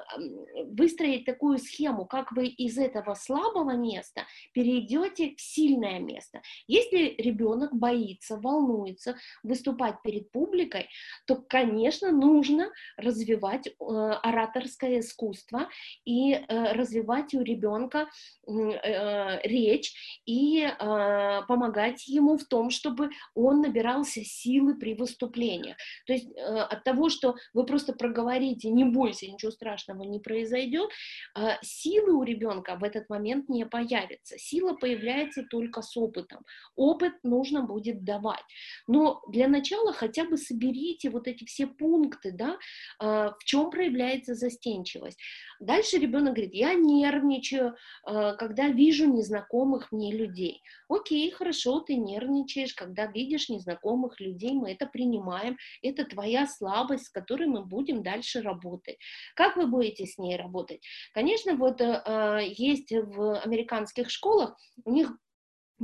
выстроить 0.65 1.23
такую 1.23 1.57
схему, 1.57 2.05
как 2.05 2.33
вы 2.33 2.47
из 2.47 2.77
этого 2.77 3.13
слабого 3.13 3.77
места 3.77 4.23
перейдете 4.51 5.35
в 5.37 5.41
сильное 5.41 5.99
место. 5.99 6.41
Если 6.67 7.15
ребенок 7.17 7.73
боится, 7.73 8.35
волнуется 8.35 9.15
выступать 9.41 10.01
перед 10.03 10.29
публикой, 10.31 10.89
то, 11.25 11.37
конечно, 11.37 12.11
нужно 12.11 12.69
развивать 12.97 13.67
э, 13.67 13.71
ораторское 13.79 14.99
искусство 14.99 15.69
и 16.03 16.33
э, 16.33 16.73
развивать 16.73 17.33
у 17.35 17.41
ребенка 17.41 18.09
э, 18.45 19.47
речь 19.47 20.21
и 20.25 20.65
э, 20.65 21.41
помогать 21.47 22.05
ему 22.09 22.37
в 22.37 22.43
том, 22.43 22.69
чтобы 22.69 23.11
он 23.33 23.61
набирался 23.61 24.24
силы 24.25 24.75
при 24.75 24.93
выступлениях. 24.93 25.77
То 26.05 26.13
есть 26.13 26.27
э, 26.35 26.41
от 26.41 26.83
того, 26.83 27.09
что 27.09 27.35
вы 27.53 27.65
просто 27.65 27.93
проговорите, 27.93 28.69
не 28.69 28.83
бойся, 28.83 29.27
ничего 29.27 29.51
страшного 29.51 30.03
не 30.03 30.19
произойдет, 30.19 30.89
э, 31.37 31.49
силы 31.61 32.13
у 32.13 32.23
ребенка 32.23 32.75
в 32.75 32.83
этот 32.83 33.09
момент 33.09 33.49
не 33.49 33.65
появится. 33.65 34.37
Сила 34.37 34.73
появляется 34.73 35.43
только 35.43 35.81
с 35.81 35.95
опытом. 35.97 36.45
Опыт 36.75 37.13
нужно 37.23 37.61
будет 37.61 38.03
давать. 38.03 38.43
Но 38.87 39.21
для 39.27 39.47
начала 39.47 39.93
хотя 39.93 40.25
бы 40.25 40.37
соберите 40.37 41.09
вот 41.09 41.27
эти 41.27 41.45
все 41.45 41.67
пункты, 41.67 42.31
да, 42.31 42.57
э, 43.01 43.31
в 43.39 43.43
чем 43.45 43.69
проявляется 43.69 44.35
застенчивость. 44.35 45.19
Дальше 45.59 45.97
ребенок 45.97 46.33
говорит, 46.33 46.53
я 46.53 46.73
нервничаю, 46.73 47.75
когда 48.03 48.67
вижу 48.67 49.05
незнакомых 49.05 49.91
мне 49.91 50.11
людей. 50.11 50.61
Окей, 50.89 51.31
хорошо, 51.31 51.79
ты 51.79 51.95
нервничаешь, 51.95 52.73
когда 52.73 53.07
видишь 53.07 53.49
незнакомых 53.49 54.14
людей, 54.19 54.53
мы 54.53 54.71
это 54.71 54.85
принимаем, 54.85 55.57
это 55.81 56.05
твоя 56.05 56.47
слабость, 56.47 57.07
с 57.07 57.09
которой 57.09 57.47
мы 57.47 57.65
будем 57.65 58.03
дальше 58.03 58.41
работать. 58.41 58.97
Как 59.35 59.55
вы 59.57 59.67
будете 59.67 60.05
с 60.05 60.17
ней 60.17 60.37
работать? 60.37 60.81
Конечно, 61.13 61.55
вот 61.55 61.81
э, 61.81 62.47
есть 62.57 62.91
в 62.91 63.39
американских 63.39 64.09
школах, 64.09 64.57
у 64.83 64.91
них 64.91 65.11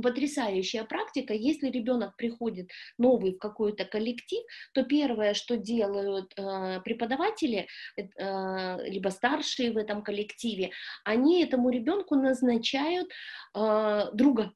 потрясающая 0.00 0.84
практика. 0.84 1.34
Если 1.34 1.68
ребенок 1.68 2.16
приходит 2.16 2.70
новый 2.98 3.34
в 3.34 3.38
какой-то 3.38 3.84
коллектив, 3.84 4.42
то 4.72 4.84
первое, 4.84 5.34
что 5.34 5.56
делают 5.56 6.32
э, 6.36 6.80
преподаватели, 6.84 7.66
э, 7.96 8.88
либо 8.88 9.08
старшие 9.10 9.72
в 9.72 9.76
этом 9.76 10.02
коллективе, 10.02 10.70
они 11.04 11.42
этому 11.42 11.70
ребенку 11.70 12.14
назначают 12.14 13.10
э, 13.54 14.04
друга 14.14 14.52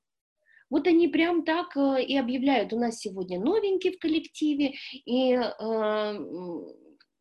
вот 0.70 0.86
они 0.86 1.08
прям 1.08 1.44
так 1.44 1.76
э, 1.76 2.02
и 2.02 2.16
объявляют, 2.16 2.72
у 2.72 2.78
нас 2.78 2.98
сегодня 2.98 3.40
новенький 3.40 3.92
в 3.92 3.98
коллективе, 3.98 4.74
и 4.92 5.32
э, 5.32 6.18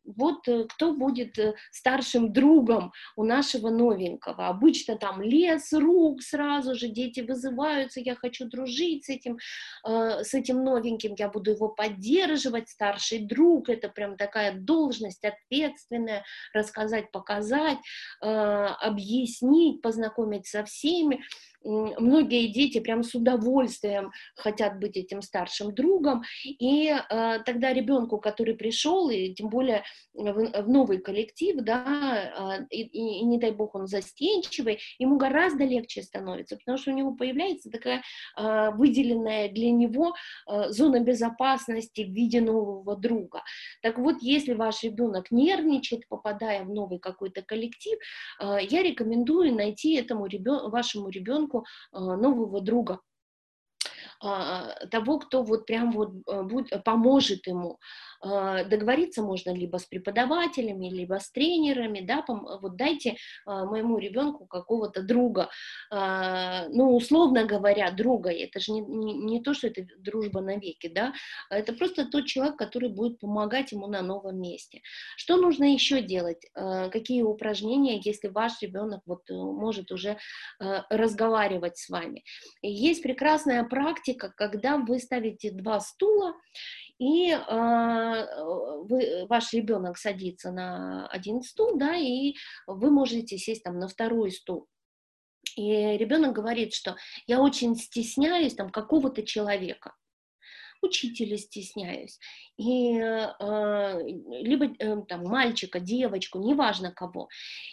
вот 0.04 0.48
э, 0.48 0.64
кто 0.68 0.94
будет 0.94 1.36
старшим 1.70 2.32
другом 2.32 2.92
у 3.16 3.24
нашего 3.24 3.70
новенького. 3.70 4.48
Обычно 4.48 4.96
там 4.96 5.22
лес 5.22 5.72
рук 5.72 6.22
сразу 6.22 6.74
же, 6.74 6.88
дети 6.88 7.20
вызываются, 7.20 8.00
я 8.00 8.14
хочу 8.14 8.48
дружить 8.48 9.06
с 9.06 9.08
этим, 9.08 9.38
с 9.84 10.32
этим 10.32 10.62
новеньким, 10.62 11.14
я 11.18 11.28
буду 11.28 11.52
его 11.52 11.68
поддерживать, 11.68 12.68
старший 12.68 13.18
друг, 13.20 13.68
это 13.68 13.88
прям 13.88 14.16
такая 14.16 14.54
должность 14.56 15.24
ответственная, 15.24 16.24
рассказать, 16.52 17.10
показать, 17.10 17.78
объяснить, 18.20 19.82
познакомить 19.82 20.46
со 20.46 20.64
всеми 20.64 21.24
многие 21.66 22.46
дети 22.48 22.80
прям 22.80 23.02
с 23.02 23.14
удовольствием 23.14 24.12
хотят 24.34 24.78
быть 24.78 24.96
этим 24.96 25.22
старшим 25.22 25.74
другом, 25.74 26.22
и 26.44 26.88
э, 26.88 27.38
тогда 27.44 27.72
ребенку, 27.72 28.18
который 28.18 28.54
пришел, 28.54 29.10
и 29.10 29.34
тем 29.34 29.48
более 29.48 29.82
в, 30.14 30.62
в 30.62 30.68
новый 30.68 30.98
коллектив, 30.98 31.56
да, 31.60 32.58
э, 32.60 32.66
и, 32.70 32.82
и, 32.82 33.24
не 33.24 33.38
дай 33.38 33.52
бог 33.52 33.74
он 33.74 33.86
застенчивый, 33.86 34.78
ему 34.98 35.16
гораздо 35.16 35.64
легче 35.64 36.02
становится, 36.02 36.56
потому 36.56 36.78
что 36.78 36.90
у 36.92 36.94
него 36.94 37.12
появляется 37.12 37.70
такая 37.70 38.02
э, 38.38 38.70
выделенная 38.72 39.50
для 39.50 39.70
него 39.70 40.14
э, 40.48 40.70
зона 40.70 41.00
безопасности 41.00 42.02
в 42.02 42.10
виде 42.10 42.40
нового 42.40 42.96
друга. 42.96 43.42
Так 43.82 43.98
вот, 43.98 44.16
если 44.20 44.54
ваш 44.54 44.82
ребенок 44.82 45.30
нервничает, 45.30 46.08
попадая 46.08 46.64
в 46.64 46.70
новый 46.70 46.98
какой-то 46.98 47.42
коллектив, 47.42 47.98
э, 48.40 48.58
я 48.68 48.82
рекомендую 48.82 49.54
найти 49.54 49.94
этому 49.94 50.26
ребен... 50.26 50.70
вашему 50.70 51.08
ребенку 51.08 51.55
человеку 51.56 51.64
а, 51.92 52.16
нового 52.16 52.60
друга, 52.60 53.00
а, 54.20 54.86
того, 54.90 55.18
кто 55.18 55.42
вот 55.42 55.66
прям 55.66 55.92
вот 55.92 56.12
а, 56.26 56.42
будет, 56.42 56.84
поможет 56.84 57.46
ему. 57.46 57.78
Э, 58.24 58.64
договориться 58.64 59.22
можно 59.22 59.50
либо 59.54 59.78
с 59.78 59.84
преподавателями, 59.84 60.88
либо 60.88 61.18
с 61.18 61.30
тренерами, 61.30 62.00
да, 62.00 62.24
вот 62.26 62.76
дайте 62.76 63.10
э, 63.10 63.14
моему 63.46 63.98
ребенку 63.98 64.46
какого-то 64.46 65.02
друга, 65.02 65.48
ну, 65.90 66.94
условно 66.96 67.44
говоря, 67.44 67.90
друга, 67.90 68.30
это 68.30 68.60
же 68.60 68.72
не, 68.72 68.80
не, 68.80 69.14
не 69.14 69.42
то, 69.42 69.54
что 69.54 69.68
это 69.68 69.86
дружба 69.98 70.40
навеки, 70.40 70.88
да, 70.88 71.12
это 71.50 71.72
просто 71.72 72.06
тот 72.06 72.26
человек, 72.26 72.56
который 72.56 72.88
будет 72.88 73.18
помогать 73.18 73.72
ему 73.72 73.86
на 73.86 74.02
новом 74.02 74.40
месте. 74.40 74.82
Что 75.16 75.36
нужно 75.36 75.72
еще 75.72 76.02
делать? 76.02 76.46
Какие 76.54 77.22
упражнения, 77.22 78.00
если 78.02 78.28
ваш 78.28 78.60
ребенок 78.62 79.00
вот 79.06 79.28
может 79.28 79.90
уже 79.90 80.18
разговаривать 80.58 81.78
с 81.78 81.88
вами? 81.88 82.24
Есть 82.62 83.02
прекрасная 83.02 83.64
практика, 83.64 84.32
когда 84.36 84.76
вы 84.76 84.98
ставите 84.98 85.50
два 85.50 85.80
стула, 85.80 86.34
и 86.98 87.30
э, 87.30 88.26
вы, 88.88 89.26
ваш 89.28 89.52
ребенок 89.52 89.98
садится 89.98 90.50
на 90.50 91.06
один 91.08 91.42
стул, 91.42 91.76
да, 91.76 91.94
и 91.96 92.34
вы 92.66 92.90
можете 92.90 93.38
сесть 93.38 93.64
там 93.64 93.78
на 93.78 93.88
второй 93.88 94.30
стул. 94.30 94.66
И 95.56 95.96
ребенок 95.96 96.34
говорит, 96.34 96.74
что 96.74 96.96
я 97.26 97.40
очень 97.40 97.76
стесняюсь 97.76 98.54
там 98.54 98.70
какого-то 98.70 99.22
человека 99.22 99.94
учителя 100.86 101.36
стесняюсь, 101.36 102.18
и, 102.56 102.98
э, 102.98 103.98
либо 104.42 104.66
э, 104.66 105.02
там 105.08 105.24
мальчика, 105.24 105.80
девочку, 105.80 106.38
неважно 106.38 106.92
кого. 106.92 107.28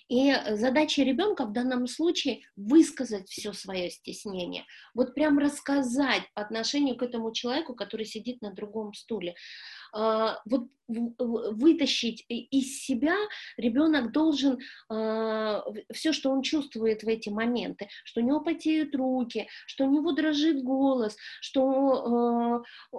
И 0.10 0.34
задача 0.52 1.04
ребенка 1.04 1.46
в 1.46 1.54
данном 1.54 1.88
случае 1.88 2.42
высказать 2.56 3.30
все 3.30 3.54
свое 3.54 3.90
стеснение, 3.90 4.66
вот 4.94 5.16
прям 5.16 5.40
рассказать 5.40 6.24
по 6.34 6.42
отношению 6.42 6.98
к 6.98 7.04
этому 7.04 7.32
человеку, 7.32 7.76
который 7.76 8.06
сидит 8.06 8.42
на 8.42 8.54
другом 8.54 8.94
стуле. 8.94 9.36
А, 9.94 10.40
вот 10.46 10.68
вытащить 10.88 12.26
из 12.28 12.84
себя 12.84 13.16
ребенок 13.58 14.12
должен 14.12 14.60
а, 14.90 15.64
все, 15.94 16.12
что 16.12 16.30
он 16.30 16.42
чувствует 16.42 17.04
в 17.04 17.08
эти 17.08 17.30
моменты, 17.30 17.88
что 18.04 18.22
у 18.22 18.24
него 18.24 18.42
потеют 18.42 18.94
руки, 18.96 19.48
что 19.66 19.86
у 19.86 19.92
него 19.92 20.12
дрожит 20.12 20.62
голос, 20.62 21.16
что 21.42 22.64
а, 22.92 22.98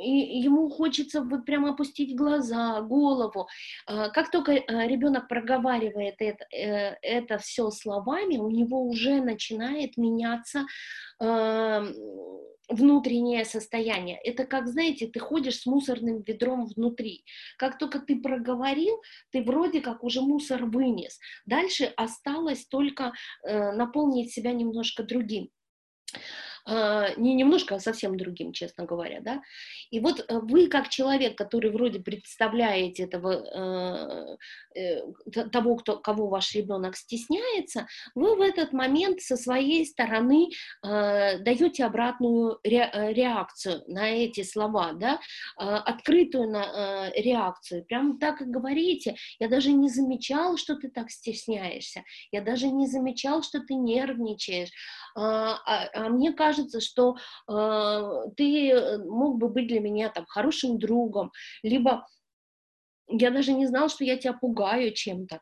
ему 0.00 0.70
хочется 0.70 1.20
вот 1.22 1.44
прямо 1.44 1.70
опустить 1.70 2.16
глаза, 2.16 2.80
голову. 2.82 3.48
Как 3.86 4.30
только 4.30 4.52
ребенок 4.52 5.28
проговаривает 5.28 6.16
это, 6.18 6.44
э, 6.54 6.96
это 7.02 7.38
все 7.38 7.70
словами, 7.70 8.36
у 8.36 8.50
него 8.50 8.82
уже 8.82 9.20
начинает 9.20 9.96
меняться 9.96 10.64
внутреннее 12.68 13.44
состояние. 13.44 14.18
Это 14.22 14.44
как, 14.44 14.66
знаете, 14.68 15.06
ты 15.06 15.20
ходишь 15.20 15.60
с 15.60 15.66
мусорным 15.66 16.22
ведром 16.22 16.66
внутри. 16.66 17.24
Как 17.58 17.78
только 17.78 18.00
ты 18.00 18.20
проговорил, 18.20 19.00
ты 19.30 19.42
вроде 19.42 19.80
как 19.80 20.02
уже 20.04 20.20
мусор 20.20 20.64
вынес. 20.64 21.18
Дальше 21.46 21.92
осталось 21.96 22.66
только 22.66 23.12
э, 23.44 23.72
наполнить 23.72 24.32
себя 24.32 24.52
немножко 24.52 25.02
другим. 25.02 25.50
А, 26.68 27.14
не 27.16 27.34
немножко, 27.34 27.76
а 27.76 27.80
совсем 27.80 28.16
другим, 28.16 28.52
честно 28.52 28.84
говоря, 28.84 29.20
да. 29.20 29.40
И 29.90 30.00
вот 30.00 30.18
э, 30.18 30.38
вы, 30.40 30.66
как 30.66 30.88
человек, 30.88 31.38
который 31.38 31.70
вроде 31.70 32.00
представляете 32.00 33.04
этого, 33.04 34.36
э, 34.74 34.80
э, 34.80 35.44
того, 35.52 35.76
кто, 35.76 35.96
кого 35.96 36.26
ваш 36.26 36.54
ребенок 36.56 36.96
стесняется, 36.96 37.86
вы 38.16 38.34
в 38.34 38.40
этот 38.40 38.72
момент 38.72 39.20
со 39.20 39.36
своей 39.36 39.86
стороны 39.86 40.48
даете 40.82 41.84
обратную 41.84 42.58
реакцию 42.62 43.82
на 43.86 44.08
эти 44.08 44.42
слова, 44.42 44.92
да, 44.92 45.20
открытую 45.56 46.50
на 46.50 47.10
реакцию, 47.10 47.84
прям 47.84 48.18
так 48.18 48.40
и 48.40 48.44
говорите, 48.44 49.16
я 49.38 49.48
даже 49.48 49.72
не 49.72 49.88
замечал, 49.88 50.56
что 50.56 50.76
ты 50.76 50.88
так 50.88 51.10
стесняешься, 51.10 52.02
я 52.32 52.40
даже 52.40 52.68
не 52.68 52.86
замечал, 52.86 53.42
что 53.42 53.60
ты 53.60 53.74
нервничаешь, 53.74 54.70
а, 55.18 55.58
а, 55.64 55.88
а 55.94 56.08
мне 56.08 56.32
кажется, 56.32 56.55
кажется, 56.56 56.80
что 56.80 57.16
э, 57.48 58.30
ты 58.36 58.70
э, 58.70 58.98
мог 58.98 59.38
бы 59.38 59.48
быть 59.48 59.68
для 59.68 59.80
меня 59.80 60.08
там 60.08 60.24
хорошим 60.26 60.78
другом, 60.78 61.32
либо 61.62 62.06
я 63.08 63.30
даже 63.30 63.52
не 63.52 63.66
знал, 63.66 63.88
что 63.88 64.04
я 64.04 64.16
тебя 64.16 64.32
пугаю 64.32 64.92
чем-то. 64.92 65.40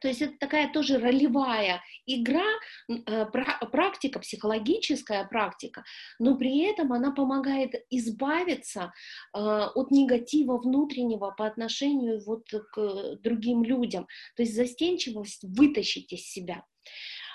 То 0.00 0.08
есть 0.08 0.20
это 0.20 0.34
такая 0.38 0.70
тоже 0.70 0.98
ролевая 0.98 1.80
игра, 2.04 2.44
э, 2.88 3.24
практика, 3.72 4.18
психологическая 4.18 5.24
практика, 5.24 5.82
но 6.18 6.36
при 6.36 6.60
этом 6.60 6.92
она 6.92 7.10
помогает 7.10 7.74
избавиться 7.88 8.92
э, 9.34 9.38
от 9.38 9.90
негатива 9.90 10.58
внутреннего 10.58 11.30
по 11.30 11.46
отношению 11.46 12.22
вот 12.26 12.44
к 12.50 13.16
другим 13.22 13.64
людям. 13.64 14.06
То 14.36 14.42
есть 14.42 14.54
застенчивость 14.54 15.42
вытащить 15.42 16.12
из 16.12 16.28
себя. 16.30 16.64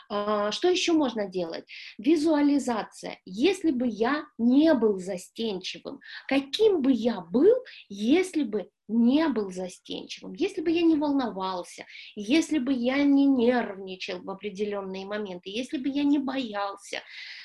А, 0.09 0.51
что 0.51 0.69
еще 0.69 0.93
можно 0.93 1.27
делать? 1.27 1.65
Визуализация. 1.99 3.19
Если 3.25 3.71
бы 3.71 3.87
я 3.87 4.23
не 4.37 4.73
был 4.73 4.97
застенчивым, 4.99 5.99
каким 6.27 6.81
бы 6.81 6.91
я 6.91 7.21
был, 7.21 7.53
если 7.89 8.43
бы 8.43 8.69
не 8.89 9.27
был 9.29 9.51
застенчивым, 9.51 10.33
если 10.33 10.61
бы 10.61 10.71
я 10.71 10.81
не 10.81 10.95
волновался, 10.95 11.85
если 12.15 12.57
бы 12.57 12.73
я 12.73 13.03
не 13.03 13.25
нервничал 13.25 14.21
в 14.21 14.29
определенные 14.29 15.05
моменты, 15.05 15.49
если 15.49 15.77
бы 15.77 15.87
я 15.89 16.03
не 16.03 16.17
боялся. 16.17 17.01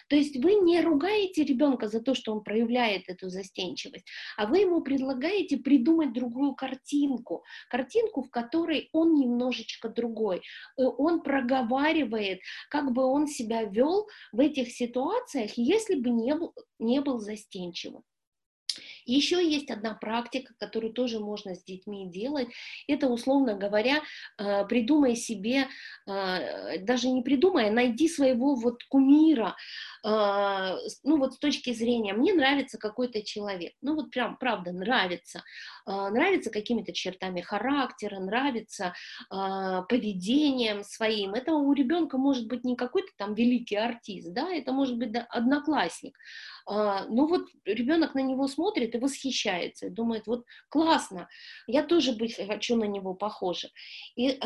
То 0.08 0.16
есть 0.16 0.36
вы 0.42 0.54
не 0.54 0.80
ругаете 0.80 1.44
ребенка 1.44 1.88
за 1.88 2.00
то, 2.00 2.14
что 2.14 2.32
он 2.32 2.42
проявляет 2.42 3.08
эту 3.08 3.28
застенчивость, 3.28 4.06
а 4.36 4.46
вы 4.46 4.58
ему 4.58 4.80
предлагаете 4.80 5.58
придумать 5.58 6.12
другую 6.12 6.54
картинку, 6.54 7.44
картинку, 7.68 8.22
в 8.22 8.30
которой 8.30 8.88
он 8.92 9.14
немножечко 9.14 9.88
другой. 9.88 10.38
Э, 10.78 10.84
он 10.84 11.22
проговаривает, 11.22 12.40
как 12.70 12.92
бы 12.92 13.04
он 13.04 13.26
себя 13.26 13.64
вел 13.64 14.08
в 14.32 14.40
этих 14.40 14.70
ситуациях, 14.70 15.52
если 15.56 15.96
бы 15.96 16.10
не 16.10 16.34
был, 16.34 16.54
не 16.78 17.00
был 17.00 17.18
застенчивым. 17.18 18.02
Еще 19.06 19.44
есть 19.46 19.70
одна 19.70 19.94
практика, 19.94 20.54
которую 20.58 20.92
тоже 20.92 21.20
можно 21.20 21.54
с 21.54 21.62
детьми 21.64 22.08
делать. 22.10 22.48
Это, 22.86 23.08
условно 23.08 23.54
говоря, 23.54 24.02
э, 24.38 24.64
придумай 24.66 25.16
себе, 25.16 25.66
э, 26.06 26.78
даже 26.78 27.08
не 27.08 27.22
придумай, 27.22 27.68
а 27.68 27.72
найди 27.72 28.08
своего 28.08 28.54
вот 28.54 28.82
кумира, 28.84 29.56
ну 30.04 31.18
вот 31.18 31.32
с 31.34 31.38
точки 31.38 31.72
зрения, 31.72 32.12
мне 32.12 32.34
нравится 32.34 32.76
какой-то 32.76 33.22
человек, 33.22 33.72
ну 33.80 33.94
вот 33.94 34.10
прям, 34.10 34.36
правда, 34.36 34.70
нравится, 34.70 35.42
нравится 35.86 36.50
какими-то 36.50 36.92
чертами 36.92 37.40
характера, 37.40 38.20
нравится 38.20 38.92
поведением 39.30 40.84
своим. 40.84 41.32
Это 41.32 41.54
у 41.54 41.72
ребенка 41.72 42.18
может 42.18 42.46
быть 42.48 42.64
не 42.64 42.76
какой-то 42.76 43.08
там 43.16 43.34
великий 43.34 43.76
артист, 43.76 44.32
да, 44.34 44.52
это 44.52 44.72
может 44.72 44.98
быть 44.98 45.14
одноклассник. 45.30 46.18
Ну 46.68 47.26
вот 47.26 47.48
ребенок 47.64 48.14
на 48.14 48.20
него 48.20 48.46
смотрит, 48.46 48.94
и 48.94 48.98
восхищается, 48.98 49.88
думает, 49.88 50.26
вот 50.26 50.44
классно, 50.68 51.28
я 51.66 51.82
тоже 51.82 52.12
быть 52.12 52.36
хочу 52.36 52.76
на 52.76 52.84
него 52.84 53.14
похожа. 53.14 53.70
И 54.16 54.38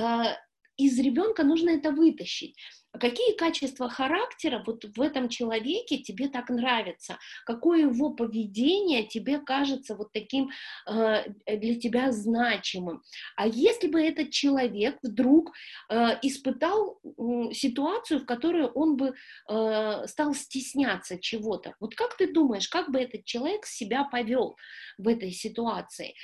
из 0.76 0.98
ребенка 1.00 1.42
нужно 1.42 1.70
это 1.70 1.90
вытащить. 1.90 2.56
Какие 2.98 3.36
качества 3.36 3.88
характера 3.88 4.62
вот 4.66 4.84
в 4.84 5.00
этом 5.00 5.28
человеке 5.28 5.98
тебе 5.98 6.28
так 6.28 6.50
нравятся? 6.50 7.18
Какое 7.44 7.80
его 7.80 8.10
поведение 8.10 9.04
тебе 9.04 9.38
кажется 9.38 9.94
вот 9.94 10.12
таким 10.12 10.50
э, 10.86 11.24
для 11.46 11.78
тебя 11.78 12.12
значимым? 12.12 13.02
А 13.36 13.46
если 13.46 13.88
бы 13.88 14.00
этот 14.00 14.30
человек 14.30 14.98
вдруг 15.02 15.52
э, 15.88 16.18
испытал 16.22 16.98
э, 17.04 17.52
ситуацию, 17.52 18.20
в 18.20 18.26
которой 18.26 18.66
он 18.66 18.96
бы 18.96 19.14
э, 19.48 20.06
стал 20.06 20.34
стесняться 20.34 21.18
чего-то, 21.18 21.74
вот 21.80 21.94
как 21.94 22.16
ты 22.16 22.32
думаешь, 22.32 22.68
как 22.68 22.90
бы 22.90 23.00
этот 23.00 23.24
человек 23.24 23.66
себя 23.66 24.04
повел 24.04 24.56
в 24.98 25.08
этой 25.08 25.30
ситуации? 25.30 26.14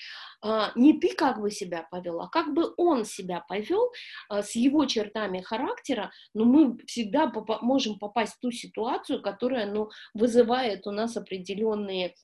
Э, 0.44 0.70
не 0.74 0.98
ты 0.98 1.14
как 1.14 1.40
бы 1.40 1.50
себя 1.50 1.86
повел, 1.90 2.20
а 2.20 2.28
как 2.28 2.52
бы 2.52 2.74
он 2.76 3.04
себя 3.04 3.40
повел 3.40 3.92
э, 4.30 4.42
с 4.42 4.54
его 4.54 4.84
чертами 4.86 5.40
характера, 5.40 6.10
но 6.34 6.44
мы 6.44 6.63
всегда 6.86 7.28
поп- 7.28 7.62
можем 7.62 7.98
попасть 7.98 8.34
в 8.34 8.40
ту 8.40 8.50
ситуацию, 8.50 9.22
которая 9.22 9.66
ну, 9.66 9.90
вызывает 10.14 10.86
у 10.86 10.90
нас 10.90 11.16
определенные 11.16 12.14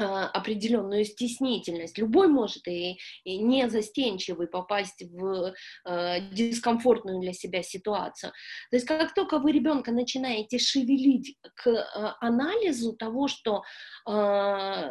а, 0.00 0.28
определенную 0.28 1.04
стеснительность. 1.04 1.98
Любой 1.98 2.28
может 2.28 2.68
и, 2.68 2.98
и 3.24 3.38
не 3.38 3.68
застенчивый 3.68 4.46
попасть 4.46 5.02
в 5.02 5.52
э, 5.84 6.20
дискомфортную 6.30 7.20
для 7.20 7.32
себя 7.32 7.64
ситуацию. 7.64 8.30
То 8.70 8.76
есть 8.76 8.86
как 8.86 9.12
только 9.14 9.40
вы 9.40 9.50
ребенка 9.50 9.90
начинаете 9.90 10.58
шевелить 10.58 11.36
к 11.56 11.66
э, 11.66 12.12
анализу 12.20 12.92
того, 12.92 13.26
что 13.26 13.64
э, 14.08 14.90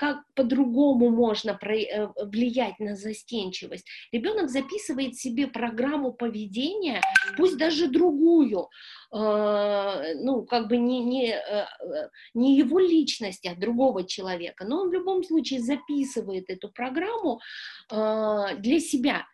как 0.00 0.24
по-другому 0.34 1.10
можно 1.10 1.50
э, 1.50 2.08
влиять 2.24 2.78
на 2.78 2.96
застенчивость. 2.96 3.86
Ребенок 4.12 4.48
записывает 4.48 5.16
себе 5.16 5.46
программу 5.46 6.10
поведения, 6.10 7.02
пусть 7.36 7.58
даже 7.58 7.86
другую, 7.86 8.70
э, 9.12 10.14
ну, 10.24 10.46
как 10.46 10.68
бы 10.68 10.78
не, 10.78 11.00
не, 11.04 11.38
не 12.32 12.56
его 12.56 12.78
личности, 12.78 13.46
а 13.48 13.60
другого 13.60 14.04
человека, 14.04 14.64
но 14.64 14.80
он 14.80 14.88
в 14.88 14.94
любом 14.94 15.22
случае 15.22 15.60
записывает 15.60 16.48
эту 16.48 16.70
программу 16.70 17.40
для 17.90 18.80
себя. 18.80 19.26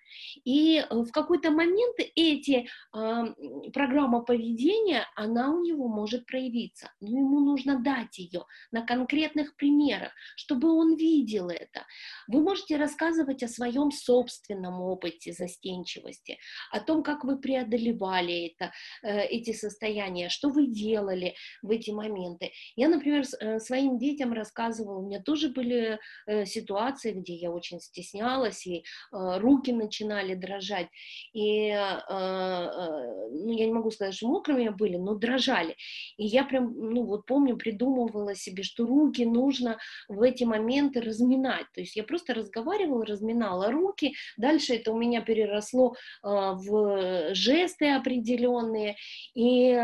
И 0.44 0.78
э, 0.78 0.86
в 0.90 1.10
какой-то 1.10 1.50
момент 1.50 1.96
эти 2.14 2.66
э, 2.94 3.24
программа 3.72 4.22
поведения, 4.22 5.06
она 5.14 5.50
у 5.50 5.62
него 5.62 5.88
может 5.88 6.26
проявиться, 6.26 6.90
но 7.00 7.18
ему 7.18 7.40
нужно 7.40 7.82
дать 7.82 8.18
ее 8.18 8.44
на 8.70 8.82
конкретных 8.82 9.56
примерах, 9.56 10.12
чтобы 10.36 10.70
он 10.70 10.96
видел 10.96 11.48
это. 11.48 11.86
Вы 12.28 12.40
можете 12.42 12.76
рассказывать 12.76 13.42
о 13.42 13.48
своем 13.48 13.90
собственном 13.90 14.80
опыте 14.80 15.32
застенчивости, 15.32 16.38
о 16.70 16.80
том, 16.80 17.02
как 17.02 17.24
вы 17.24 17.38
преодолевали 17.38 18.48
это, 18.48 18.72
э, 19.02 19.26
эти 19.26 19.52
состояния, 19.52 20.28
что 20.28 20.48
вы 20.48 20.66
делали 20.66 21.34
в 21.62 21.70
эти 21.70 21.90
моменты. 21.90 22.52
Я, 22.76 22.88
например, 22.88 23.24
э, 23.40 23.58
своим 23.58 23.98
детям 23.98 24.32
рассказывала, 24.32 24.98
у 24.98 25.06
меня 25.06 25.22
тоже 25.22 25.48
были 25.48 25.98
ситуации, 26.44 27.12
где 27.12 27.34
я 27.34 27.50
очень 27.50 27.80
стеснялась, 27.80 28.66
и 28.66 28.84
руки 29.12 29.72
начинали 29.72 30.05
начинали 30.06 30.34
дрожать. 30.34 30.88
И, 31.32 31.68
э, 31.68 32.00
э, 32.08 33.28
ну, 33.30 33.52
я 33.52 33.66
не 33.66 33.72
могу 33.72 33.90
сказать, 33.90 34.14
что 34.14 34.28
мокрыми 34.28 34.68
были, 34.68 34.96
но 34.96 35.14
дрожали. 35.14 35.76
И 36.16 36.26
я 36.26 36.44
прям, 36.44 36.72
ну, 36.74 37.04
вот 37.04 37.26
помню, 37.26 37.56
придумывала 37.56 38.34
себе, 38.34 38.62
что 38.62 38.86
руки 38.86 39.24
нужно 39.24 39.78
в 40.08 40.22
эти 40.22 40.44
моменты 40.44 41.00
разминать. 41.00 41.66
То 41.74 41.80
есть 41.80 41.96
я 41.96 42.04
просто 42.04 42.34
разговаривала, 42.34 43.04
разминала 43.04 43.70
руки. 43.70 44.14
Дальше 44.36 44.74
это 44.74 44.92
у 44.92 44.98
меня 44.98 45.20
переросло 45.20 45.94
э, 46.22 46.28
в 46.28 47.34
жесты 47.34 47.90
определенные. 47.90 48.96
И 49.34 49.76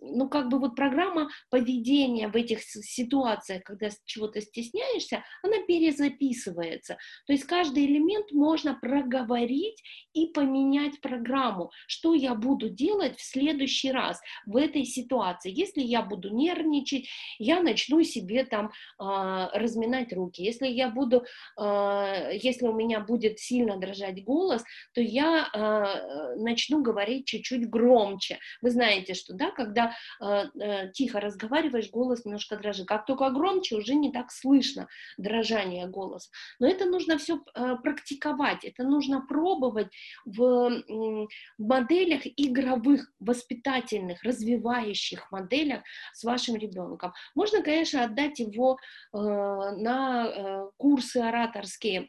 ну, 0.00 0.28
как 0.28 0.48
бы 0.48 0.58
вот 0.58 0.76
программа 0.76 1.28
поведения 1.50 2.28
в 2.28 2.36
этих 2.36 2.62
ситуациях, 2.62 3.62
когда 3.64 3.88
чего-то 4.04 4.40
стесняешься, 4.40 5.24
она 5.42 5.58
перезаписывается. 5.66 6.96
То 7.26 7.32
есть 7.32 7.44
каждый 7.44 7.86
элемент 7.86 8.32
можно 8.32 8.74
проговорить 8.74 9.82
и 10.12 10.26
поменять 10.28 11.00
программу, 11.00 11.70
что 11.86 12.14
я 12.14 12.34
буду 12.34 12.68
делать 12.68 13.18
в 13.18 13.24
следующий 13.24 13.92
раз 13.92 14.20
в 14.46 14.56
этой 14.56 14.84
ситуации. 14.84 15.52
Если 15.52 15.80
я 15.80 16.02
буду 16.02 16.34
нервничать, 16.34 17.08
я 17.38 17.60
начну 17.62 18.02
себе 18.02 18.44
там 18.44 18.70
э, 18.98 19.48
разминать 19.54 20.12
руки. 20.12 20.42
Если 20.42 20.66
я 20.66 20.88
буду, 20.88 21.24
э, 21.60 22.38
если 22.42 22.66
у 22.66 22.72
меня 22.72 23.00
будет 23.00 23.38
сильно 23.38 23.76
дрожать 23.78 24.24
голос, 24.24 24.64
то 24.94 25.00
я 25.00 25.48
э, 25.52 26.36
начну 26.36 26.82
говорить 26.82 27.26
чуть-чуть 27.26 27.68
громче. 27.68 28.38
Вы 28.62 28.70
знаете, 28.70 29.14
что, 29.14 29.34
да, 29.34 29.50
когда 29.50 29.89
э, 30.20 30.44
э, 30.60 30.92
тихо 30.92 31.20
разговариваешь, 31.20 31.90
голос 31.90 32.24
немножко 32.24 32.56
дрожит. 32.56 32.86
Как 32.86 33.06
только 33.06 33.30
громче, 33.30 33.76
уже 33.76 33.94
не 33.94 34.12
так 34.12 34.30
слышно 34.30 34.88
дрожание 35.18 35.86
голоса. 35.86 36.30
Но 36.58 36.66
это 36.66 36.84
нужно 36.84 37.18
все 37.18 37.40
э, 37.54 37.76
практиковать, 37.82 38.64
это 38.64 38.84
нужно 38.84 39.20
пробовать 39.20 39.88
в, 40.24 40.82
в 40.88 41.28
моделях 41.58 42.22
игровых, 42.24 43.10
воспитательных, 43.20 44.22
развивающих 44.22 45.30
моделях 45.30 45.82
с 46.12 46.24
вашим 46.24 46.56
ребенком. 46.56 47.12
Можно, 47.34 47.62
конечно, 47.62 48.04
отдать 48.04 48.38
его 48.38 48.78
э, 49.12 49.18
на 49.18 50.26
э, 50.26 50.70
курсы 50.76 51.18
ораторские 51.18 52.08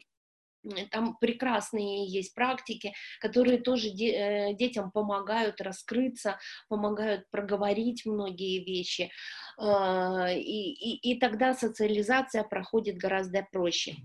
там 0.90 1.16
прекрасные 1.20 2.06
есть 2.06 2.34
практики, 2.34 2.92
которые 3.20 3.58
тоже 3.58 3.90
де, 3.90 4.12
э, 4.12 4.54
детям 4.54 4.90
помогают 4.90 5.60
раскрыться, 5.60 6.38
помогают 6.68 7.28
проговорить 7.30 8.06
многие 8.06 8.64
вещи, 8.64 9.10
э, 9.58 10.38
и, 10.38 10.72
и, 10.72 11.12
и 11.12 11.18
тогда 11.18 11.54
социализация 11.54 12.44
проходит 12.44 12.96
гораздо 12.96 13.46
проще. 13.50 13.96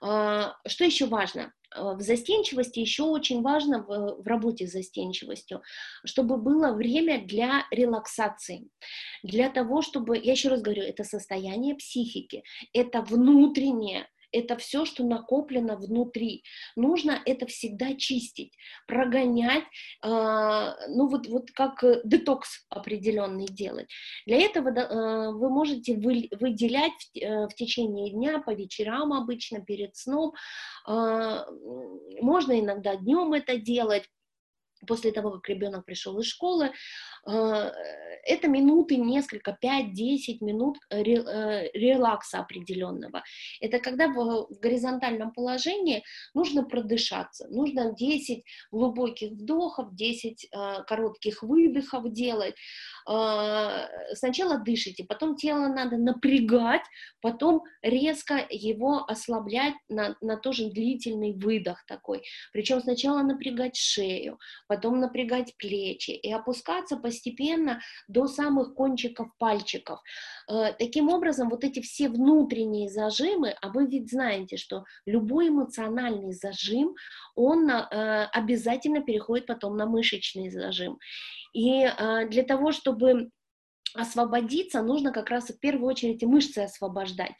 А, 0.00 0.54
что 0.66 0.84
еще 0.84 1.06
важно? 1.06 1.52
А, 1.74 1.94
в 1.94 2.00
застенчивости 2.00 2.78
еще 2.78 3.04
очень 3.04 3.42
важно 3.42 3.82
в, 3.82 4.22
в 4.22 4.26
работе 4.26 4.66
с 4.66 4.72
застенчивостью, 4.72 5.62
чтобы 6.04 6.36
было 6.36 6.72
время 6.72 7.24
для 7.26 7.66
релаксации, 7.70 8.68
для 9.22 9.50
того, 9.50 9.82
чтобы, 9.82 10.16
я 10.16 10.32
еще 10.32 10.48
раз 10.48 10.62
говорю, 10.62 10.82
это 10.82 11.04
состояние 11.04 11.74
психики, 11.74 12.44
это 12.72 13.02
внутреннее 13.02 14.08
это 14.32 14.56
все, 14.56 14.84
что 14.84 15.04
накоплено 15.04 15.76
внутри. 15.76 16.44
Нужно 16.76 17.20
это 17.24 17.46
всегда 17.46 17.94
чистить, 17.94 18.52
прогонять, 18.86 19.64
э, 20.04 20.08
ну 20.08 21.08
вот, 21.08 21.26
вот 21.26 21.50
как 21.52 21.82
э, 21.84 22.00
детокс 22.04 22.66
определенный 22.68 23.46
делать. 23.46 23.88
Для 24.26 24.38
этого 24.40 24.70
э, 24.70 25.32
вы 25.32 25.50
можете 25.50 25.96
вы, 25.96 26.28
выделять 26.38 26.92
в, 27.14 27.18
э, 27.18 27.46
в 27.48 27.54
течение 27.54 28.10
дня, 28.12 28.40
по 28.40 28.52
вечерам 28.54 29.12
обычно, 29.12 29.60
перед 29.60 29.96
сном. 29.96 30.34
Э, 30.88 31.44
можно 32.20 32.58
иногда 32.58 32.96
днем 32.96 33.32
это 33.32 33.58
делать, 33.58 34.04
после 34.86 35.12
того, 35.12 35.30
как 35.32 35.48
ребенок 35.48 35.84
пришел 35.84 36.18
из 36.18 36.26
школы, 36.26 36.72
э, 37.26 37.70
это 38.24 38.48
минуты 38.48 38.96
несколько, 38.96 39.56
5-10 39.62 40.38
минут 40.40 40.76
э, 40.90 41.02
релакса 41.02 42.38
определенного. 42.38 43.22
Это 43.60 43.78
когда 43.78 44.08
в 44.08 44.48
горизонтальном 44.60 45.32
положении 45.32 46.04
нужно 46.34 46.62
продышаться, 46.62 47.48
нужно 47.48 47.94
10 47.94 48.44
глубоких 48.70 49.32
вдохов, 49.32 49.94
10 49.94 50.44
э, 50.44 50.82
коротких 50.86 51.42
выдохов 51.42 52.12
делать. 52.12 52.54
Сначала 54.12 54.58
дышите, 54.58 55.04
потом 55.04 55.36
тело 55.36 55.68
надо 55.68 55.96
напрягать, 55.96 56.82
потом 57.22 57.62
резко 57.82 58.46
его 58.50 59.04
ослаблять 59.08 59.74
на, 59.88 60.16
на 60.20 60.36
тоже 60.36 60.70
длительный 60.70 61.32
выдох 61.32 61.84
такой. 61.86 62.22
Причем 62.52 62.80
сначала 62.80 63.22
напрягать 63.22 63.76
шею, 63.76 64.38
потом 64.68 65.00
напрягать 65.00 65.56
плечи 65.56 66.10
и 66.10 66.32
опускаться 66.32 66.96
постепенно 66.96 67.80
до 68.06 68.28
самых 68.28 68.74
кончиков 68.74 69.28
пальчиков. 69.38 70.00
Э, 70.48 70.72
таким 70.78 71.08
образом, 71.08 71.48
вот 71.48 71.64
эти 71.64 71.80
все 71.80 72.08
внутренние 72.08 72.88
зажимы, 72.88 73.56
а 73.60 73.70
вы 73.70 73.86
ведь 73.86 74.10
знаете, 74.10 74.56
что 74.56 74.84
любой 75.06 75.48
эмоциональный 75.48 76.32
зажим, 76.32 76.94
он 77.34 77.68
э, 77.70 78.24
обязательно 78.32 79.02
переходит 79.02 79.46
потом 79.46 79.76
на 79.76 79.86
мышечный 79.86 80.50
зажим. 80.50 80.98
И 81.52 81.82
э, 81.82 82.28
для 82.28 82.42
того, 82.42 82.72
чтобы 82.72 83.30
освободиться, 83.94 84.82
нужно 84.82 85.12
как 85.12 85.30
раз 85.30 85.48
в 85.48 85.58
первую 85.58 85.88
очередь 85.88 86.22
мышцы 86.22 86.60
освобождать. 86.60 87.32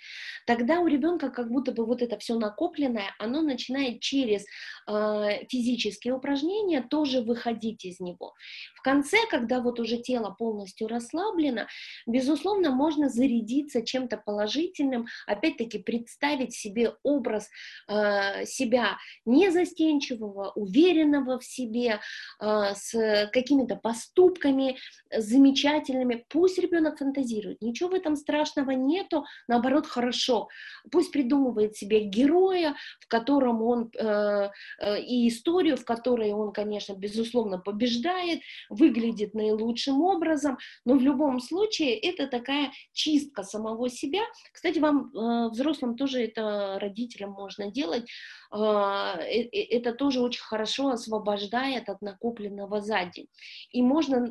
Тогда 0.47 0.81
у 0.81 0.87
ребенка 0.87 1.31
как 1.31 1.51
будто 1.51 1.73
бы 1.73 1.85
вот 1.85 2.03
это 2.03 2.19
все 2.19 2.39
накопленное, 2.39 3.15
оно 3.19 3.43
начинает 3.43 4.01
через 4.01 4.45
э, 4.87 5.45
физические 5.49 6.15
упражнения 6.15 6.83
тоже 6.83 7.21
выходить 7.21 7.85
из 7.85 8.01
него. 8.01 8.35
В 8.75 8.83
конце, 8.83 9.19
когда 9.31 9.61
вот 9.61 9.79
уже 9.81 9.99
тело 9.99 10.31
полностью 10.31 10.89
расслаблено, 10.89 11.67
безусловно, 12.07 12.71
можно 12.71 13.09
зарядиться 13.09 13.83
чем-то 13.83 14.17
положительным, 14.17 15.07
опять-таки 15.27 15.79
представить 15.79 16.55
себе 16.55 16.95
образ 17.03 17.49
э, 17.89 18.45
себя 18.47 18.97
незастенчивого, 19.25 20.53
уверенного 20.55 21.39
в 21.39 21.45
себе, 21.45 22.01
э, 22.41 22.75
с 22.75 23.29
какими-то 23.33 23.77
поступками 23.77 24.79
замечательными, 25.15 26.25
Пусть 26.39 26.57
ребенок 26.61 26.99
фантазирует, 26.99 27.61
ничего 27.63 27.89
в 27.89 27.95
этом 27.95 28.15
страшного 28.15 28.71
нету, 28.71 29.25
наоборот, 29.49 29.89
хорошо. 29.89 30.47
Пусть 30.89 31.11
придумывает 31.11 31.75
себе 31.75 32.05
героя, 32.05 32.77
в 33.01 33.09
котором 33.09 33.61
он, 33.61 33.91
э, 33.99 34.51
э, 34.79 35.01
и 35.03 35.27
историю, 35.27 35.77
в 35.77 35.85
которой 35.85 36.31
он, 36.31 36.53
конечно, 36.53 36.93
безусловно, 36.93 37.59
побеждает, 37.59 38.43
выглядит 38.69 39.35
наилучшим 39.35 40.01
образом, 40.01 40.59
но 40.85 40.95
в 40.95 41.03
любом 41.03 41.41
случае 41.41 41.99
это 41.99 42.29
такая 42.29 42.71
чистка 42.93 43.43
самого 43.43 43.91
себя. 43.91 44.23
Кстати, 44.53 44.79
вам, 44.79 45.11
э, 45.13 45.49
взрослым, 45.49 45.97
тоже 45.97 46.23
это 46.23 46.79
родителям 46.81 47.33
можно 47.33 47.69
делать, 47.69 48.09
а, 48.53 49.19
э, 49.23 49.49
э, 49.53 49.77
это 49.77 49.93
тоже 49.93 50.21
очень 50.21 50.43
хорошо 50.43 50.91
освобождает 50.91 51.89
от 51.89 52.01
накопленного 52.01 52.81
сзади. 52.81 53.27
И 53.73 53.83
можно 53.83 54.29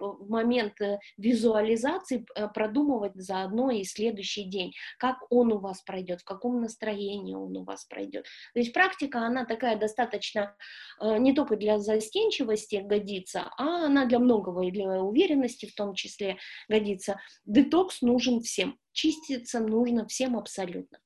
в 0.00 0.28
момент 0.28 0.74
визуализации 1.18 1.49
визуализации 1.50 2.26
э, 2.34 2.48
продумывать 2.48 3.12
заодно 3.14 3.70
и 3.70 3.84
следующий 3.84 4.44
день, 4.44 4.72
как 4.98 5.18
он 5.30 5.52
у 5.52 5.58
вас 5.58 5.82
пройдет, 5.82 6.20
в 6.20 6.24
каком 6.24 6.60
настроении 6.60 7.34
он 7.34 7.56
у 7.56 7.64
вас 7.64 7.84
пройдет. 7.84 8.24
То 8.54 8.60
есть 8.60 8.72
практика, 8.72 9.20
она 9.20 9.44
такая 9.44 9.76
достаточно 9.76 10.56
э, 11.00 11.18
не 11.18 11.34
только 11.34 11.56
для 11.56 11.78
застенчивости 11.78 12.76
годится, 12.76 13.50
а 13.56 13.86
она 13.86 14.06
для 14.06 14.18
многого 14.18 14.62
и 14.62 14.70
для 14.70 15.02
уверенности 15.02 15.66
в 15.66 15.74
том 15.74 15.94
числе 15.94 16.38
годится. 16.68 17.20
Детокс 17.44 18.02
нужен 18.02 18.40
всем, 18.40 18.78
чиститься 18.92 19.60
нужно 19.60 20.06
всем 20.06 20.36
абсолютно. 20.36 20.98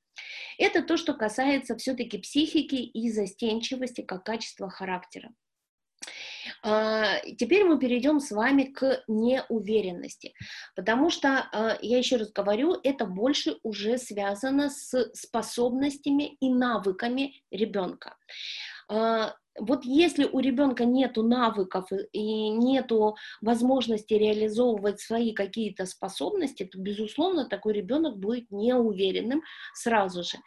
Это 0.58 0.82
то, 0.82 0.96
что 0.96 1.14
касается 1.14 1.76
все-таки 1.76 2.18
психики 2.18 2.76
и 2.76 3.10
застенчивости 3.10 4.02
как 4.02 4.24
качества 4.24 4.70
характера. 4.70 5.32
А, 6.62 7.20
теперь 7.38 7.64
мы 7.64 7.78
перейдем 7.78 8.20
с 8.20 8.30
вами 8.30 8.64
к 8.64 9.02
неуверенности, 9.08 10.34
потому 10.74 11.10
что, 11.10 11.48
а, 11.52 11.78
я 11.80 11.98
еще 11.98 12.16
раз 12.16 12.32
говорю, 12.32 12.78
это 12.82 13.06
больше 13.06 13.56
уже 13.62 13.98
связано 13.98 14.70
с 14.70 15.10
способностями 15.14 16.36
и 16.40 16.52
навыками 16.52 17.42
ребенка. 17.50 18.16
Вот 19.58 19.84
если 19.84 20.24
у 20.24 20.40
ребенка 20.40 20.84
нету 20.84 21.22
навыков 21.22 21.88
и 22.12 22.48
нету 22.50 23.16
возможности 23.40 24.14
реализовывать 24.14 25.00
свои 25.00 25.32
какие-то 25.32 25.86
способности, 25.86 26.64
то, 26.64 26.78
безусловно, 26.78 27.48
такой 27.48 27.74
ребенок 27.74 28.18
будет 28.18 28.50
неуверенным 28.50 29.42
сразу 29.74 30.24
же. 30.24 30.38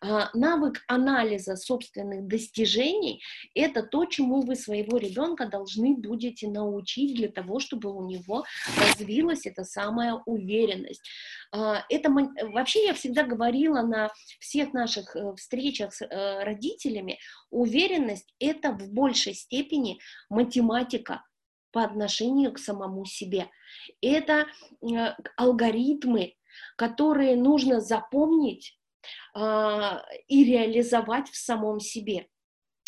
А, 0.00 0.30
навык 0.34 0.82
анализа 0.86 1.56
собственных 1.56 2.26
достижений– 2.28 3.22
это 3.54 3.82
то, 3.82 4.04
чему 4.04 4.42
вы 4.42 4.54
своего 4.54 4.96
ребенка 4.96 5.46
должны 5.46 5.96
будете 5.96 6.48
научить 6.48 7.16
для 7.16 7.28
того, 7.28 7.58
чтобы 7.58 7.92
у 7.92 8.06
него 8.06 8.44
развилась 8.76 9.46
эта 9.46 9.64
самая 9.64 10.20
уверенность. 10.26 11.02
А, 11.50 11.84
это 11.88 12.10
вообще 12.52 12.86
я 12.86 12.94
всегда 12.94 13.24
говорила 13.24 13.82
на 13.82 14.10
всех 14.38 14.72
наших 14.72 15.16
э, 15.16 15.34
встречах 15.36 15.92
с 15.92 16.04
э, 16.04 16.44
родителями, 16.44 17.18
уверенность– 17.50 18.32
это 18.52 18.72
в 18.72 18.92
большей 18.92 19.34
степени 19.34 19.98
математика 20.28 21.24
по 21.72 21.82
отношению 21.82 22.52
к 22.52 22.58
самому 22.58 23.04
себе. 23.04 23.48
Это 24.00 24.46
э, 24.82 25.14
алгоритмы, 25.36 26.34
которые 26.76 27.36
нужно 27.36 27.80
запомнить 27.80 28.78
а, 29.34 30.04
и 30.28 30.44
реализовать 30.44 31.28
в 31.30 31.36
самом 31.36 31.80
себе 31.80 32.28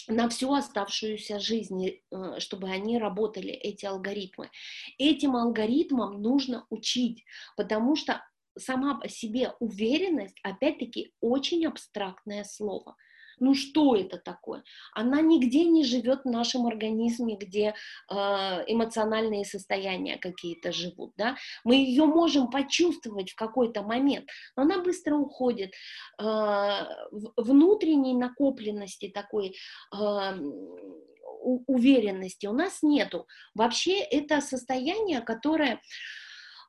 на 0.06 0.28
всю 0.28 0.52
оставшуюся 0.52 1.40
жизнь, 1.40 1.88
э, 1.88 2.38
чтобы 2.38 2.68
они 2.68 2.98
работали, 2.98 3.50
эти 3.50 3.86
алгоритмы. 3.86 4.50
Этим 4.98 5.34
алгоритмам 5.34 6.20
нужно 6.20 6.66
учить, 6.68 7.24
потому 7.56 7.96
что 7.96 8.22
сама 8.58 8.96
по 8.96 9.08
себе 9.08 9.52
уверенность, 9.60 10.38
опять-таки, 10.42 11.14
очень 11.20 11.66
абстрактное 11.66 12.44
слово. 12.44 12.96
Ну 13.44 13.54
что 13.54 13.94
это 13.94 14.16
такое? 14.16 14.64
Она 14.94 15.20
нигде 15.20 15.64
не 15.64 15.84
живет 15.84 16.24
в 16.24 16.30
нашем 16.30 16.66
организме, 16.66 17.36
где 17.36 17.74
э, 18.10 18.14
эмоциональные 18.14 19.44
состояния 19.44 20.16
какие-то 20.16 20.72
живут, 20.72 21.12
да? 21.18 21.36
Мы 21.62 21.76
ее 21.76 22.06
можем 22.06 22.50
почувствовать 22.50 23.32
в 23.32 23.36
какой-то 23.36 23.82
момент, 23.82 24.30
но 24.56 24.62
она 24.62 24.82
быстро 24.82 25.16
уходит. 25.16 25.74
Э, 26.18 26.86
внутренней 27.36 28.14
накопленности 28.14 29.08
такой 29.08 29.54
э, 29.92 30.38
уверенности 31.66 32.46
у 32.46 32.52
нас 32.54 32.82
нету. 32.82 33.26
Вообще 33.54 33.98
это 33.98 34.40
состояние, 34.40 35.20
которое 35.20 35.82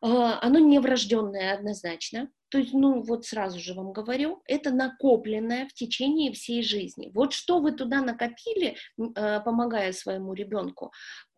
оно 0.07 0.59
не 0.59 0.79
врожденное 0.79 1.53
однозначно, 1.53 2.29
то 2.49 2.59
есть, 2.59 2.73
ну, 2.73 3.01
вот 3.01 3.25
сразу 3.25 3.59
же 3.59 3.73
вам 3.73 3.91
говорю, 3.91 4.41
это 4.47 4.71
накопленное 4.71 5.67
в 5.67 5.73
течение 5.73 6.31
всей 6.31 6.63
жизни. 6.63 7.11
Вот 7.13 7.33
что 7.33 7.59
вы 7.59 7.71
туда 7.73 8.01
накопили, 8.01 8.77
а, 9.15 9.41
помогая 9.41 9.91
своему 9.91 10.33
ребенку, 10.33 10.93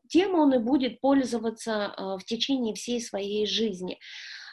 тем 0.10 0.36
он 0.36 0.54
и 0.54 0.60
будет 0.60 1.02
пользоваться 1.02 1.86
а, 1.88 2.18
в 2.18 2.26
течение 2.26 2.76
всей 2.76 3.02
своей 3.02 3.48
жизни. 3.48 4.00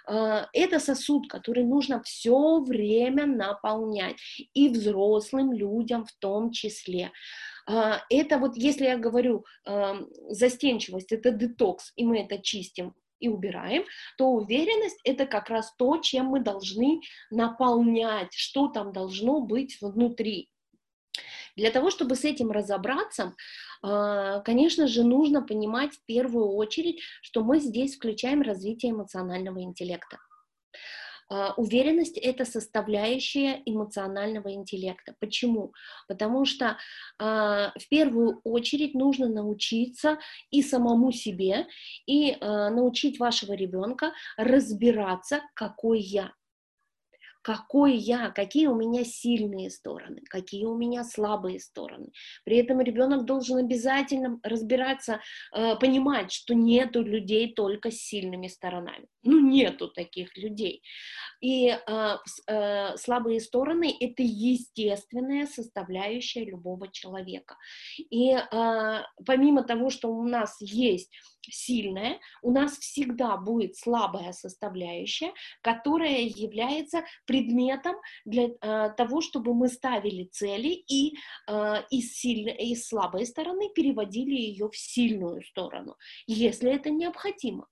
Это 0.07 0.81
сосуд, 0.81 1.31
который 1.31 1.65
нужно 1.65 2.03
все 2.03 2.61
время 2.61 3.25
наполнять, 3.25 4.17
и 4.53 4.69
взрослым 4.69 5.55
людям 5.55 6.05
в 6.05 6.13
том 6.19 6.51
числе. 6.51 7.11
Это 7.67 8.37
вот, 8.39 8.55
если 8.55 8.85
я 8.85 8.99
говорю 8.99 9.47
застенчивость, 10.29 11.11
это 11.11 11.31
детокс, 11.31 11.93
и 11.97 12.05
мы 12.05 12.19
это 12.21 12.37
чистим 12.43 12.95
и 13.21 13.29
убираем, 13.29 13.85
то 14.19 14.29
уверенность 14.31 14.99
это 15.05 15.27
как 15.27 15.49
раз 15.49 15.73
то, 15.77 15.99
чем 15.99 16.27
мы 16.27 16.41
должны 16.41 17.01
наполнять, 17.31 18.33
что 18.33 18.69
там 18.69 18.93
должно 18.93 19.41
быть 19.41 19.79
внутри. 19.81 20.51
Для 21.57 21.71
того, 21.71 21.91
чтобы 21.91 22.17
с 22.17 22.25
этим 22.25 22.51
разобраться, 22.51 23.35
а, 23.83 24.41
конечно 24.41 24.89
же, 24.89 25.05
нужно 25.05 25.43
понимать 25.43 25.93
в 25.93 26.05
первую 26.05 26.49
очередь, 26.49 27.01
что 27.23 27.45
мы 27.45 27.61
здесь 27.61 27.97
включаем 27.97 28.43
развитие 28.43 28.93
эмоционального 28.93 29.63
интеллекта. 29.63 30.19
А, 31.29 31.55
уверенность– 31.57 32.19
это 32.23 32.45
составляющая 32.45 33.63
эмоционального 33.65 34.53
интеллекта. 34.53 35.15
Почему? 35.21 35.73
Потому 36.09 36.45
что 36.45 36.77
а, 37.19 37.73
в 37.79 37.89
первую 37.89 38.41
очередь 38.45 38.95
нужно 38.95 39.29
научиться 39.29 40.19
и 40.51 40.63
самому 40.63 41.13
себе, 41.13 41.67
и 42.07 42.37
а, 42.41 42.71
научить 42.71 43.19
вашего 43.19 43.53
ребенка 43.53 44.13
разбираться, 44.37 45.41
какой 45.55 46.01
я 46.01 46.33
какой 47.45 47.97
я, 47.97 48.31
какие 48.31 48.69
у 48.69 48.75
меня 48.75 49.05
сильные 49.05 49.71
стороны, 49.71 50.23
какие 50.31 50.65
у 50.65 50.75
меня 50.75 51.05
слабые 51.05 51.61
стороны. 51.61 52.09
При 52.45 52.57
этом 52.57 52.81
ребенок 52.81 53.27
должен 53.27 53.59
обязательно 53.59 54.41
разбираться, 54.43 55.21
э, 55.53 55.77
понимать, 55.77 56.33
что 56.33 56.55
нету 56.55 57.03
людей 57.03 57.53
только 57.53 57.91
с 57.91 57.97
сильными 57.97 58.49
сторонами. 58.49 59.07
Ну, 59.23 59.41
нету 59.41 59.89
таких 59.89 60.35
людей. 60.39 60.83
И 61.43 61.69
э, 61.69 62.17
э, 62.49 62.97
слабые 62.97 63.41
стороны– 63.41 63.95
это 64.01 64.23
естественная 64.23 65.47
составляющая 65.47 66.47
любого 66.47 66.91
человека. 66.91 67.57
И 67.99 68.35
помимо 69.27 69.65
того, 69.65 69.91
что 69.91 70.09
у 70.09 70.27
нас 70.27 70.57
есть 70.61 71.11
сильная, 71.51 72.19
у 72.43 72.51
нас 72.51 72.79
всегда 72.79 73.37
будет 73.37 73.77
слабая 73.77 74.33
составляющая, 74.33 75.33
которая 75.63 76.23
является 76.23 77.05
предметом 77.27 77.97
для 78.25 78.49
э, 78.49 78.91
того, 78.97 79.21
чтобы 79.21 79.55
мы 79.55 79.69
ставили 79.69 80.25
цели 80.25 80.69
и 80.69 81.17
э, 81.49 81.83
из, 81.91 82.15
сильной, 82.15 82.55
из 82.55 82.87
слабой 82.87 83.27
стороны 83.27 83.71
переводили 83.75 84.35
ее 84.35 84.69
в 84.69 84.77
сильную 84.77 85.43
сторону, 85.43 85.97
если 86.27 86.71
это 86.71 86.91
необходимо. 86.91 87.67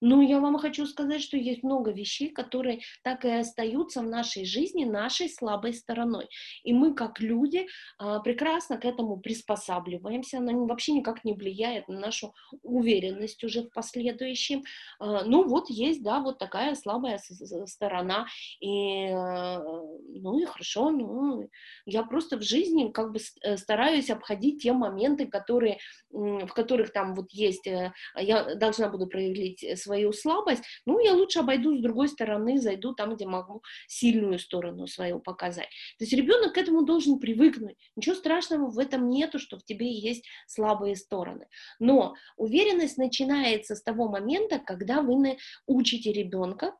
Ну, 0.00 0.22
я 0.22 0.40
вам 0.40 0.58
хочу 0.58 0.86
сказать, 0.86 1.22
что 1.22 1.36
есть 1.36 1.62
много 1.62 1.92
вещей, 1.92 2.30
которые 2.30 2.80
так 3.02 3.24
и 3.24 3.30
остаются 3.30 4.00
в 4.00 4.06
нашей 4.06 4.46
жизни 4.46 4.84
нашей 4.84 5.28
слабой 5.28 5.74
стороной. 5.74 6.28
И 6.64 6.72
мы, 6.72 6.94
как 6.94 7.20
люди, 7.20 7.66
а, 7.98 8.20
прекрасно 8.20 8.78
к 8.78 8.86
этому 8.86 9.18
приспосабливаемся. 9.18 10.38
Она 10.38 10.52
вообще 10.54 10.92
никак 10.92 11.24
не 11.24 11.34
влияет 11.34 11.88
на 11.88 12.00
нашу 12.00 12.34
уверенность 12.62 13.44
уже 13.44 13.62
в 13.62 13.70
последующем. 13.70 14.62
А, 14.98 15.24
ну, 15.24 15.46
вот 15.46 15.68
есть, 15.68 16.02
да, 16.02 16.20
вот 16.20 16.38
такая 16.38 16.74
слабая 16.76 17.20
сторона. 17.66 18.26
И, 18.60 19.08
а, 19.08 19.58
ну, 19.60 20.38
и 20.38 20.46
хорошо, 20.46 20.90
ну, 20.90 21.48
я 21.84 22.02
просто 22.04 22.38
в 22.38 22.42
жизни 22.42 22.90
как 22.90 23.12
бы 23.12 23.18
э, 23.42 23.56
стараюсь 23.58 24.10
обходить 24.10 24.62
те 24.62 24.72
моменты, 24.72 25.26
которые, 25.26 25.78
в 26.10 26.48
которых 26.48 26.92
там 26.92 27.14
вот 27.14 27.32
есть, 27.32 27.66
э, 27.66 27.92
я 28.16 28.54
должна 28.54 28.88
буду 28.88 29.06
проявить 29.06 29.78
свою 29.78 29.89
свою 29.90 30.12
слабость, 30.12 30.62
ну, 30.86 31.00
я 31.00 31.14
лучше 31.14 31.40
обойду 31.40 31.76
с 31.76 31.80
другой 31.80 32.08
стороны, 32.08 32.58
зайду 32.58 32.94
там, 32.94 33.16
где 33.16 33.26
могу 33.26 33.62
сильную 33.88 34.38
сторону 34.38 34.86
свою 34.86 35.18
показать. 35.18 35.68
То 35.98 36.04
есть 36.04 36.12
ребенок 36.12 36.54
к 36.54 36.58
этому 36.58 36.84
должен 36.84 37.18
привыкнуть. 37.18 37.76
Ничего 37.96 38.14
страшного 38.14 38.70
в 38.70 38.78
этом 38.78 39.08
нету, 39.08 39.40
что 39.40 39.58
в 39.58 39.64
тебе 39.64 39.92
есть 39.92 40.24
слабые 40.46 40.94
стороны. 40.94 41.48
Но 41.80 42.14
уверенность 42.36 42.98
начинается 42.98 43.74
с 43.74 43.82
того 43.82 44.08
момента, 44.08 44.60
когда 44.60 45.02
вы 45.02 45.36
учите 45.66 46.12
ребенка 46.12 46.72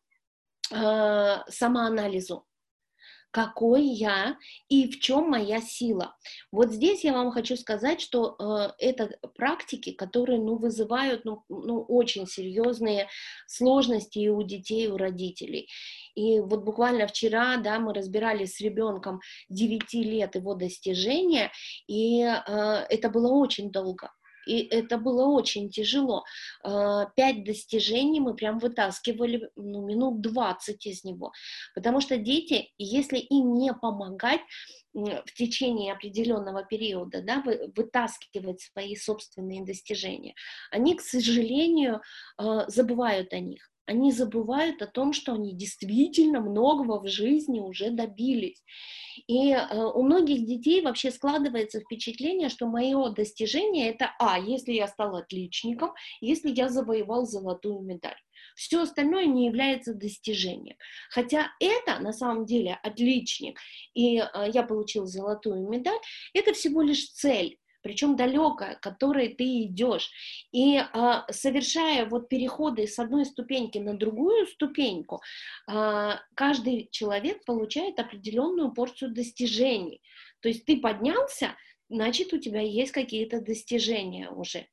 э, 0.73 1.37
самоанализу 1.49 2.47
какой 3.31 3.85
я 3.85 4.37
и 4.69 4.89
в 4.89 5.01
чем 5.01 5.31
моя 5.31 5.61
сила. 5.61 6.17
Вот 6.51 6.71
здесь 6.73 7.05
я 7.05 7.13
вам 7.13 7.31
хочу 7.31 7.57
сказать, 7.57 8.01
что 8.01 8.37
э, 8.39 8.73
это 8.79 9.17
практики, 9.35 9.93
которые 9.93 10.39
ну, 10.41 10.57
вызывают 10.57 11.25
ну, 11.25 11.45
ну, 11.49 11.83
очень 11.83 12.27
серьезные 12.27 13.09
сложности 13.47 14.19
и 14.19 14.29
у 14.29 14.43
детей, 14.43 14.87
и 14.87 14.91
у 14.91 14.97
родителей. 14.97 15.69
И 16.15 16.41
вот 16.41 16.65
буквально 16.65 17.07
вчера, 17.07 17.57
да, 17.59 17.79
мы 17.79 17.95
разбирали 17.95 18.45
с 18.45 18.61
ребенком 18.61 19.21
9 19.49 19.95
лет 19.95 20.35
его 20.35 20.55
достижения, 20.55 21.53
и 21.87 22.23
э, 22.23 22.37
это 22.89 23.11
было 23.11 23.29
очень 23.29 23.71
долго 23.71 24.11
И 24.47 24.63
это 24.63 24.99
было 24.99 25.27
очень 25.27 25.71
тяжело. 25.71 26.25
А, 26.63 27.07
пять 27.17 27.45
достижений 27.45 28.21
мы 28.21 28.35
прям 28.35 28.59
вытаскивали 28.59 29.51
ну, 29.57 29.87
минут 29.87 30.21
20 30.21 30.87
из 30.87 31.05
него. 31.05 31.33
Потому 31.75 32.01
что 32.01 32.17
дети, 32.17 32.73
если 32.79 33.19
им 33.19 33.55
не 33.55 33.73
помогать, 33.73 34.41
в 34.93 35.33
течение 35.35 35.93
определенного 35.93 36.65
периода, 36.65 37.23
да, 37.23 37.43
вы, 37.43 37.73
вытаскивать 37.77 38.61
свои 38.61 38.97
собственные 38.97 39.65
достижения, 39.65 40.35
они, 40.73 40.97
к 40.97 41.01
сожалению, 41.01 42.01
а, 42.37 42.69
забывают 42.69 43.33
о 43.33 43.39
них 43.39 43.70
они 43.91 44.13
забывают 44.13 44.83
о 44.83 44.87
том, 44.87 45.13
что 45.13 45.33
они 45.33 45.53
действительно 45.53 46.41
многого 46.41 47.01
в 47.01 47.09
жизни 47.09 47.59
уже 47.59 47.91
добились. 47.91 48.63
И 49.27 49.51
э, 49.51 49.85
у 49.95 50.03
многих 50.05 50.47
детей 50.47 50.81
вообще 50.81 51.11
складывается 51.11 51.81
впечатление, 51.81 52.51
что 52.51 52.67
мое 52.67 53.11
достижение 53.11 53.91
это, 53.91 54.15
а, 54.21 54.39
если 54.39 54.73
я 54.73 54.87
стал 54.87 55.17
отличником, 55.17 55.91
если 56.21 56.51
я 56.51 56.69
завоевал 56.69 57.27
золотую 57.27 57.81
медаль. 57.81 58.17
Все 58.55 58.81
остальное 58.81 59.27
не 59.27 59.47
является 59.47 59.93
достижением. 59.93 60.77
Хотя 61.11 61.49
это 61.59 61.99
на 61.99 62.13
самом 62.13 62.47
деле 62.47 62.79
отличник, 62.85 63.59
и 63.95 64.19
э, 64.19 64.51
я 64.55 64.63
получил 64.63 65.07
золотую 65.07 65.69
медаль, 65.69 65.99
это 66.33 66.53
всего 66.53 66.83
лишь 66.83 67.11
цель 67.11 67.59
причем 67.83 68.17
далекая, 68.17 68.75
к 68.77 68.81
которой 68.81 69.29
ты 69.29 69.63
идешь. 69.65 70.11
И 70.53 70.77
а, 70.77 71.25
совершая 71.31 72.07
вот 72.07 72.29
переходы 72.29 72.87
с 72.87 72.99
одной 72.99 73.25
ступеньки 73.25 73.79
на 73.79 73.95
другую 73.95 74.47
ступеньку, 74.47 75.21
а, 75.67 76.21
каждый 76.35 76.89
человек 76.91 77.45
получает 77.45 77.99
определенную 77.99 78.73
порцию 78.73 79.13
достижений. 79.13 80.03
То 80.41 80.49
есть 80.49 80.65
ты 80.65 80.81
поднялся, 80.81 81.57
значит, 81.89 82.33
у 82.33 82.39
тебя 82.39 82.61
есть 82.61 82.93
какие-то 82.93 83.41
достижения 83.41 84.31
уже. 84.31 84.67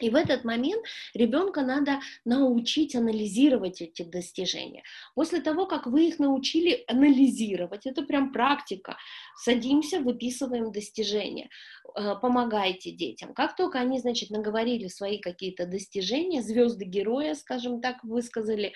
И 0.00 0.10
в 0.10 0.14
этот 0.14 0.44
момент 0.44 0.84
ребенка 1.14 1.62
надо 1.62 2.00
научить 2.24 2.94
анализировать 2.94 3.80
эти 3.80 4.02
достижения. 4.02 4.82
После 5.14 5.40
того, 5.40 5.66
как 5.66 5.86
вы 5.86 6.08
их 6.08 6.18
научили 6.18 6.84
анализировать, 6.86 7.86
это 7.86 8.02
прям 8.02 8.32
практика, 8.32 8.96
садимся, 9.36 10.00
выписываем 10.00 10.72
достижения, 10.72 11.48
э, 11.94 12.14
помогайте 12.20 12.90
детям. 12.90 13.34
Как 13.34 13.56
только 13.56 13.78
они, 13.78 13.98
значит, 14.00 14.30
наговорили 14.30 14.88
свои 14.88 15.18
какие-то 15.18 15.66
достижения, 15.66 16.42
звезды 16.42 16.84
героя, 16.84 17.34
скажем 17.34 17.80
так, 17.80 18.02
высказали, 18.04 18.72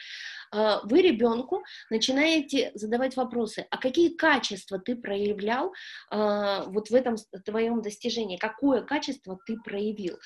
э, 0.53 0.77
вы 0.85 1.03
ребенку 1.03 1.62
начинаете 1.91 2.73
задавать 2.75 3.16
вопросы, 3.16 3.66
а 3.71 3.79
какие 3.79 4.09
качества 4.09 4.79
ты 4.79 4.97
проявлял 4.97 5.73
э, 6.11 6.62
вот 6.66 6.89
в 6.91 6.95
этом 6.95 7.16
твоем 7.45 7.83
достижении, 7.83 8.37
какое 8.37 8.83
качество 8.83 9.39
ты 9.47 9.57
проявил 9.57 10.18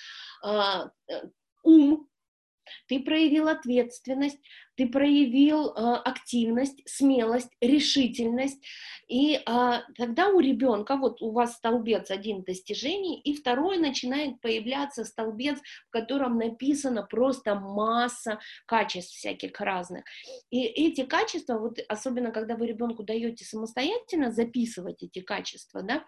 ум, 1.63 2.09
ты 2.89 3.01
проявил 3.01 3.49
ответственность, 3.49 4.39
ты 4.77 4.89
проявил 4.89 5.69
э, 5.69 5.73
активность, 6.05 6.83
смелость, 6.87 7.51
решительность, 7.61 8.65
и 9.09 9.37
э, 9.37 9.81
тогда 9.97 10.29
у 10.29 10.41
ребенка 10.41 10.97
вот 10.97 11.23
у 11.23 11.31
вас 11.31 11.55
столбец 11.55 12.11
один 12.11 12.43
достижений, 12.43 13.21
и 13.21 13.35
второй 13.35 13.79
начинает 13.79 14.41
появляться 14.41 15.05
столбец, 15.05 15.59
в 15.89 15.91
котором 15.91 16.39
написано 16.39 17.03
просто 17.03 17.55
масса 17.55 18.41
качеств 18.67 19.15
всяких 19.15 19.59
разных. 19.61 20.05
И 20.51 20.63
эти 20.63 21.05
качества, 21.05 21.59
вот 21.59 21.79
особенно 21.89 22.33
когда 22.33 22.57
вы 22.57 22.67
ребенку 22.67 23.03
даете 23.03 23.45
самостоятельно 23.45 24.33
записывать 24.33 25.03
эти 25.03 25.21
качества, 25.21 25.83
да, 25.83 26.05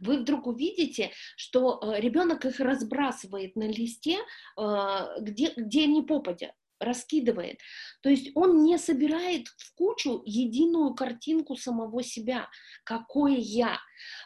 вы 0.00 0.18
вдруг 0.18 0.46
увидите, 0.46 1.12
что 1.36 1.80
э, 1.82 2.00
ребенок 2.00 2.44
их 2.44 2.60
разбрасывает 2.60 3.56
на 3.56 3.68
листе, 3.68 4.18
э, 4.58 5.20
где, 5.20 5.52
где 5.56 5.86
не 5.86 6.02
попадя 6.02 6.52
раскидывает. 6.80 7.60
То 8.02 8.08
есть 8.08 8.30
он 8.34 8.64
не 8.64 8.78
собирает 8.78 9.46
в 9.48 9.74
кучу 9.74 10.22
единую 10.24 10.94
картинку 10.94 11.54
самого 11.54 12.02
себя, 12.02 12.48
какое 12.84 13.36
я. 13.36 13.78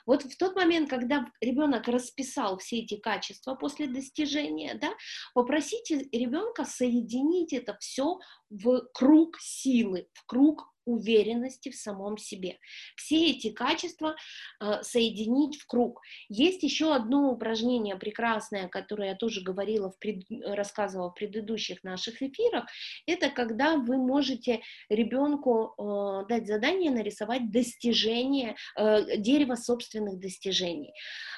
Вот 0.07 0.23
в 0.23 0.37
тот 0.39 0.55
момент, 0.55 0.89
когда 0.89 1.27
ребенок 1.41 1.89
расписал 1.89 2.59
все 2.59 2.79
эти 2.79 2.97
качества 2.97 3.57
после 3.57 3.89
достижения, 3.89 4.75
да, 4.81 4.91
попросите 5.35 6.09
ребенка 6.13 6.65
соединить 6.65 7.53
это 7.53 7.77
все 7.81 8.21
в 8.49 8.87
круг 8.95 9.37
силы, 9.41 10.07
в 10.13 10.25
круг 10.27 10.74
уверенности 10.85 11.71
в 11.71 11.77
самом 11.77 12.19
себе. 12.19 12.59
Все 12.97 13.31
эти 13.31 13.51
качества 13.51 14.17
э, 14.61 14.83
соединить 14.83 15.57
в 15.57 15.67
круг. 15.67 16.01
Есть 16.29 16.63
еще 16.63 16.95
одно 16.95 17.31
упражнение 17.31 17.97
прекрасное, 17.97 18.69
которое 18.69 19.11
я 19.11 19.15
тоже 19.15 19.43
говорила, 19.43 19.91
в 19.91 19.99
пред... 19.99 20.25
рассказывала 20.45 21.11
в 21.11 21.15
предыдущих 21.15 21.83
наших 21.85 22.23
эфирах. 22.23 22.67
Это 23.07 23.31
когда 23.31 23.77
вы 23.77 23.97
можете 23.97 24.61
ребенку 24.89 25.75
э, 25.79 26.27
дать 26.29 26.47
задание 26.47 26.91
нарисовать 26.91 27.51
достижение, 27.51 28.57
э, 28.77 29.17
дерево 29.17 29.55
собственных 29.55 30.19
достижений. 30.19 30.93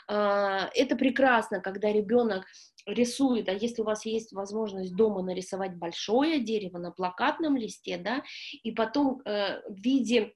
Э, 0.08 0.68
это 0.74 0.96
прекрасно, 0.96 1.60
когда 1.60 1.92
ребенок 1.92 2.46
рисует, 2.86 3.48
а 3.48 3.52
если 3.52 3.82
у 3.82 3.84
вас 3.84 4.06
есть 4.06 4.32
возможность 4.32 4.94
дома 4.94 5.22
нарисовать 5.22 5.76
большое 5.76 6.40
дерево 6.40 6.78
на 6.78 6.90
плакатном 6.90 7.56
листе, 7.56 7.98
да, 7.98 8.22
и 8.62 8.72
потом 8.72 9.20
э, 9.24 9.60
в 9.68 9.80
виде 9.80 10.32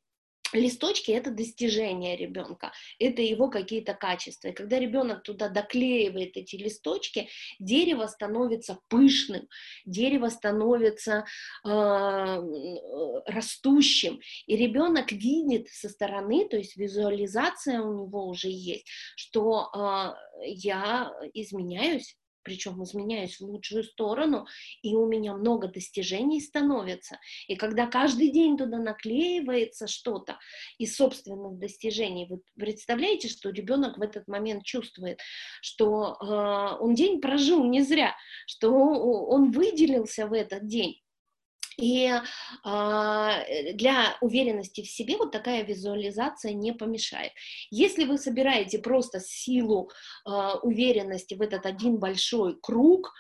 листочки 0.53 1.13
это 1.13 1.31
достижение 1.31 2.17
ребенка, 2.17 2.73
это 2.99 3.23
его 3.23 3.49
какие-то 3.49 3.95
качества. 3.95 4.49
И 4.49 4.53
когда 4.53 4.79
ребенок 4.79 5.23
туда 5.23 5.49
доклеивает 5.49 6.37
эти 6.37 6.57
листочки, 6.57 7.29
дерево 7.59 8.07
становится 8.07 8.79
пышным, 8.89 9.49
дерево 9.85 10.29
становится 10.29 11.25
э, 11.65 11.69
растущим, 13.27 14.21
и 14.47 14.57
ребенок 14.57 15.13
видит 15.13 15.69
со 15.69 15.89
стороны, 15.89 16.49
то 16.49 16.57
есть 16.57 16.77
визуализация 16.77 17.81
у 17.81 18.07
него 18.07 18.27
уже 18.27 18.49
есть, 18.49 18.87
что 19.17 19.71
э, 19.73 20.45
я 20.47 21.13
изменяюсь, 21.35 22.17
причем 22.43 22.83
изменяюсь 22.83 23.39
в 23.39 23.45
лучшую 23.45 23.85
сторону, 23.85 24.47
и 24.83 24.95
у 24.95 25.07
меня 25.07 25.35
много 25.35 25.69
достижений 25.69 26.41
становится. 26.41 27.19
И 27.49 27.57
когда 27.57 27.87
каждый 27.87 28.31
день 28.31 28.57
туда 28.57 28.79
наклеивается 28.79 29.87
что-то 29.87 30.39
из 30.79 30.97
собственных 30.97 31.59
достижений, 31.59 32.27
вы 32.29 32.41
представляете, 32.59 33.29
что 33.29 33.51
ребенок 33.51 33.99
в 33.99 34.03
этот 34.03 34.29
момент 34.29 34.65
чувствует, 34.65 35.21
что 35.63 36.17
э, 36.21 36.83
он 36.83 36.95
день 36.95 37.21
прожил 37.21 37.65
не 37.65 37.83
зря, 37.83 38.15
что 38.47 38.71
он 38.71 39.51
выделился 39.51 40.27
в 40.27 40.33
этот 40.33 40.67
день. 40.67 41.01
И 41.81 42.13
а, 42.63 43.41
э, 43.43 43.73
для 43.73 44.17
уверенности 44.21 44.83
в 44.83 44.91
себе 44.91 45.17
вот 45.17 45.33
такая 45.33 45.65
визуализация 45.65 46.53
не 46.53 46.73
помешает. 46.73 47.33
Если 47.71 48.05
вы 48.05 48.19
собираете 48.19 48.79
просто 48.79 49.19
силу 49.21 49.91
а, 50.25 50.57
уверенности 50.59 51.35
в 51.35 51.41
этот 51.41 51.65
один 51.65 51.99
большой 51.99 52.59
круг, 52.61 53.13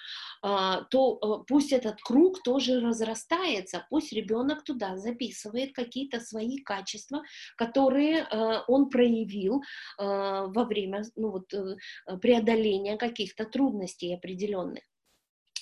а, 0.42 0.82
то 0.90 1.18
а, 1.20 1.38
пусть 1.44 1.72
этот 1.72 2.00
круг 2.02 2.42
тоже 2.42 2.80
разрастается, 2.80 3.86
пусть 3.90 4.12
ребенок 4.12 4.62
туда 4.64 4.96
записывает 4.96 5.74
какие-то 5.74 6.20
свои 6.20 6.58
качества, 6.58 7.22
которые 7.56 8.22
а, 8.22 8.64
он 8.68 8.90
проявил 8.90 9.62
а, 9.98 10.46
во 10.46 10.64
время 10.64 11.02
ну, 11.16 11.30
вот, 11.30 11.52
э, 11.54 11.76
преодоления 12.20 12.96
каких-то 12.96 13.44
трудностей 13.44 14.14
определенных. 14.14 14.82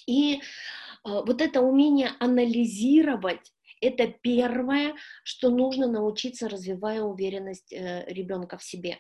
И 0.09 0.37
а, 0.37 0.88
вот 1.09 1.41
это 1.41 1.61
умение 1.61 2.11
анализировать, 2.21 3.53
это 3.81 4.09
первое, 4.09 4.95
что 5.25 5.51
нужно 5.51 5.87
научиться, 5.87 6.49
развивая 6.49 7.03
уверенность 7.03 7.73
э, 7.73 8.05
ребенка 8.09 8.59
в 8.59 8.65
себе. 8.65 8.99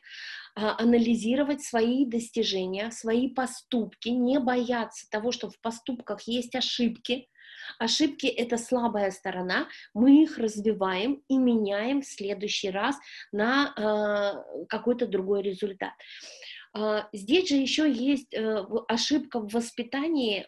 А, 0.54 0.80
анализировать 0.80 1.62
свои 1.62 2.04
достижения, 2.04 2.90
свои 2.90 3.28
поступки, 3.28 4.08
не 4.08 4.38
бояться 4.38 5.08
того, 5.10 5.32
что 5.32 5.50
в 5.50 5.60
поступках 5.60 6.22
есть 6.22 6.54
ошибки. 6.54 7.28
Ошибки— 7.78 8.26
это 8.26 8.56
слабая 8.56 9.10
сторона, 9.10 9.68
мы 9.92 10.22
их 10.22 10.38
развиваем 10.38 11.22
и 11.28 11.36
меняем 11.36 12.02
в 12.02 12.06
следующий 12.06 12.70
раз 12.70 12.96
на 13.32 13.74
э, 13.76 14.66
какой-то 14.68 15.06
другой 15.06 15.42
результат. 15.42 15.92
А, 16.78 17.08
здесь 17.12 17.48
же 17.48 17.56
еще 17.56 17.90
есть 17.90 18.32
э, 18.32 18.64
ошибка 18.86 19.40
в 19.40 19.52
воспитании 19.52 20.46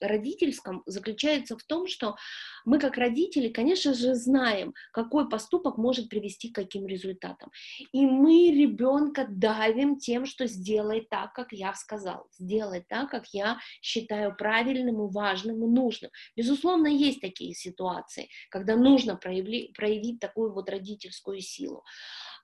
родительском, 0.00 0.82
заключается 0.86 1.58
в 1.58 1.62
том, 1.64 1.86
что 1.86 2.16
мы 2.64 2.78
как 2.78 2.96
родители, 2.96 3.48
конечно 3.48 3.92
же, 3.92 4.14
знаем, 4.14 4.72
какой 4.92 5.28
поступок 5.28 5.76
может 5.76 6.08
привести 6.08 6.50
к 6.50 6.54
каким 6.54 6.86
результатам. 6.86 7.50
И 7.92 8.06
мы 8.06 8.50
ребенка 8.50 9.26
давим 9.28 9.98
тем, 9.98 10.24
что 10.24 10.46
сделай 10.46 11.06
так, 11.10 11.34
как 11.34 11.52
я 11.52 11.74
сказал, 11.74 12.26
сделай 12.38 12.84
так, 12.88 13.10
как 13.10 13.26
я 13.32 13.58
считаю 13.82 14.34
правильным 14.34 15.06
и 15.06 15.12
важным 15.12 15.62
и 15.62 15.66
нужным. 15.66 16.10
Безусловно, 16.36 16.86
есть 16.86 17.20
такие 17.20 17.54
ситуации, 17.54 18.28
когда 18.50 18.76
нужно 18.76 19.16
проявить, 19.16 19.74
проявить 19.74 20.20
такую 20.20 20.54
вот 20.54 20.70
родительскую 20.70 21.40
силу. 21.40 21.84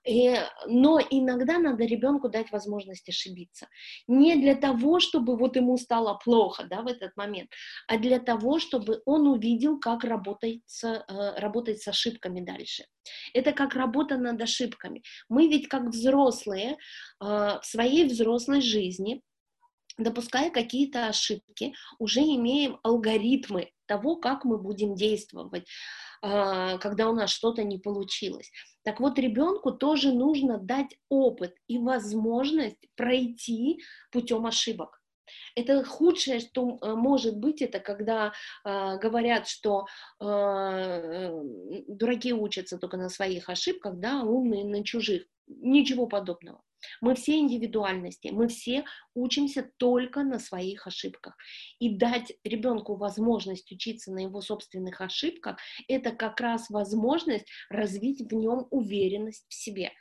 И, 0.05 0.35
но 0.67 0.99
иногда 0.99 1.59
надо 1.59 1.85
ребенку 1.85 2.29
дать 2.29 2.51
возможность 2.51 3.07
ошибиться. 3.07 3.67
Не 4.07 4.35
для 4.35 4.55
того, 4.55 4.99
чтобы 4.99 5.37
вот 5.37 5.55
ему 5.55 5.77
стало 5.77 6.15
плохо 6.15 6.65
да, 6.69 6.81
в 6.81 6.87
этот 6.87 7.15
момент, 7.15 7.49
а 7.87 7.97
для 7.97 8.19
того, 8.19 8.59
чтобы 8.59 9.01
он 9.05 9.27
увидел, 9.27 9.79
как 9.79 10.03
работать 10.03 10.61
с, 10.65 10.83
э, 10.83 11.39
работать 11.39 11.81
с 11.81 11.87
ошибками 11.87 12.41
дальше. 12.41 12.85
Это 13.33 13.53
как 13.53 13.75
работа 13.75 14.17
над 14.17 14.41
ошибками. 14.41 15.03
Мы 15.29 15.47
ведь 15.47 15.67
как 15.67 15.83
взрослые 15.83 16.71
э, 16.71 16.75
в 17.19 17.61
своей 17.63 18.05
взрослой 18.05 18.61
жизни 18.61 19.21
допуская 19.97 20.49
какие-то 20.49 21.07
ошибки, 21.07 21.73
уже 21.99 22.21
имеем 22.21 22.79
алгоритмы 22.83 23.71
того, 23.85 24.15
как 24.15 24.43
мы 24.43 24.57
будем 24.57 24.95
действовать, 24.95 25.67
когда 26.21 27.09
у 27.09 27.13
нас 27.13 27.29
что-то 27.29 27.63
не 27.63 27.77
получилось. 27.77 28.49
Так 28.83 28.99
вот, 28.99 29.17
ребенку 29.17 29.71
тоже 29.71 30.11
нужно 30.11 30.57
дать 30.57 30.97
опыт 31.09 31.55
и 31.67 31.77
возможность 31.77 32.87
пройти 32.95 33.81
путем 34.11 34.45
ошибок. 34.45 35.01
Это 35.55 35.83
худшее, 35.83 36.39
что 36.39 36.79
э, 36.81 36.93
может 36.93 37.37
быть, 37.37 37.61
это 37.61 37.79
когда 37.79 38.33
э, 38.65 38.97
говорят, 38.97 39.47
что 39.47 39.85
э, 40.19 41.41
дураки 41.87 42.33
учатся 42.33 42.77
только 42.77 42.97
на 42.97 43.09
своих 43.09 43.49
ошибках, 43.49 43.95
да, 43.99 44.23
умные 44.23 44.65
на 44.65 44.83
чужих. 44.83 45.23
Ничего 45.47 46.07
подобного. 46.07 46.61
Мы 47.01 47.15
все 47.15 47.37
индивидуальности, 47.37 48.29
мы 48.29 48.47
все 48.47 48.85
учимся 49.13 49.69
только 49.77 50.23
на 50.23 50.39
своих 50.39 50.87
ошибках. 50.87 51.35
И 51.79 51.95
дать 51.97 52.33
ребенку 52.43 52.95
возможность 52.95 53.71
учиться 53.71 54.11
на 54.11 54.19
его 54.19 54.41
собственных 54.41 55.01
ошибках, 55.01 55.57
это 55.87 56.11
как 56.11 56.39
раз 56.39 56.69
возможность 56.69 57.45
развить 57.69 58.21
в 58.21 58.33
нем 58.33 58.67
уверенность 58.71 59.45
в 59.49 59.53
себе. 59.53 59.91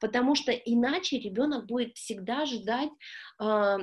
Потому 0.00 0.34
что 0.34 0.52
иначе 0.52 1.18
ребенок 1.18 1.66
будет 1.66 1.96
всегда 1.96 2.44
ждать 2.46 2.90
э, 3.40 3.78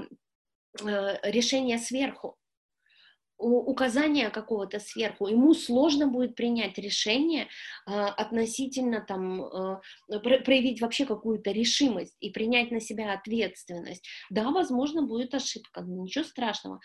э, 0.84 1.32
решения 1.32 1.78
сверху 1.78 2.38
указания 3.38 4.30
какого-то 4.30 4.80
сверху, 4.80 5.28
ему 5.28 5.54
сложно 5.54 6.08
будет 6.08 6.36
принять 6.36 6.78
решение 6.78 7.48
э, 7.86 7.92
относительно 7.92 9.02
там 9.02 9.44
э, 9.44 9.80
проявить 10.20 10.82
вообще 10.82 11.06
какую-то 11.06 11.52
решимость 11.52 12.16
и 12.20 12.32
принять 12.32 12.72
на 12.72 12.80
себя 12.80 13.14
ответственность. 13.14 14.08
Да, 14.30 14.50
возможно, 14.50 15.04
будет 15.04 15.36
ошибка, 15.36 15.82
но 15.82 16.04
ничего 16.04 16.24
страшного. 16.24 16.80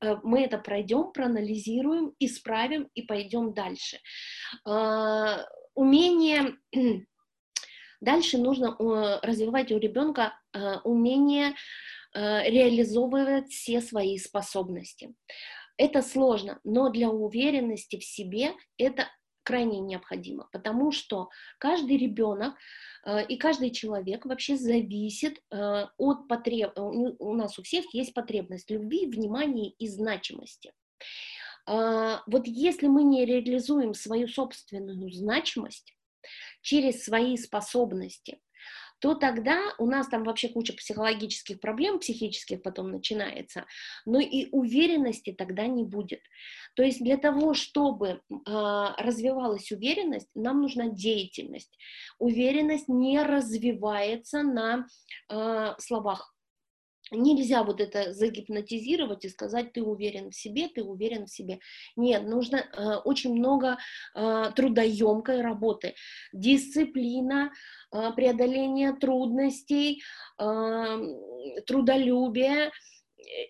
Э, 0.00 0.16
мы 0.22 0.42
это 0.42 0.58
пройдем, 0.58 1.12
проанализируем, 1.12 2.12
исправим 2.18 2.88
и 2.94 3.02
пойдем 3.02 3.54
дальше. 3.54 3.98
Э, 4.66 5.38
умение 5.74 6.56
дальше 8.00 8.38
нужно 8.38 8.76
э, 8.78 9.26
развивать 9.26 9.72
у 9.72 9.78
ребенка 9.78 10.38
э, 10.52 10.76
умение 10.84 11.54
э, 12.14 12.50
реализовывать 12.50 13.50
все 13.50 13.80
свои 13.80 14.18
способности. 14.18 15.14
Это 15.76 16.02
сложно, 16.02 16.60
но 16.64 16.88
для 16.88 17.10
уверенности 17.10 17.98
в 17.98 18.04
себе 18.04 18.52
это 18.78 19.08
крайне 19.42 19.80
необходимо, 19.80 20.48
потому 20.52 20.90
что 20.90 21.28
каждый 21.58 21.96
ребенок 21.96 22.54
э, 23.04 23.26
и 23.26 23.36
каждый 23.36 23.70
человек 23.70 24.24
вообще 24.24 24.56
зависит 24.56 25.40
э, 25.50 25.86
от 25.98 26.28
потреб... 26.28 26.72
Э, 26.76 26.80
у 26.80 27.34
нас 27.34 27.58
у 27.58 27.62
всех 27.62 27.92
есть 27.92 28.14
потребность 28.14 28.70
любви, 28.70 29.06
внимания 29.06 29.70
и 29.70 29.86
значимости. 29.86 30.72
Э, 31.68 32.18
вот 32.26 32.46
если 32.46 32.86
мы 32.86 33.04
не 33.04 33.24
реализуем 33.24 33.94
свою 33.94 34.28
собственную 34.28 35.12
значимость 35.12 35.94
через 36.62 37.04
свои 37.04 37.36
способности, 37.36 38.40
то 39.04 39.14
тогда 39.14 39.60
у 39.76 39.84
нас 39.84 40.08
там 40.08 40.24
вообще 40.24 40.48
куча 40.48 40.72
психологических 40.72 41.60
проблем, 41.60 41.98
психических 41.98 42.62
потом 42.62 42.90
начинается, 42.90 43.66
но 44.06 44.18
и 44.18 44.48
уверенности 44.50 45.30
тогда 45.30 45.66
не 45.66 45.84
будет. 45.84 46.22
То 46.74 46.82
есть 46.82 47.04
для 47.04 47.18
того, 47.18 47.52
чтобы 47.52 48.08
э, 48.08 48.18
развивалась 48.96 49.70
уверенность, 49.70 50.30
нам 50.34 50.62
нужна 50.62 50.88
деятельность. 50.88 51.76
Уверенность 52.18 52.88
не 52.88 53.22
развивается 53.22 54.42
на 54.42 54.86
э, 55.28 55.74
словах. 55.76 56.33
Нельзя 57.10 57.62
вот 57.64 57.80
это 57.80 58.12
загипнотизировать 58.12 59.24
и 59.24 59.28
сказать, 59.28 59.72
ты 59.72 59.82
уверен 59.82 60.30
в 60.30 60.34
себе, 60.34 60.68
ты 60.68 60.82
уверен 60.82 61.26
в 61.26 61.30
себе. 61.30 61.60
Нет, 61.96 62.26
нужно 62.26 62.56
э, 62.56 62.96
очень 63.04 63.34
много 63.34 63.76
э, 64.14 64.50
трудоемкой 64.56 65.42
работы. 65.42 65.94
Дисциплина, 66.32 67.52
э, 67.92 68.10
преодоление 68.16 68.94
трудностей, 68.94 70.02
э, 70.38 70.98
трудолюбие– 71.66 72.70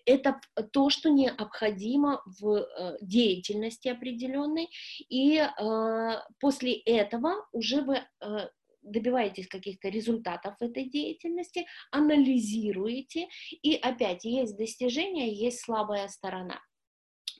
это 0.05 0.39
то, 0.71 0.89
что 0.89 1.09
необходимо 1.09 2.21
в 2.25 2.55
э, 2.55 2.97
деятельности 3.01 3.87
определенной, 3.87 4.69
и 5.09 5.37
э, 5.37 6.09
после 6.39 6.73
этого 6.73 7.45
уже 7.51 7.81
вы 7.81 8.01
э, 8.21 8.49
добиваетесь 8.85 9.47
каких-то 9.47 9.89
результатов 9.89 10.55
в 10.59 10.63
этой 10.63 10.85
деятельности, 10.85 11.65
анализируете, 11.91 13.27
и 13.61 13.75
опять 13.75 14.23
есть 14.25 14.57
достижение, 14.57 15.33
есть 15.33 15.61
слабая 15.61 16.07
сторона. 16.07 16.61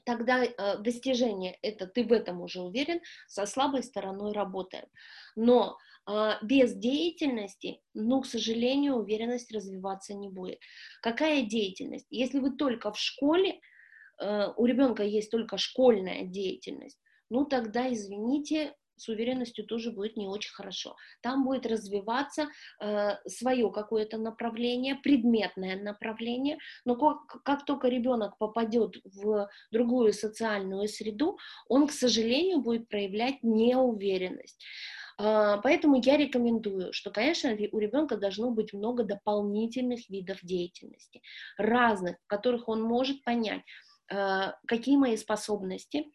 Тогда 0.05 0.43
э, 0.43 0.77
достижение 0.79 1.57
это 1.61 1.87
ты 1.87 2.03
в 2.03 2.11
этом 2.11 2.41
уже 2.41 2.61
уверен, 2.61 3.01
со 3.27 3.45
слабой 3.45 3.81
стороной 3.81 4.33
работаем. 4.33 4.85
Но 5.35 5.77
э, 6.07 6.33
без 6.43 6.75
деятельности, 6.75 7.81
ну, 7.95 8.21
к 8.21 8.27
сожалению, 8.27 8.95
уверенность 8.95 9.51
развиваться 9.51 10.13
не 10.13 10.29
будет. 10.29 10.59
Какая 11.01 11.41
деятельность? 11.41 12.05
Если 12.11 12.37
вы 12.37 12.51
только 12.55 12.91
в 12.91 12.99
школе, 12.99 13.59
э, 14.21 14.47
у 14.55 14.65
ребенка 14.65 15.03
есть 15.03 15.31
только 15.31 15.57
школьная 15.57 16.23
деятельность, 16.23 16.99
ну 17.31 17.45
тогда, 17.45 17.91
извините, 17.91 18.75
с 18.97 19.09
уверенностью 19.09 19.65
тоже 19.65 19.91
будет 19.91 20.17
не 20.17 20.27
очень 20.27 20.53
хорошо. 20.53 20.95
Там 21.21 21.43
будет 21.43 21.65
развиваться 21.65 22.47
э, 22.81 23.17
свое 23.27 23.71
какое-то 23.71 24.17
направление, 24.17 24.95
предметное 24.95 25.81
направление, 25.81 26.57
но 26.85 26.95
как, 26.95 27.43
как 27.43 27.65
только 27.65 27.87
ребенок 27.87 28.37
попадет 28.37 28.97
в 29.03 29.49
другую 29.71 30.13
социальную 30.13 30.87
среду, 30.87 31.37
он, 31.67 31.87
к 31.87 31.91
сожалению, 31.91 32.61
будет 32.61 32.87
проявлять 32.87 33.43
неуверенность. 33.43 34.63
Э, 35.17 35.57
поэтому 35.63 36.01
я 36.01 36.17
рекомендую, 36.17 36.93
что, 36.93 37.11
конечно, 37.11 37.51
у 37.71 37.79
ребенка 37.79 38.17
должно 38.17 38.51
быть 38.51 38.73
много 38.73 39.03
дополнительных 39.03 40.09
видов 40.09 40.39
деятельности, 40.41 41.21
разных, 41.57 42.17
в 42.23 42.27
которых 42.27 42.67
он 42.67 42.81
может 42.81 43.23
понять, 43.23 43.61
э, 44.11 44.51
какие 44.67 44.97
мои 44.97 45.17
способности, 45.17 46.05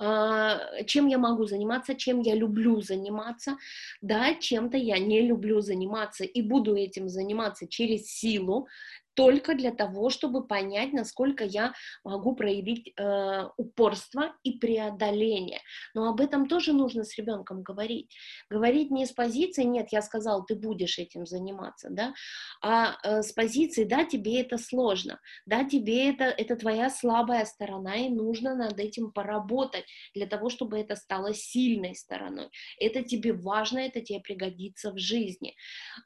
чем 0.00 1.08
я 1.08 1.18
могу 1.18 1.44
заниматься, 1.44 1.94
чем 1.94 2.20
я 2.20 2.34
люблю 2.34 2.80
заниматься, 2.80 3.56
да, 4.00 4.34
чем-то 4.34 4.78
я 4.78 4.98
не 4.98 5.20
люблю 5.20 5.60
заниматься 5.60 6.24
и 6.24 6.40
буду 6.40 6.74
этим 6.74 7.08
заниматься 7.08 7.68
через 7.68 8.06
силу, 8.06 8.66
только 9.14 9.54
для 9.54 9.72
того, 9.72 10.10
чтобы 10.10 10.46
понять, 10.46 10.92
насколько 10.92 11.44
я 11.44 11.72
могу 12.04 12.34
проявить 12.34 12.92
э, 12.96 13.44
упорство 13.56 14.34
и 14.42 14.58
преодоление. 14.58 15.60
Но 15.94 16.08
об 16.08 16.20
этом 16.20 16.48
тоже 16.48 16.72
нужно 16.72 17.04
с 17.04 17.16
ребенком 17.18 17.62
говорить. 17.62 18.14
Говорить 18.48 18.90
не 18.90 19.06
с 19.06 19.12
позиции 19.12 19.64
«нет, 19.64 19.88
я 19.90 20.02
сказал, 20.02 20.44
ты 20.44 20.54
будешь 20.54 20.98
этим 20.98 21.26
заниматься», 21.26 21.88
да, 21.90 22.14
а 22.62 22.96
э, 23.02 23.22
с 23.22 23.32
позиции 23.32 23.84
«да, 23.84 24.04
тебе 24.04 24.40
это 24.40 24.58
сложно», 24.58 25.20
«да, 25.46 25.64
тебе 25.64 26.10
это, 26.10 26.24
это 26.24 26.56
твоя 26.56 26.90
слабая 26.90 27.44
сторона, 27.44 27.96
и 27.96 28.08
нужно 28.08 28.54
над 28.54 28.78
этим 28.78 29.12
поработать 29.12 29.84
для 30.14 30.26
того, 30.26 30.50
чтобы 30.50 30.78
это 30.78 30.96
стало 30.96 31.34
сильной 31.34 31.94
стороной. 31.94 32.48
Это 32.78 33.02
тебе 33.02 33.32
важно, 33.32 33.78
это 33.78 34.00
тебе 34.00 34.20
пригодится 34.20 34.92
в 34.92 34.98
жизни. 34.98 35.54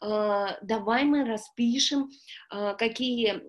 Э, 0.03 0.57
давай 0.63 1.05
мы 1.05 1.25
распишем, 1.25 2.11
э, 2.53 2.75
какие 2.79 2.94
какие 2.95 3.43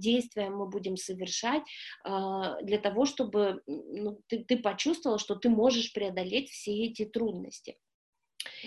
действия 0.00 0.50
мы 0.50 0.66
будем 0.66 0.96
совершать 0.96 1.62
а, 2.04 2.60
для 2.62 2.78
того, 2.78 3.04
чтобы 3.04 3.62
ну, 3.66 4.20
ты, 4.26 4.44
ты 4.44 4.56
почувствовал, 4.56 5.18
что 5.18 5.36
ты 5.36 5.48
можешь 5.48 5.92
преодолеть 5.92 6.50
все 6.50 6.86
эти 6.86 7.04
трудности. 7.04 7.76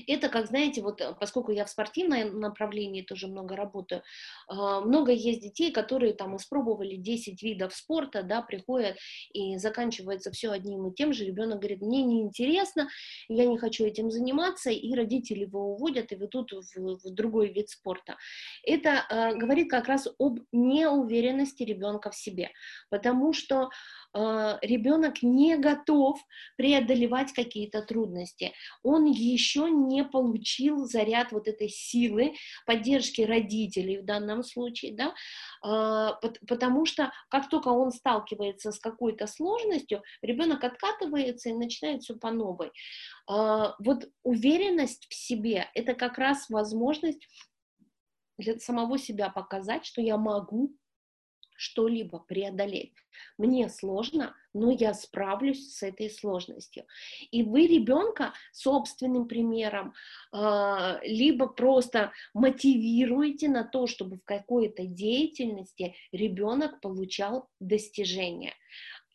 Это, 0.08 0.30
как 0.30 0.48
знаете, 0.48 0.82
вот 0.82 1.02
э, 1.02 1.16
поскольку 1.20 1.52
я 1.52 1.66
в 1.66 1.70
спортивном 1.70 2.39
направлении 2.39 3.02
тоже 3.02 3.28
много 3.28 3.56
работаю, 3.56 4.04
а, 4.48 4.82
много 4.82 5.12
есть 5.12 5.41
детей, 5.41 5.72
которые 5.72 6.14
там 6.14 6.36
испробовали 6.36 6.96
10 6.96 7.41
видов 7.44 7.74
спорта, 7.74 8.24
да, 8.24 8.41
приходят 8.41 8.98
и 9.34 9.58
заканчивается 9.58 10.32
все 10.32 10.52
одним 10.52 10.88
и 10.88 10.96
тем 10.96 11.14
же, 11.14 11.26
ребенок 11.26 11.60
говорит, 11.60 11.82
мне 11.82 12.04
неинтересно, 12.04 12.89
я 13.28 13.46
не 13.46 13.58
хочу 13.58 13.86
этим 13.86 14.12
заниматься, 14.12 14.70
и 14.70 14.94
родители 14.96 15.41
его 15.41 15.74
уводят 15.74 16.12
и 16.12 16.16
ведут 16.16 16.52
в, 16.52 16.76
в 16.76 17.14
другой 17.14 17.50
вид 17.52 17.70
спорта. 17.70 18.16
Это 18.64 19.06
э, 19.10 19.36
говорит 19.36 19.70
как 19.70 19.88
раз 19.88 20.08
об 20.20 20.39
неуверенности 20.52 21.64
ребенка 21.64 22.12
в 22.12 22.16
себе, 22.16 22.52
потому 22.89 23.34
что 23.34 23.70
э, 24.14 24.58
ребенок 24.62 25.24
не 25.24 25.58
готов 25.58 26.20
преодолевать 26.58 27.34
какие-то 27.34 27.82
трудности, 27.82 28.54
он 28.84 29.06
еще 29.06 29.70
не 29.70 29.82
не 29.88 30.03
получил 30.03 30.86
заряд 30.86 31.31
вот 31.31 31.47
этой 31.47 31.69
силы, 31.69 32.34
поддержки 32.65 33.21
родителей 33.21 33.99
в 33.99 34.05
данном 34.05 34.43
случае, 34.43 34.95
да, 34.95 35.13
а, 35.61 36.19
потому 36.47 36.86
что 36.86 37.11
как 37.29 37.49
только 37.49 37.69
он 37.69 37.91
сталкивается 37.91 38.71
с 38.71 38.79
какой-то 38.79 39.27
сложностью, 39.27 40.03
ребенок 40.21 40.63
откатывается 40.63 41.49
и 41.49 41.53
начинает 41.53 42.03
все 42.03 42.15
по 42.15 42.31
новой. 42.31 42.71
А, 43.27 43.75
вот 43.79 44.09
уверенность 44.23 45.07
в 45.09 45.13
себе— 45.13 45.69
это 45.73 45.93
как 45.93 46.17
раз 46.17 46.49
возможность 46.49 47.27
для 48.38 48.59
самого 48.59 48.97
себя 48.97 49.29
показать, 49.29 49.86
что 49.86 50.01
я 50.01 50.17
могу 50.17 50.75
что-либо 51.56 52.20
преодолеть. 52.20 52.93
Мне 53.38 53.70
сложно, 53.70 54.36
но 54.54 54.72
я 54.72 54.93
справлюсь 54.93 55.76
с 55.76 55.84
этой 55.84 56.10
сложностью. 56.10 56.86
И 57.32 57.43
вы 57.43 57.68
ребенка 57.68 58.34
собственным 58.51 59.28
примером, 59.28 59.93
э, 60.32 60.99
либо 61.04 61.47
просто 61.47 62.12
мотивируете 62.34 63.49
на 63.49 63.64
то, 63.64 63.88
чтобы 63.88 64.18
в 64.18 64.24
какой-то 64.24 64.86
деятельности 64.86 65.95
ребенок 66.12 66.82
получал 66.82 67.49
достижения 67.60 68.54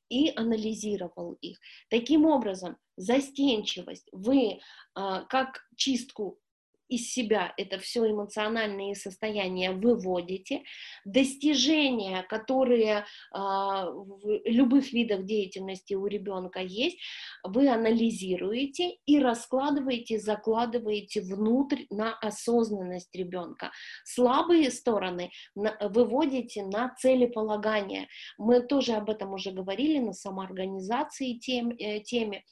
и 0.08 0.32
анализировал 0.34 1.34
их. 1.40 1.58
Таким 1.90 2.24
образом, 2.24 2.76
застенчивость 2.96 4.08
вы 4.12 4.38
э, 4.52 4.58
как 5.28 5.66
чистку 5.76 6.38
из 6.88 7.12
себя 7.12 7.52
это 7.56 7.78
все 7.78 8.10
эмоциональные 8.10 8.94
состояния 8.94 9.72
выводите, 9.72 10.62
достижения, 11.04 12.22
которые 12.22 13.04
а, 13.32 13.90
в 13.90 14.40
любых 14.44 14.92
видах 14.92 15.24
деятельности 15.24 15.94
у 15.94 16.06
ребенка 16.06 16.60
есть, 16.60 16.98
вы 17.44 17.68
анализируете 17.68 18.96
и 19.06 19.18
раскладываете, 19.18 20.18
закладываете 20.18 21.20
внутрь 21.20 21.84
на 21.90 22.14
осознанность 22.18 23.14
ребенка. 23.14 23.70
Слабые 24.04 24.70
стороны 24.70 25.30
выводите 25.54 26.64
на 26.64 26.94
целеполагание. 26.94 28.08
Мы 28.38 28.60
тоже 28.60 28.92
об 28.92 29.10
этом 29.10 29.32
уже 29.32 29.50
говорили 29.50 29.98
на 29.98 30.12
самоорганизации 30.12 31.34
тем, 31.34 31.70
э, 31.70 32.00
теме. 32.00 32.44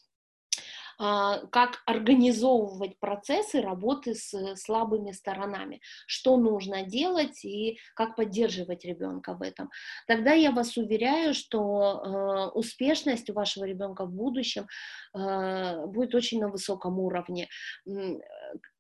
А, 0.99 1.47
как 1.49 1.82
организовывать 1.84 2.99
процессы 2.99 3.61
работы 3.61 4.14
с 4.14 4.57
слабыми 4.57 5.12
сторонами, 5.12 5.80
что 6.07 6.38
нужно 6.38 6.84
делать 6.84 7.44
и 7.44 7.78
как 7.94 8.16
поддерживать 8.16 8.84
ребенка 8.84 9.34
в 9.34 9.42
этом. 9.42 9.70
Тогда 10.07 10.32
я 10.32 10.53
вас 10.53 10.76
уверяю, 10.78 11.34
что 11.34 12.51
э, 12.55 12.59
успешность 12.59 13.28
у 13.28 13.34
вашего 13.34 13.64
ребенка 13.64 14.07
в 14.07 14.12
будущем 14.12 14.68
э, 15.14 15.86
будет 15.86 16.14
очень 16.14 16.40
на 16.40 16.49
высоком 16.49 16.99
уровне. 16.99 17.49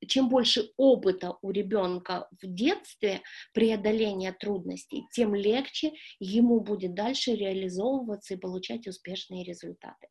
Чем 0.06 0.28
больше 0.28 0.70
опыта 0.76 1.36
у 1.42 1.50
ребенка 1.50 2.28
в 2.42 2.46
детстве 2.46 3.22
преодоления 3.52 4.32
трудностей, 4.32 5.04
тем 5.12 5.34
легче 5.34 5.92
ему 6.18 6.60
будет 6.60 6.94
дальше 6.94 7.32
реализовываться 7.32 8.34
и 8.34 8.38
получать 8.38 8.86
успешные 8.86 9.44
результаты. 9.44 10.08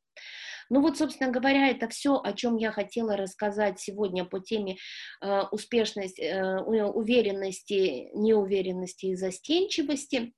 Ну 0.70 0.82
вот, 0.82 0.97
собственно 0.97 1.32
говоря, 1.32 1.70
это 1.70 1.88
все, 1.89 2.20
о 2.20 2.34
чем 2.34 2.58
я 2.58 2.72
хотела 2.72 3.16
рассказать 3.16 3.80
сегодня 3.80 4.26
по 4.26 4.39
теме 4.39 4.78
э, 5.22 5.41
успешность, 5.51 6.20
э, 6.20 6.58
уверенности, 6.62 8.10
неуверенности 8.14 9.08
и 9.08 9.16
застенчивости. 9.16 10.34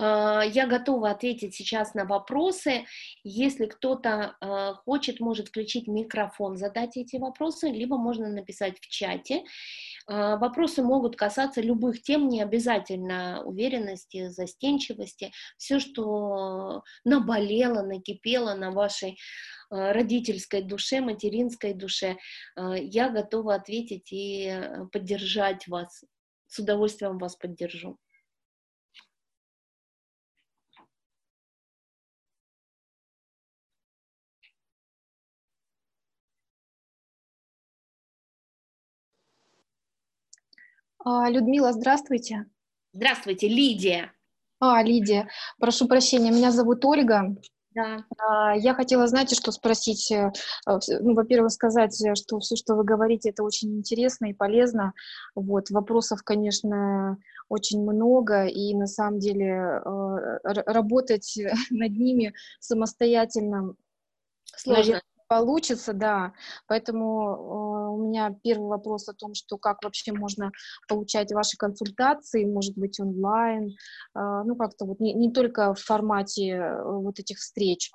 Э, 0.00 0.40
я 0.46 0.66
готова 0.66 1.10
ответить 1.10 1.54
сейчас 1.54 1.94
на 1.94 2.04
вопросы. 2.04 2.86
Если 3.22 3.66
кто-то 3.66 4.36
э, 4.40 4.74
хочет, 4.84 5.20
может 5.20 5.48
включить 5.48 5.86
микрофон, 5.86 6.56
задать 6.56 6.96
эти 6.96 7.16
вопросы, 7.16 7.68
либо 7.68 7.98
можно 7.98 8.28
написать 8.28 8.78
в 8.80 8.88
чате. 8.88 9.44
Э, 10.08 10.36
вопросы 10.36 10.82
могут 10.82 11.16
касаться 11.16 11.60
любых 11.60 12.02
тем, 12.02 12.28
не 12.28 12.42
обязательно 12.42 13.42
уверенности, 13.44 14.28
застенчивости, 14.28 15.32
все, 15.58 15.78
что 15.78 16.82
наболело, 17.04 17.82
накипело 17.82 18.54
на 18.54 18.70
вашей 18.70 19.18
родительской 19.70 20.62
душе, 20.62 21.00
материнской 21.00 21.74
душе, 21.74 22.16
я 22.56 23.08
готова 23.08 23.54
ответить 23.54 24.08
и 24.10 24.52
поддержать 24.92 25.68
вас. 25.68 26.02
С 26.48 26.58
удовольствием 26.58 27.18
вас 27.18 27.36
поддержу. 27.36 27.96
Людмила, 41.04 41.72
здравствуйте. 41.72 42.46
Здравствуйте, 42.92 43.48
Лидия. 43.48 44.12
А, 44.58 44.82
Лидия, 44.82 45.28
прошу 45.58 45.88
прощения, 45.88 46.30
меня 46.30 46.50
зовут 46.50 46.84
Ольга. 46.84 47.34
Да. 47.72 48.04
А, 48.18 48.56
я 48.56 48.74
хотела, 48.74 49.06
знаете, 49.06 49.36
что 49.36 49.52
спросить, 49.52 50.10
э, 50.10 50.32
ну, 50.66 51.14
во-первых, 51.14 51.52
сказать, 51.52 51.96
что 52.16 52.40
все, 52.40 52.56
что 52.56 52.74
вы 52.74 52.84
говорите, 52.84 53.30
это 53.30 53.44
очень 53.44 53.78
интересно 53.78 54.26
и 54.26 54.34
полезно. 54.34 54.92
Вот, 55.34 55.70
вопросов, 55.70 56.22
конечно, 56.24 57.16
очень 57.48 57.80
много, 57.80 58.46
и 58.46 58.74
на 58.74 58.86
самом 58.86 59.20
деле 59.20 59.46
э, 59.46 60.38
работать 60.42 61.38
над 61.70 61.92
ними 61.92 62.34
самостоятельно 62.58 63.74
Сложно 64.56 65.00
получится, 65.30 65.92
да. 65.92 66.32
Поэтому 66.66 67.06
э, 67.06 67.94
у 67.94 68.08
меня 68.08 68.34
первый 68.42 68.66
вопрос 68.66 69.08
о 69.08 69.14
том, 69.14 69.34
что 69.34 69.58
как 69.58 69.84
вообще 69.84 70.12
можно 70.12 70.50
получать 70.88 71.32
ваши 71.32 71.56
консультации, 71.56 72.44
может 72.44 72.76
быть, 72.76 72.98
онлайн, 72.98 73.68
э, 73.68 73.72
ну, 74.44 74.56
как-то 74.56 74.86
вот 74.86 74.98
не, 74.98 75.14
не 75.14 75.32
только 75.32 75.72
в 75.72 75.78
формате 75.78 76.48
э, 76.48 76.82
вот 76.82 77.20
этих 77.20 77.38
встреч. 77.38 77.92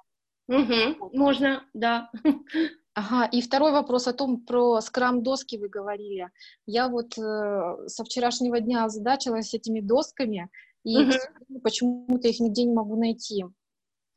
Угу, 0.48 1.12
можно, 1.14 1.64
да. 1.74 2.10
Ага, 2.98 3.26
и 3.26 3.42
второй 3.42 3.74
вопрос 3.74 4.08
о 4.08 4.14
том, 4.14 4.46
про 4.46 4.80
скрам-доски 4.80 5.58
вы 5.58 5.68
говорили. 5.68 6.30
Я 6.66 6.88
вот 6.88 7.18
э, 7.18 7.88
со 7.88 8.06
вчерашнего 8.06 8.62
дня 8.62 8.86
озадачилась 8.86 9.54
этими 9.54 9.82
досками, 9.82 10.50
и 10.86 11.04
угу. 11.04 11.60
почему-то 11.62 12.30
их 12.30 12.40
нигде 12.40 12.64
не 12.64 12.74
могу 12.74 12.96
найти. 12.96 13.44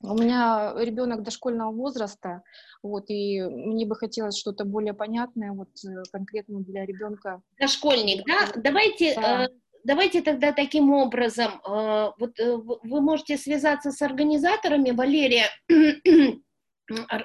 У 0.01 0.15
меня 0.15 0.75
ребенок 0.77 1.23
дошкольного 1.23 1.73
возраста, 1.73 2.43
вот, 2.83 3.05
и 3.09 3.43
мне 3.43 3.85
бы 3.85 3.97
хотелось 3.97 4.39
что-то 4.39 4.65
более 4.65 4.95
понятное, 4.95 5.53
вот, 5.53 5.71
э, 5.85 6.03
конкретно 6.13 6.61
для 6.61 6.87
ребенка. 6.87 7.43
Дошкольник, 7.59 8.25
да? 8.25 8.49
Давайте, 8.55 9.17
да. 9.17 9.45
Э, 9.45 9.49
давайте 9.83 10.23
тогда 10.23 10.53
таким 10.53 10.93
образом, 10.93 11.61
э, 11.67 12.11
вот 12.17 12.39
э, 12.39 12.57
вы 12.57 13.01
можете 13.01 13.37
связаться 13.37 13.91
с 13.91 14.01
организаторами, 14.01 14.93
Валерия, 14.93 15.47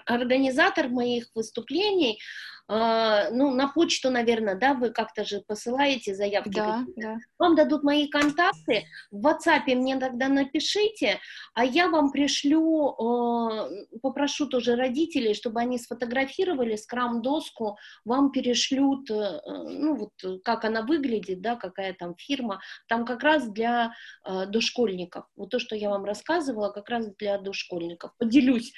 организатор 0.06 0.90
моих 0.90 1.28
выступлений, 1.36 2.20
ну, 2.68 3.54
на 3.54 3.68
почту, 3.68 4.10
наверное, 4.10 4.56
да, 4.56 4.74
вы 4.74 4.90
как-то 4.90 5.26
же 5.26 5.42
посылаете 5.46 6.16
заявки. 6.16 6.50
Да, 6.50 6.86
да. 6.96 7.18
Вам 7.38 7.56
дадут 7.56 7.84
мои 7.84 8.08
контакты, 8.08 8.86
в 9.12 9.26
WhatsApp 9.26 9.66
мне 9.76 9.98
тогда 9.98 10.30
напишите, 10.30 11.20
а 11.54 11.66
я 11.66 11.90
вам 11.90 12.12
пришлю, 12.12 12.92
э, 12.92 13.98
попрошу 14.02 14.48
тоже 14.48 14.76
родителей, 14.76 15.34
чтобы 15.34 15.60
они 15.60 15.78
сфотографировали 15.78 16.76
скрам-доску, 16.76 17.78
вам 18.06 18.32
перешлют, 18.32 19.10
э, 19.12 19.42
ну, 19.46 19.96
вот 19.96 20.44
как 20.44 20.66
она 20.66 20.82
выглядит, 20.82 21.42
да, 21.42 21.56
какая 21.56 21.94
там 21.94 22.16
фирма, 22.16 22.62
там 22.88 23.06
как 23.06 23.24
раз 23.24 23.48
для 23.50 23.94
э, 24.26 24.46
дошкольников. 24.48 25.26
Вот 25.36 25.50
то, 25.50 25.60
что 25.60 25.76
я 25.76 25.90
вам 25.90 26.06
рассказывала, 26.06 26.70
как 26.70 26.90
раз 26.90 27.08
для 27.18 27.38
дошкольников. 27.38 28.12
Поделюсь 28.18 28.74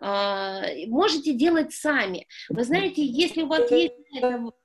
а, 0.00 0.62
можете 0.86 1.32
делать 1.34 1.72
сами. 1.72 2.26
Вы 2.48 2.64
знаете, 2.64 3.02
если 3.28 3.42
у 3.42 3.46
вас 3.46 3.70
есть 3.70 3.94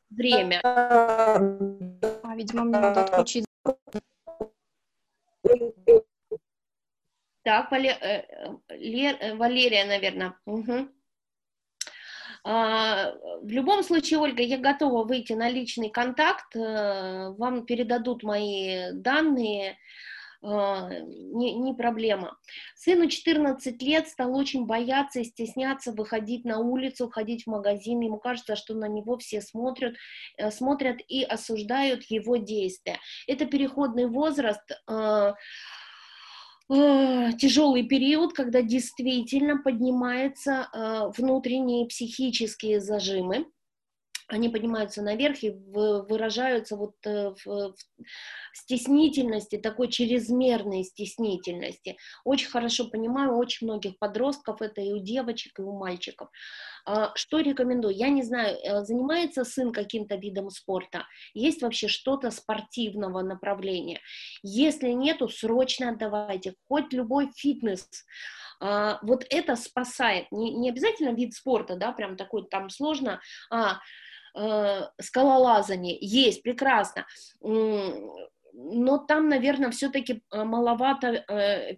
время... 0.10 0.62
А, 0.64 1.38
видимо, 2.36 2.64
мне 2.64 2.80
надо 2.80 3.04
отключить. 3.04 3.46
Так, 7.44 7.72
Валерия, 7.72 7.98
э, 8.70 9.36
Валерия 9.36 9.86
наверное. 9.86 10.34
Угу. 10.46 10.88
В 12.46 13.50
любом 13.50 13.84
случае, 13.84 14.20
Ольга, 14.20 14.44
я 14.44 14.58
готова 14.58 15.04
выйти 15.06 15.34
на 15.34 15.50
личный 15.50 15.90
контакт, 15.90 16.56
э, 16.56 17.30
вам 17.38 17.66
передадут 17.66 18.24
мои 18.24 18.92
данные, 18.94 19.72
а, 19.72 19.76
не, 20.44 21.54
не 21.54 21.74
проблема. 21.74 22.38
Сыну 22.76 23.08
14 23.08 23.82
лет 23.82 24.10
стал 24.10 24.36
очень 24.36 24.66
бояться 24.66 25.22
и 25.22 25.24
стесняться 25.24 25.94
выходить 25.94 26.44
на 26.44 26.60
улицу, 26.60 27.10
ходить 27.10 27.44
в 27.44 27.48
магазин. 27.48 28.02
Ему 28.02 28.18
кажется, 28.18 28.56
что 28.56 28.74
на 28.74 28.88
него 28.88 29.18
все 29.18 29.42
смотрят, 29.42 29.96
э, 30.38 30.52
смотрят 30.52 30.98
и 31.08 31.24
осуждают 31.24 32.04
его 32.10 32.36
действия. 32.36 33.00
Это 33.26 33.46
переходный 33.46 34.08
возраст, 34.08 34.70
а, 34.86 35.36
а, 36.70 37.32
тяжелый 37.34 37.84
период, 37.84 38.34
когда 38.34 38.62
действительно 38.62 39.58
поднимаются 39.58 40.68
внутренние 41.18 41.88
психические 41.88 42.82
зажимы 42.82 43.46
они 44.34 44.50
поднимаются 44.50 45.02
наверх 45.02 45.44
и 45.44 45.52
выражаются 45.52 46.76
вот 46.76 46.96
э, 47.06 47.34
в, 47.46 47.76
стеснительности, 48.54 49.58
такой 49.58 49.90
чрезмерной 49.90 50.84
стеснительности. 50.84 51.98
Очень 52.24 52.50
хорошо 52.50 52.90
понимаю, 52.90 53.38
очень 53.38 53.68
многих 53.68 53.98
подростков, 54.00 54.62
это 54.62 54.82
и 54.82 54.92
у 54.92 54.98
девочек, 54.98 55.60
и 55.60 55.62
у 55.62 55.78
мальчиков. 55.78 56.30
А, 56.86 57.12
что 57.16 57.40
рекомендую? 57.40 57.96
Я 57.96 58.10
не 58.10 58.24
знаю, 58.24 58.58
э, 58.58 58.84
занимается 58.84 59.44
сын 59.44 59.72
каким-то 59.72 60.16
видом 60.16 60.50
спорта? 60.50 61.06
Есть 61.34 61.62
вообще 61.62 61.88
что-то 61.88 62.32
спортивного 62.32 63.22
направления? 63.22 64.02
Если 64.42 64.90
нету, 64.90 65.30
срочно 65.30 65.90
отдавайте, 65.90 66.56
хоть 66.68 66.92
любой 66.92 67.30
фитнес, 67.36 67.88
а, 68.60 69.00
вот 69.02 69.26
это 69.30 69.56
спасает. 69.56 70.32
Не, 70.32 70.52
не 70.52 70.70
обязательно 70.70 71.14
вид 71.14 71.34
спорта, 71.34 71.76
да, 71.76 71.92
прям 71.92 72.16
такой 72.16 72.48
там 72.48 72.70
сложно, 72.70 73.20
а, 73.50 73.80
скалолазание 75.00 75.98
есть, 76.02 76.42
прекрасно, 76.42 77.06
но 78.54 78.98
там, 79.00 79.30
наверное, 79.30 79.72
все-таки 79.72 80.22
э, 80.32 80.44
маловато 80.44 81.08
э, 81.28 81.78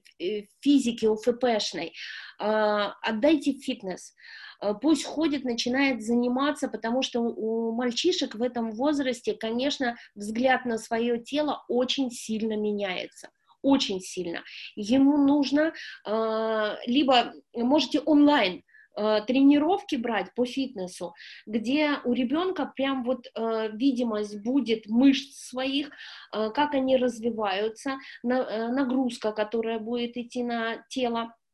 физики 0.60 1.06
УФПшной. 1.06 1.93
Э, 2.41 2.91
отдайте 3.01 3.53
фитнес. 3.53 4.14
Э, 4.62 4.74
пусть 4.80 5.06
ходит, 5.06 5.45
начинает 5.45 6.03
заниматься, 6.03 6.68
потому 6.68 7.01
что 7.01 7.22
у 7.22 7.72
мальчишек 7.74 8.36
в 8.36 8.43
этом 8.43 8.72
возрасте, 8.72 9.34
конечно, 9.34 9.95
взгляд 10.16 10.66
на 10.66 10.78
свое 10.78 11.20
тело 11.24 11.64
очень 11.68 12.12
сильно 12.12 12.56
меняется 12.56 13.30
очень 13.62 13.99
сильно. 13.99 14.43
Ему 14.76 15.18
нужно 15.18 15.74
э, 16.06 16.76
либо 16.86 17.34
можете 17.56 17.99
онлайн 18.01 18.58
э, 18.58 18.62
тренировки 18.96 19.96
брать 19.96 20.34
по 20.36 20.46
фитнесу, 20.46 21.14
где 21.46 22.00
у 22.06 22.14
ребенка 22.14 22.72
прям 22.76 23.04
вот 23.04 23.28
э, 23.28 23.70
видимость 23.74 24.41
будет 24.41 24.88
мышц 24.88 25.50
своих, 25.50 25.89
э, 26.34 26.50
как 26.52 26.74
они 26.74 26.98
развиваются, 26.98 27.98
на, 28.24 28.36
э, 28.39 28.68
нагрузка, 28.70 29.32
которая 29.32 29.80
будет 29.80 30.18
идти 30.18 30.43
на 30.43 30.84
тело. 30.89 31.22
Э, 31.24 31.45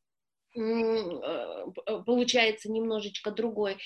получается 2.05 2.71
немножечко 2.71 3.31
другой. 3.31 3.77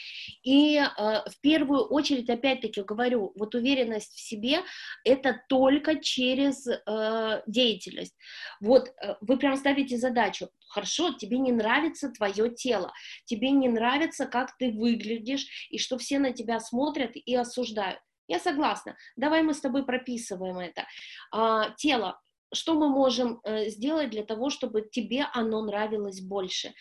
И 0.44 0.78
э, 0.78 0.86
в 0.98 1.40
первую 1.42 1.86
очередь, 1.86 2.30
опять-таки 2.30 2.82
говорю, 2.82 3.34
вот 3.36 3.56
уверенность 3.56 4.14
в 4.14 4.20
себе 4.20 4.62
это 5.04 5.42
только 5.48 6.00
через 6.00 6.68
э, 6.68 7.42
деятельность. 7.48 8.16
Вот 8.60 8.94
вы 9.22 9.38
прям 9.38 9.56
ставите 9.58 9.98
задачу, 9.98 10.50
хорошо, 10.68 11.14
тебе 11.14 11.38
не 11.38 11.52
нравится 11.52 12.10
твое 12.10 12.50
тело, 12.50 12.92
тебе 13.26 13.52
не 13.52 13.70
нравится, 13.70 14.26
как 14.26 14.58
ты 14.58 14.72
выглядишь, 14.72 15.68
и 15.70 15.78
что 15.78 15.98
все 15.98 16.20
на 16.20 16.32
тебя 16.34 16.60
смотрят 16.60 17.12
и 17.14 17.36
осуждают. 17.36 18.00
Я 18.28 18.40
согласна. 18.40 18.98
Давай 19.16 19.44
мы 19.44 19.54
с 19.54 19.62
тобой 19.62 19.86
прописываем 19.86 20.58
это. 20.58 20.88
А, 21.32 21.70
тело 21.78 22.20
что 22.54 22.74
мы 22.74 22.90
можем 22.90 23.40
э, 23.44 23.70
сделать 23.70 24.10
для 24.10 24.24
того, 24.24 24.50
чтобы 24.50 24.82
тебе 24.82 25.26
оно 25.34 25.62
нравилось 25.62 26.22
больше? 26.22 26.74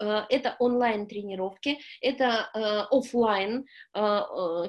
Э, 0.00 0.22
это 0.28 0.56
онлайн-тренировки, 0.58 1.78
это 2.00 2.50
э, 2.54 2.58
офлайн 2.90 3.66
э, 3.94 4.20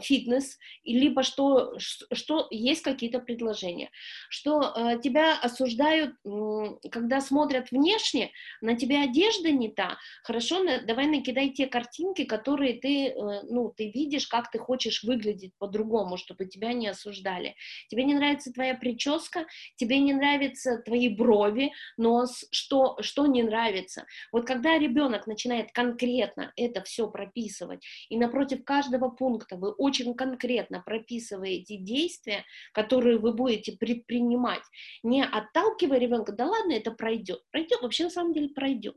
фитнес, 0.01 0.57
либо 0.83 1.23
что, 1.23 1.77
что 1.79 2.47
есть 2.51 2.81
какие-то 2.81 3.19
предложения, 3.19 3.89
что 4.29 4.73
тебя 5.01 5.37
осуждают, 5.39 6.15
когда 6.91 7.21
смотрят 7.21 7.71
внешне, 7.71 8.31
на 8.61 8.75
тебя 8.75 9.03
одежда 9.03 9.51
не 9.51 9.69
та, 9.69 9.97
хорошо, 10.23 10.63
давай 10.85 11.07
накидай 11.07 11.49
те 11.49 11.67
картинки, 11.67 12.25
которые 12.25 12.79
ты, 12.79 13.13
ну, 13.49 13.73
ты 13.75 13.89
видишь, 13.91 14.27
как 14.27 14.51
ты 14.51 14.59
хочешь 14.59 15.03
выглядеть 15.03 15.53
по-другому, 15.57 16.17
чтобы 16.17 16.45
тебя 16.45 16.73
не 16.73 16.87
осуждали. 16.87 17.55
Тебе 17.89 18.03
не 18.03 18.13
нравится 18.13 18.51
твоя 18.51 18.75
прическа, 18.75 19.45
тебе 19.75 19.99
не 19.99 20.13
нравятся 20.13 20.77
твои 20.79 21.09
брови, 21.09 21.71
нос, 21.97 22.45
что, 22.51 22.97
что 23.01 23.25
не 23.25 23.43
нравится. 23.43 24.05
Вот 24.31 24.45
когда 24.45 24.77
ребенок 24.77 25.04
ребенок 25.05 25.27
начинает 25.27 25.71
конкретно 25.71 26.51
это 26.55 26.81
все 26.83 27.07
прописывать, 27.09 27.85
и 28.09 28.17
напротив 28.17 28.63
каждого 28.63 29.09
пункта 29.09 29.55
вы 29.55 29.71
очень 29.71 30.13
конкретно 30.15 30.81
прописываете 30.85 31.77
действия, 31.77 32.43
которые 32.73 33.17
вы 33.17 33.33
будете 33.33 33.73
предпринимать, 33.73 34.63
не 35.03 35.23
отталкивая 35.23 35.99
ребенка, 35.99 36.31
да 36.31 36.45
ладно, 36.45 36.73
это 36.73 36.91
пройдет, 36.91 37.41
пройдет, 37.51 37.81
вообще 37.81 38.05
на 38.05 38.09
самом 38.09 38.33
деле 38.33 38.49
пройдет. 38.49 38.95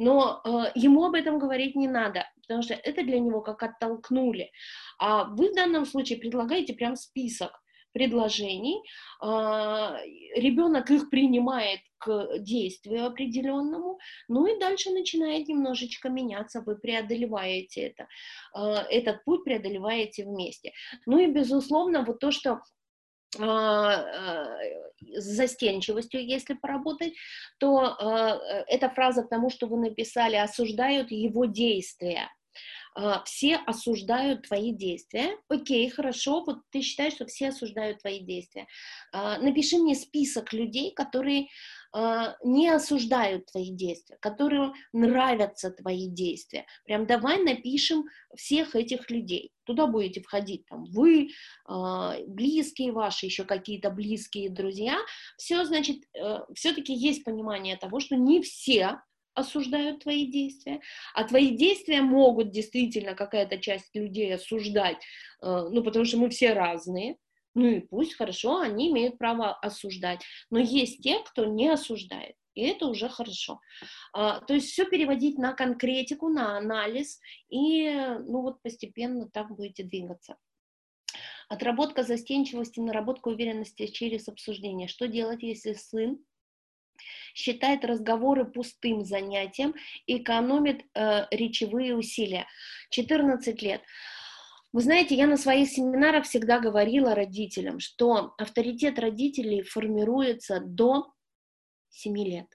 Но 0.00 0.40
э, 0.44 0.70
ему 0.76 1.04
об 1.04 1.14
этом 1.14 1.40
говорить 1.40 1.74
не 1.74 1.88
надо, 1.88 2.24
потому 2.42 2.62
что 2.62 2.74
это 2.74 3.02
для 3.02 3.18
него 3.18 3.40
как 3.40 3.62
оттолкнули. 3.62 4.52
А 5.00 5.24
вы 5.24 5.50
в 5.50 5.54
данном 5.56 5.86
случае 5.86 6.18
предлагаете 6.18 6.74
прям 6.74 6.94
список 6.94 7.60
предложений, 7.98 8.82
а, 9.20 9.98
ребенок 10.36 10.90
их 10.90 11.10
принимает 11.10 11.80
к 11.98 12.38
действию 12.38 13.06
определенному, 13.06 13.98
ну 14.28 14.46
и 14.46 14.58
дальше 14.60 14.90
начинает 14.90 15.48
немножечко 15.48 16.08
меняться, 16.08 16.60
вы 16.60 16.76
преодолеваете 16.76 17.80
это, 17.88 18.06
а, 18.54 18.84
этот 18.88 19.24
путь 19.24 19.42
преодолеваете 19.44 20.24
вместе. 20.24 20.72
Ну 21.06 21.18
и, 21.18 21.26
безусловно, 21.26 22.04
вот 22.04 22.20
то, 22.20 22.30
что 22.30 22.60
а, 23.40 24.56
с 25.00 25.24
застенчивостью, 25.24 26.24
если 26.24 26.54
поработать, 26.54 27.14
то 27.58 27.96
эта 28.68 28.88
фраза 28.88 29.22
к 29.22 29.28
тому, 29.28 29.50
что 29.50 29.66
вы 29.66 29.76
написали, 29.76 30.36
осуждают 30.36 31.10
его 31.10 31.44
действия. 31.44 32.28
А, 32.98 33.22
все 33.24 33.56
осуждают 33.56 34.48
твои 34.48 34.72
действия. 34.72 35.36
Окей, 35.48 35.88
хорошо, 35.88 36.42
вот 36.44 36.58
ты 36.70 36.80
считаешь, 36.80 37.12
что 37.12 37.26
все 37.26 37.50
осуждают 37.50 38.00
твои 38.00 38.18
действия. 38.18 38.66
А, 39.12 39.38
напиши 39.38 39.76
мне 39.78 39.94
список 39.94 40.52
людей, 40.52 40.92
которые 40.92 41.46
а, 41.92 42.34
не 42.42 42.68
осуждают 42.68 43.46
твои 43.46 43.70
действия, 43.70 44.18
которым 44.20 44.74
нравятся 44.92 45.70
твои 45.70 46.08
действия. 46.08 46.66
Прям 46.84 47.06
давай 47.06 47.40
напишем 47.40 48.04
всех 48.34 48.74
этих 48.74 49.08
людей. 49.10 49.52
Туда 49.62 49.86
будете 49.86 50.20
входить 50.20 50.64
там 50.66 50.84
вы, 50.86 51.28
близкие 52.26 52.90
ваши, 52.90 53.26
еще 53.26 53.44
какие-то 53.44 53.90
близкие 53.90 54.48
друзья. 54.48 54.96
Все, 55.36 55.62
значит, 55.66 55.98
э, 56.14 56.38
все-таки 56.54 56.94
есть 56.94 57.22
понимание 57.22 57.76
того, 57.76 58.00
что 58.00 58.16
не 58.16 58.40
все 58.40 58.98
осуждают 59.38 60.02
твои 60.02 60.26
действия, 60.26 60.80
а 61.14 61.24
твои 61.24 61.56
действия 61.56 62.02
могут 62.02 62.50
действительно 62.50 63.14
какая-то 63.14 63.58
часть 63.58 63.94
людей 63.94 64.34
осуждать, 64.34 64.98
э, 65.42 65.68
ну, 65.70 65.82
потому 65.82 66.04
что 66.04 66.18
мы 66.18 66.28
все 66.30 66.52
разные, 66.52 67.16
ну 67.54 67.66
и 67.66 67.80
пусть, 67.80 68.14
хорошо, 68.14 68.58
они 68.58 68.90
имеют 68.90 69.18
право 69.18 69.52
осуждать, 69.54 70.20
но 70.50 70.58
есть 70.58 71.02
те, 71.02 71.20
кто 71.20 71.44
не 71.44 71.68
осуждает, 71.68 72.36
и 72.54 72.62
это 72.62 72.86
уже 72.86 73.08
хорошо. 73.08 73.60
А, 74.12 74.40
то 74.40 74.54
есть 74.54 74.70
все 74.70 74.84
переводить 74.84 75.38
на 75.38 75.52
конкретику, 75.52 76.28
на 76.28 76.56
анализ, 76.56 77.20
и, 77.48 77.90
ну, 78.26 78.42
вот 78.42 78.62
постепенно 78.62 79.28
так 79.28 79.54
будете 79.54 79.82
двигаться. 79.82 80.36
Отработка 81.48 82.02
застенчивости, 82.02 82.78
наработка 82.78 83.28
уверенности 83.28 83.86
через 83.86 84.28
обсуждение. 84.28 84.86
Что 84.86 85.08
делать, 85.08 85.42
если 85.42 85.72
сын 85.72 86.18
считает 87.34 87.84
разговоры 87.84 88.44
пустым 88.44 89.04
занятием 89.04 89.74
и 90.06 90.18
экономит 90.18 90.84
э, 90.94 91.26
речевые 91.30 91.96
усилия. 91.96 92.46
14 92.90 93.62
лет. 93.62 93.82
Вы 94.72 94.82
знаете, 94.82 95.14
я 95.14 95.26
на 95.26 95.36
своих 95.36 95.70
семинарах 95.70 96.24
всегда 96.24 96.60
говорила 96.60 97.14
родителям, 97.14 97.80
что 97.80 98.34
авторитет 98.38 98.98
родителей 98.98 99.62
формируется 99.62 100.60
до 100.60 101.12
7 101.90 102.16
лет. 102.18 102.46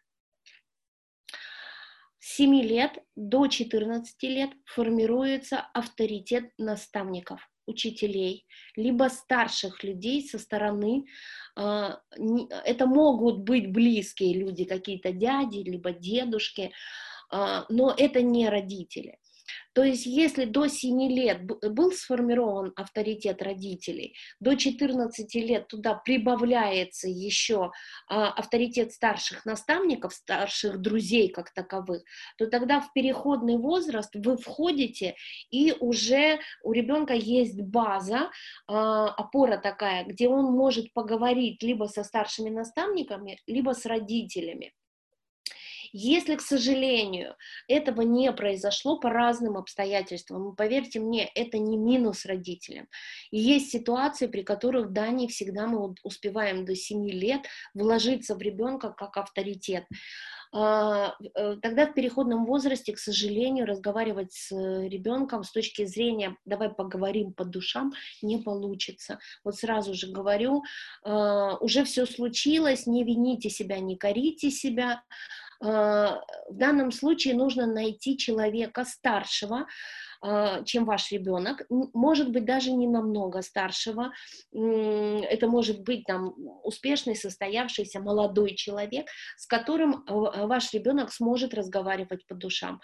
С 2.20 2.36
7 2.36 2.62
лет 2.62 2.98
до 3.16 3.48
14 3.48 4.24
лет 4.24 4.52
формируется 4.66 5.60
авторитет 5.74 6.52
наставников 6.58 7.48
учителей, 7.66 8.46
либо 8.76 9.10
старших 9.10 9.84
людей 9.84 10.28
со 10.28 10.40
стороны. 10.40 11.06
А, 11.56 12.00
это 12.66 12.86
могут 12.86 13.40
быть 13.40 13.72
близкие 13.72 14.34
люди, 14.34 14.66
какие-то 14.66 15.12
дяди, 15.12 15.60
либо 15.60 15.92
дедушки, 15.92 16.72
а, 17.30 17.66
но 17.70 17.94
это 17.98 18.22
не 18.22 18.50
родители. 18.50 19.20
То 19.74 19.84
есть 19.84 20.06
если 20.06 20.46
до 20.46 20.68
7 20.68 21.12
лет 21.12 21.44
был 21.46 21.92
сформирован 21.92 22.74
авторитет 22.76 23.42
родителей, 23.42 24.16
до 24.40 24.56
14 24.56 25.36
лет 25.36 25.68
туда 25.68 25.96
прибавляется 25.96 27.08
еще 27.08 27.72
а, 28.08 28.30
авторитет 28.30 28.94
старших 28.94 29.46
наставников, 29.46 30.14
старших 30.14 30.80
друзей 30.80 31.30
как 31.30 31.52
таковых, 31.54 32.04
то 32.38 32.48
тогда 32.48 32.82
в 32.82 32.94
переходный 32.94 33.58
возраст 33.58 34.12
вы 34.14 34.38
входите, 34.38 35.16
и 35.50 35.74
уже 35.80 36.40
у 36.64 36.72
ребенка 36.72 37.14
есть 37.16 37.60
база, 37.60 38.30
а, 38.68 39.08
опора 39.10 39.58
такая, 39.58 40.06
где 40.06 40.28
он 40.28 40.46
может 40.46 40.94
поговорить 40.94 41.64
либо 41.64 41.86
со 41.86 42.04
старшими 42.04 42.50
наставниками, 42.50 43.40
либо 43.48 43.74
с 43.74 43.86
родителями. 43.86 44.72
Если, 45.96 46.36
к 46.36 46.42
сожалению, 46.42 47.36
этого 47.68 48.02
не 48.02 48.32
произошло 48.34 49.00
по 49.00 49.12
разным 49.12 49.58
обстоятельствам, 49.58 50.56
поверьте 50.56 51.00
мне, 51.00 51.30
это 51.36 51.60
не 51.60 51.78
минус 51.78 52.26
родителям. 52.26 52.88
И 53.30 53.40
есть 53.40 53.70
ситуации, 53.70 54.26
при 54.26 54.42
которых, 54.42 54.92
да, 54.92 55.10
не 55.10 55.28
всегда 55.28 55.68
мы 55.68 55.94
успеваем 56.02 56.66
до 56.66 56.76
7 56.76 57.08
лет 57.12 57.42
вложиться 57.76 58.34
в 58.34 58.42
ребенка 58.42 58.90
как 58.90 59.18
авторитет. 59.18 59.86
А, 60.56 61.16
э, 61.36 61.58
тогда 61.64 61.88
в 61.88 61.96
переходном 61.96 62.46
возрасте, 62.46 62.94
к 62.94 63.00
сожалению, 63.00 63.66
разговаривать 63.66 64.34
с 64.34 64.52
ребенком 64.52 65.44
с 65.44 65.52
точки 65.52 65.86
зрения 65.86 66.38
«давай 66.46 66.70
поговорим 66.70 67.34
по 67.34 67.44
душам» 67.44 67.92
не 68.22 68.38
получится. 68.38 69.18
Вот 69.44 69.56
сразу 69.56 69.96
же 69.96 70.12
говорю, 70.12 70.64
а, 71.04 71.58
уже 71.58 71.84
все 71.86 72.06
случилось, 72.06 72.86
не 72.86 73.04
вините 73.04 73.50
себя, 73.50 73.80
не 73.80 73.98
корите 73.98 74.52
себя, 74.52 75.02
в 75.64 76.58
данном 76.58 76.92
случае 76.92 77.36
нужно 77.36 77.66
найти 77.66 78.18
человека 78.18 78.84
старшего, 78.86 79.66
а, 80.26 80.64
чем 80.64 80.86
ваш 80.86 81.12
ребенок, 81.12 81.64
может 81.70 82.32
быть 82.32 82.46
даже 82.46 82.72
не 82.72 82.88
намного 82.88 83.42
старшего, 83.42 84.14
это 84.54 85.48
может 85.48 85.82
быть 85.82 86.06
там 86.06 86.34
успешный, 86.64 87.18
состоявшийся 87.18 88.00
молодой 88.00 88.56
человек, 88.56 89.08
с 89.36 89.46
которым 89.46 90.06
а, 90.08 90.48
ваш 90.48 90.74
ребенок 90.74 91.12
сможет 91.12 91.54
разговаривать 91.54 92.26
по 92.26 92.36
душам. 92.36 92.80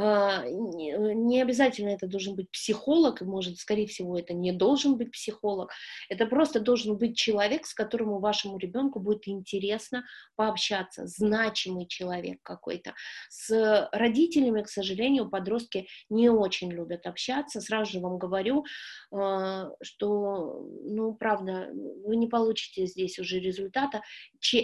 А, 0.00 0.44
не 0.46 1.42
обязательно 1.42 1.88
это 1.88 2.06
должен 2.06 2.36
быть 2.36 2.48
психолог, 2.52 3.20
может, 3.22 3.58
скорее 3.58 3.88
всего, 3.88 4.16
это 4.16 4.32
не 4.32 4.52
должен 4.52 4.96
быть 4.96 5.10
психолог, 5.10 5.72
это 6.08 6.26
просто 6.26 6.60
должен 6.60 6.96
быть 6.96 7.16
человек, 7.16 7.66
с 7.66 7.74
которым 7.74 8.20
вашему 8.20 8.58
ребенку 8.58 9.00
будет 9.00 9.26
интересно 9.26 10.04
пообщаться, 10.36 11.08
значимый 11.08 11.88
человек 11.88 12.38
какой-то. 12.44 12.94
С 13.28 13.88
родителями, 13.90 14.62
к 14.62 14.68
сожалению, 14.68 15.28
подростки 15.28 15.88
не 16.08 16.30
очень 16.30 16.70
любят 16.70 17.04
общаться, 17.06 17.60
сразу 17.60 17.90
же 17.90 18.00
вам 18.00 18.18
говорю, 18.18 18.64
а, 19.10 19.70
что, 19.82 20.64
ну, 20.84 21.12
правда, 21.14 21.70
вы 22.04 22.14
не 22.14 22.28
получите 22.28 22.86
здесь 22.86 23.18
уже 23.18 23.40
результата, 23.40 24.02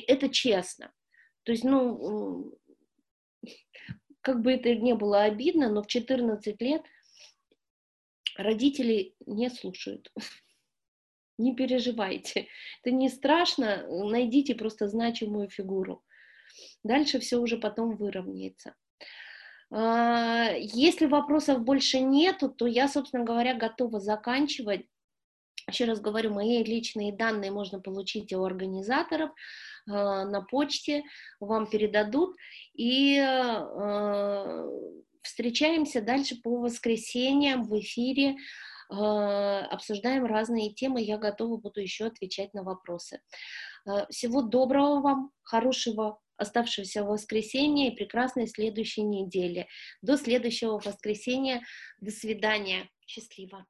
это 0.06 0.28
честно. 0.28 0.92
То 1.42 1.52
есть, 1.52 1.64
ну, 1.64 2.54
как 4.24 4.40
бы 4.40 4.54
это 4.54 4.74
ни 4.74 4.94
было 4.94 5.22
обидно, 5.24 5.68
но 5.68 5.82
в 5.82 5.86
14 5.86 6.60
лет 6.62 6.82
родители 8.36 9.14
не 9.26 9.50
слушают. 9.50 10.10
Не 11.38 11.54
переживайте. 11.54 12.46
Это 12.80 12.94
не 12.94 13.08
страшно, 13.08 13.84
найдите 13.88 14.54
просто 14.54 14.86
значимую 14.86 15.50
фигуру. 15.50 16.04
Дальше 16.84 17.18
все 17.18 17.38
уже 17.38 17.58
потом 17.58 17.96
выровняется. 17.96 18.76
А, 19.72 20.52
если 20.56 21.06
вопросов 21.06 21.64
больше 21.64 21.98
нету, 21.98 22.48
то 22.48 22.68
я, 22.68 22.86
собственно 22.86 23.24
говоря, 23.24 23.54
готова 23.54 23.98
заканчивать. 23.98 24.86
Еще 25.68 25.84
раз 25.86 26.00
говорю, 26.00 26.32
мои 26.32 26.62
личные 26.62 27.12
данные 27.12 27.50
можно 27.50 27.80
получить 27.80 28.32
у 28.32 28.44
организаторов. 28.44 29.30
А, 29.88 30.24
на 30.24 30.42
почте, 30.42 31.02
вам 31.40 31.66
передадут, 31.66 32.36
и 32.74 33.18
а, 33.18 34.66
встречаемся 35.22 36.00
дальше 36.00 36.36
по 36.42 36.58
воскресеньям 36.58 37.64
в 37.64 37.78
эфире, 37.80 38.36
а, 38.90 39.66
обсуждаем 39.66 40.26
разные 40.26 40.72
темы, 40.72 41.02
я 41.02 41.18
готова 41.18 41.56
буду 41.56 41.80
еще 41.80 42.06
отвечать 42.06 42.54
на 42.54 42.62
вопросы. 42.62 43.20
Всего 44.08 44.40
доброго 44.40 45.00
вам, 45.00 45.30
хорошего 45.42 46.18
оставшегося 46.36 47.04
воскресенья 47.04 47.90
и 47.90 47.94
прекрасной 47.94 48.48
следующей 48.48 49.02
недели. 49.02 49.68
До 50.02 50.16
следующего 50.16 50.80
воскресенья. 50.82 51.62
До 52.00 52.10
свидания. 52.10 52.88
Счастливо. 53.06 53.66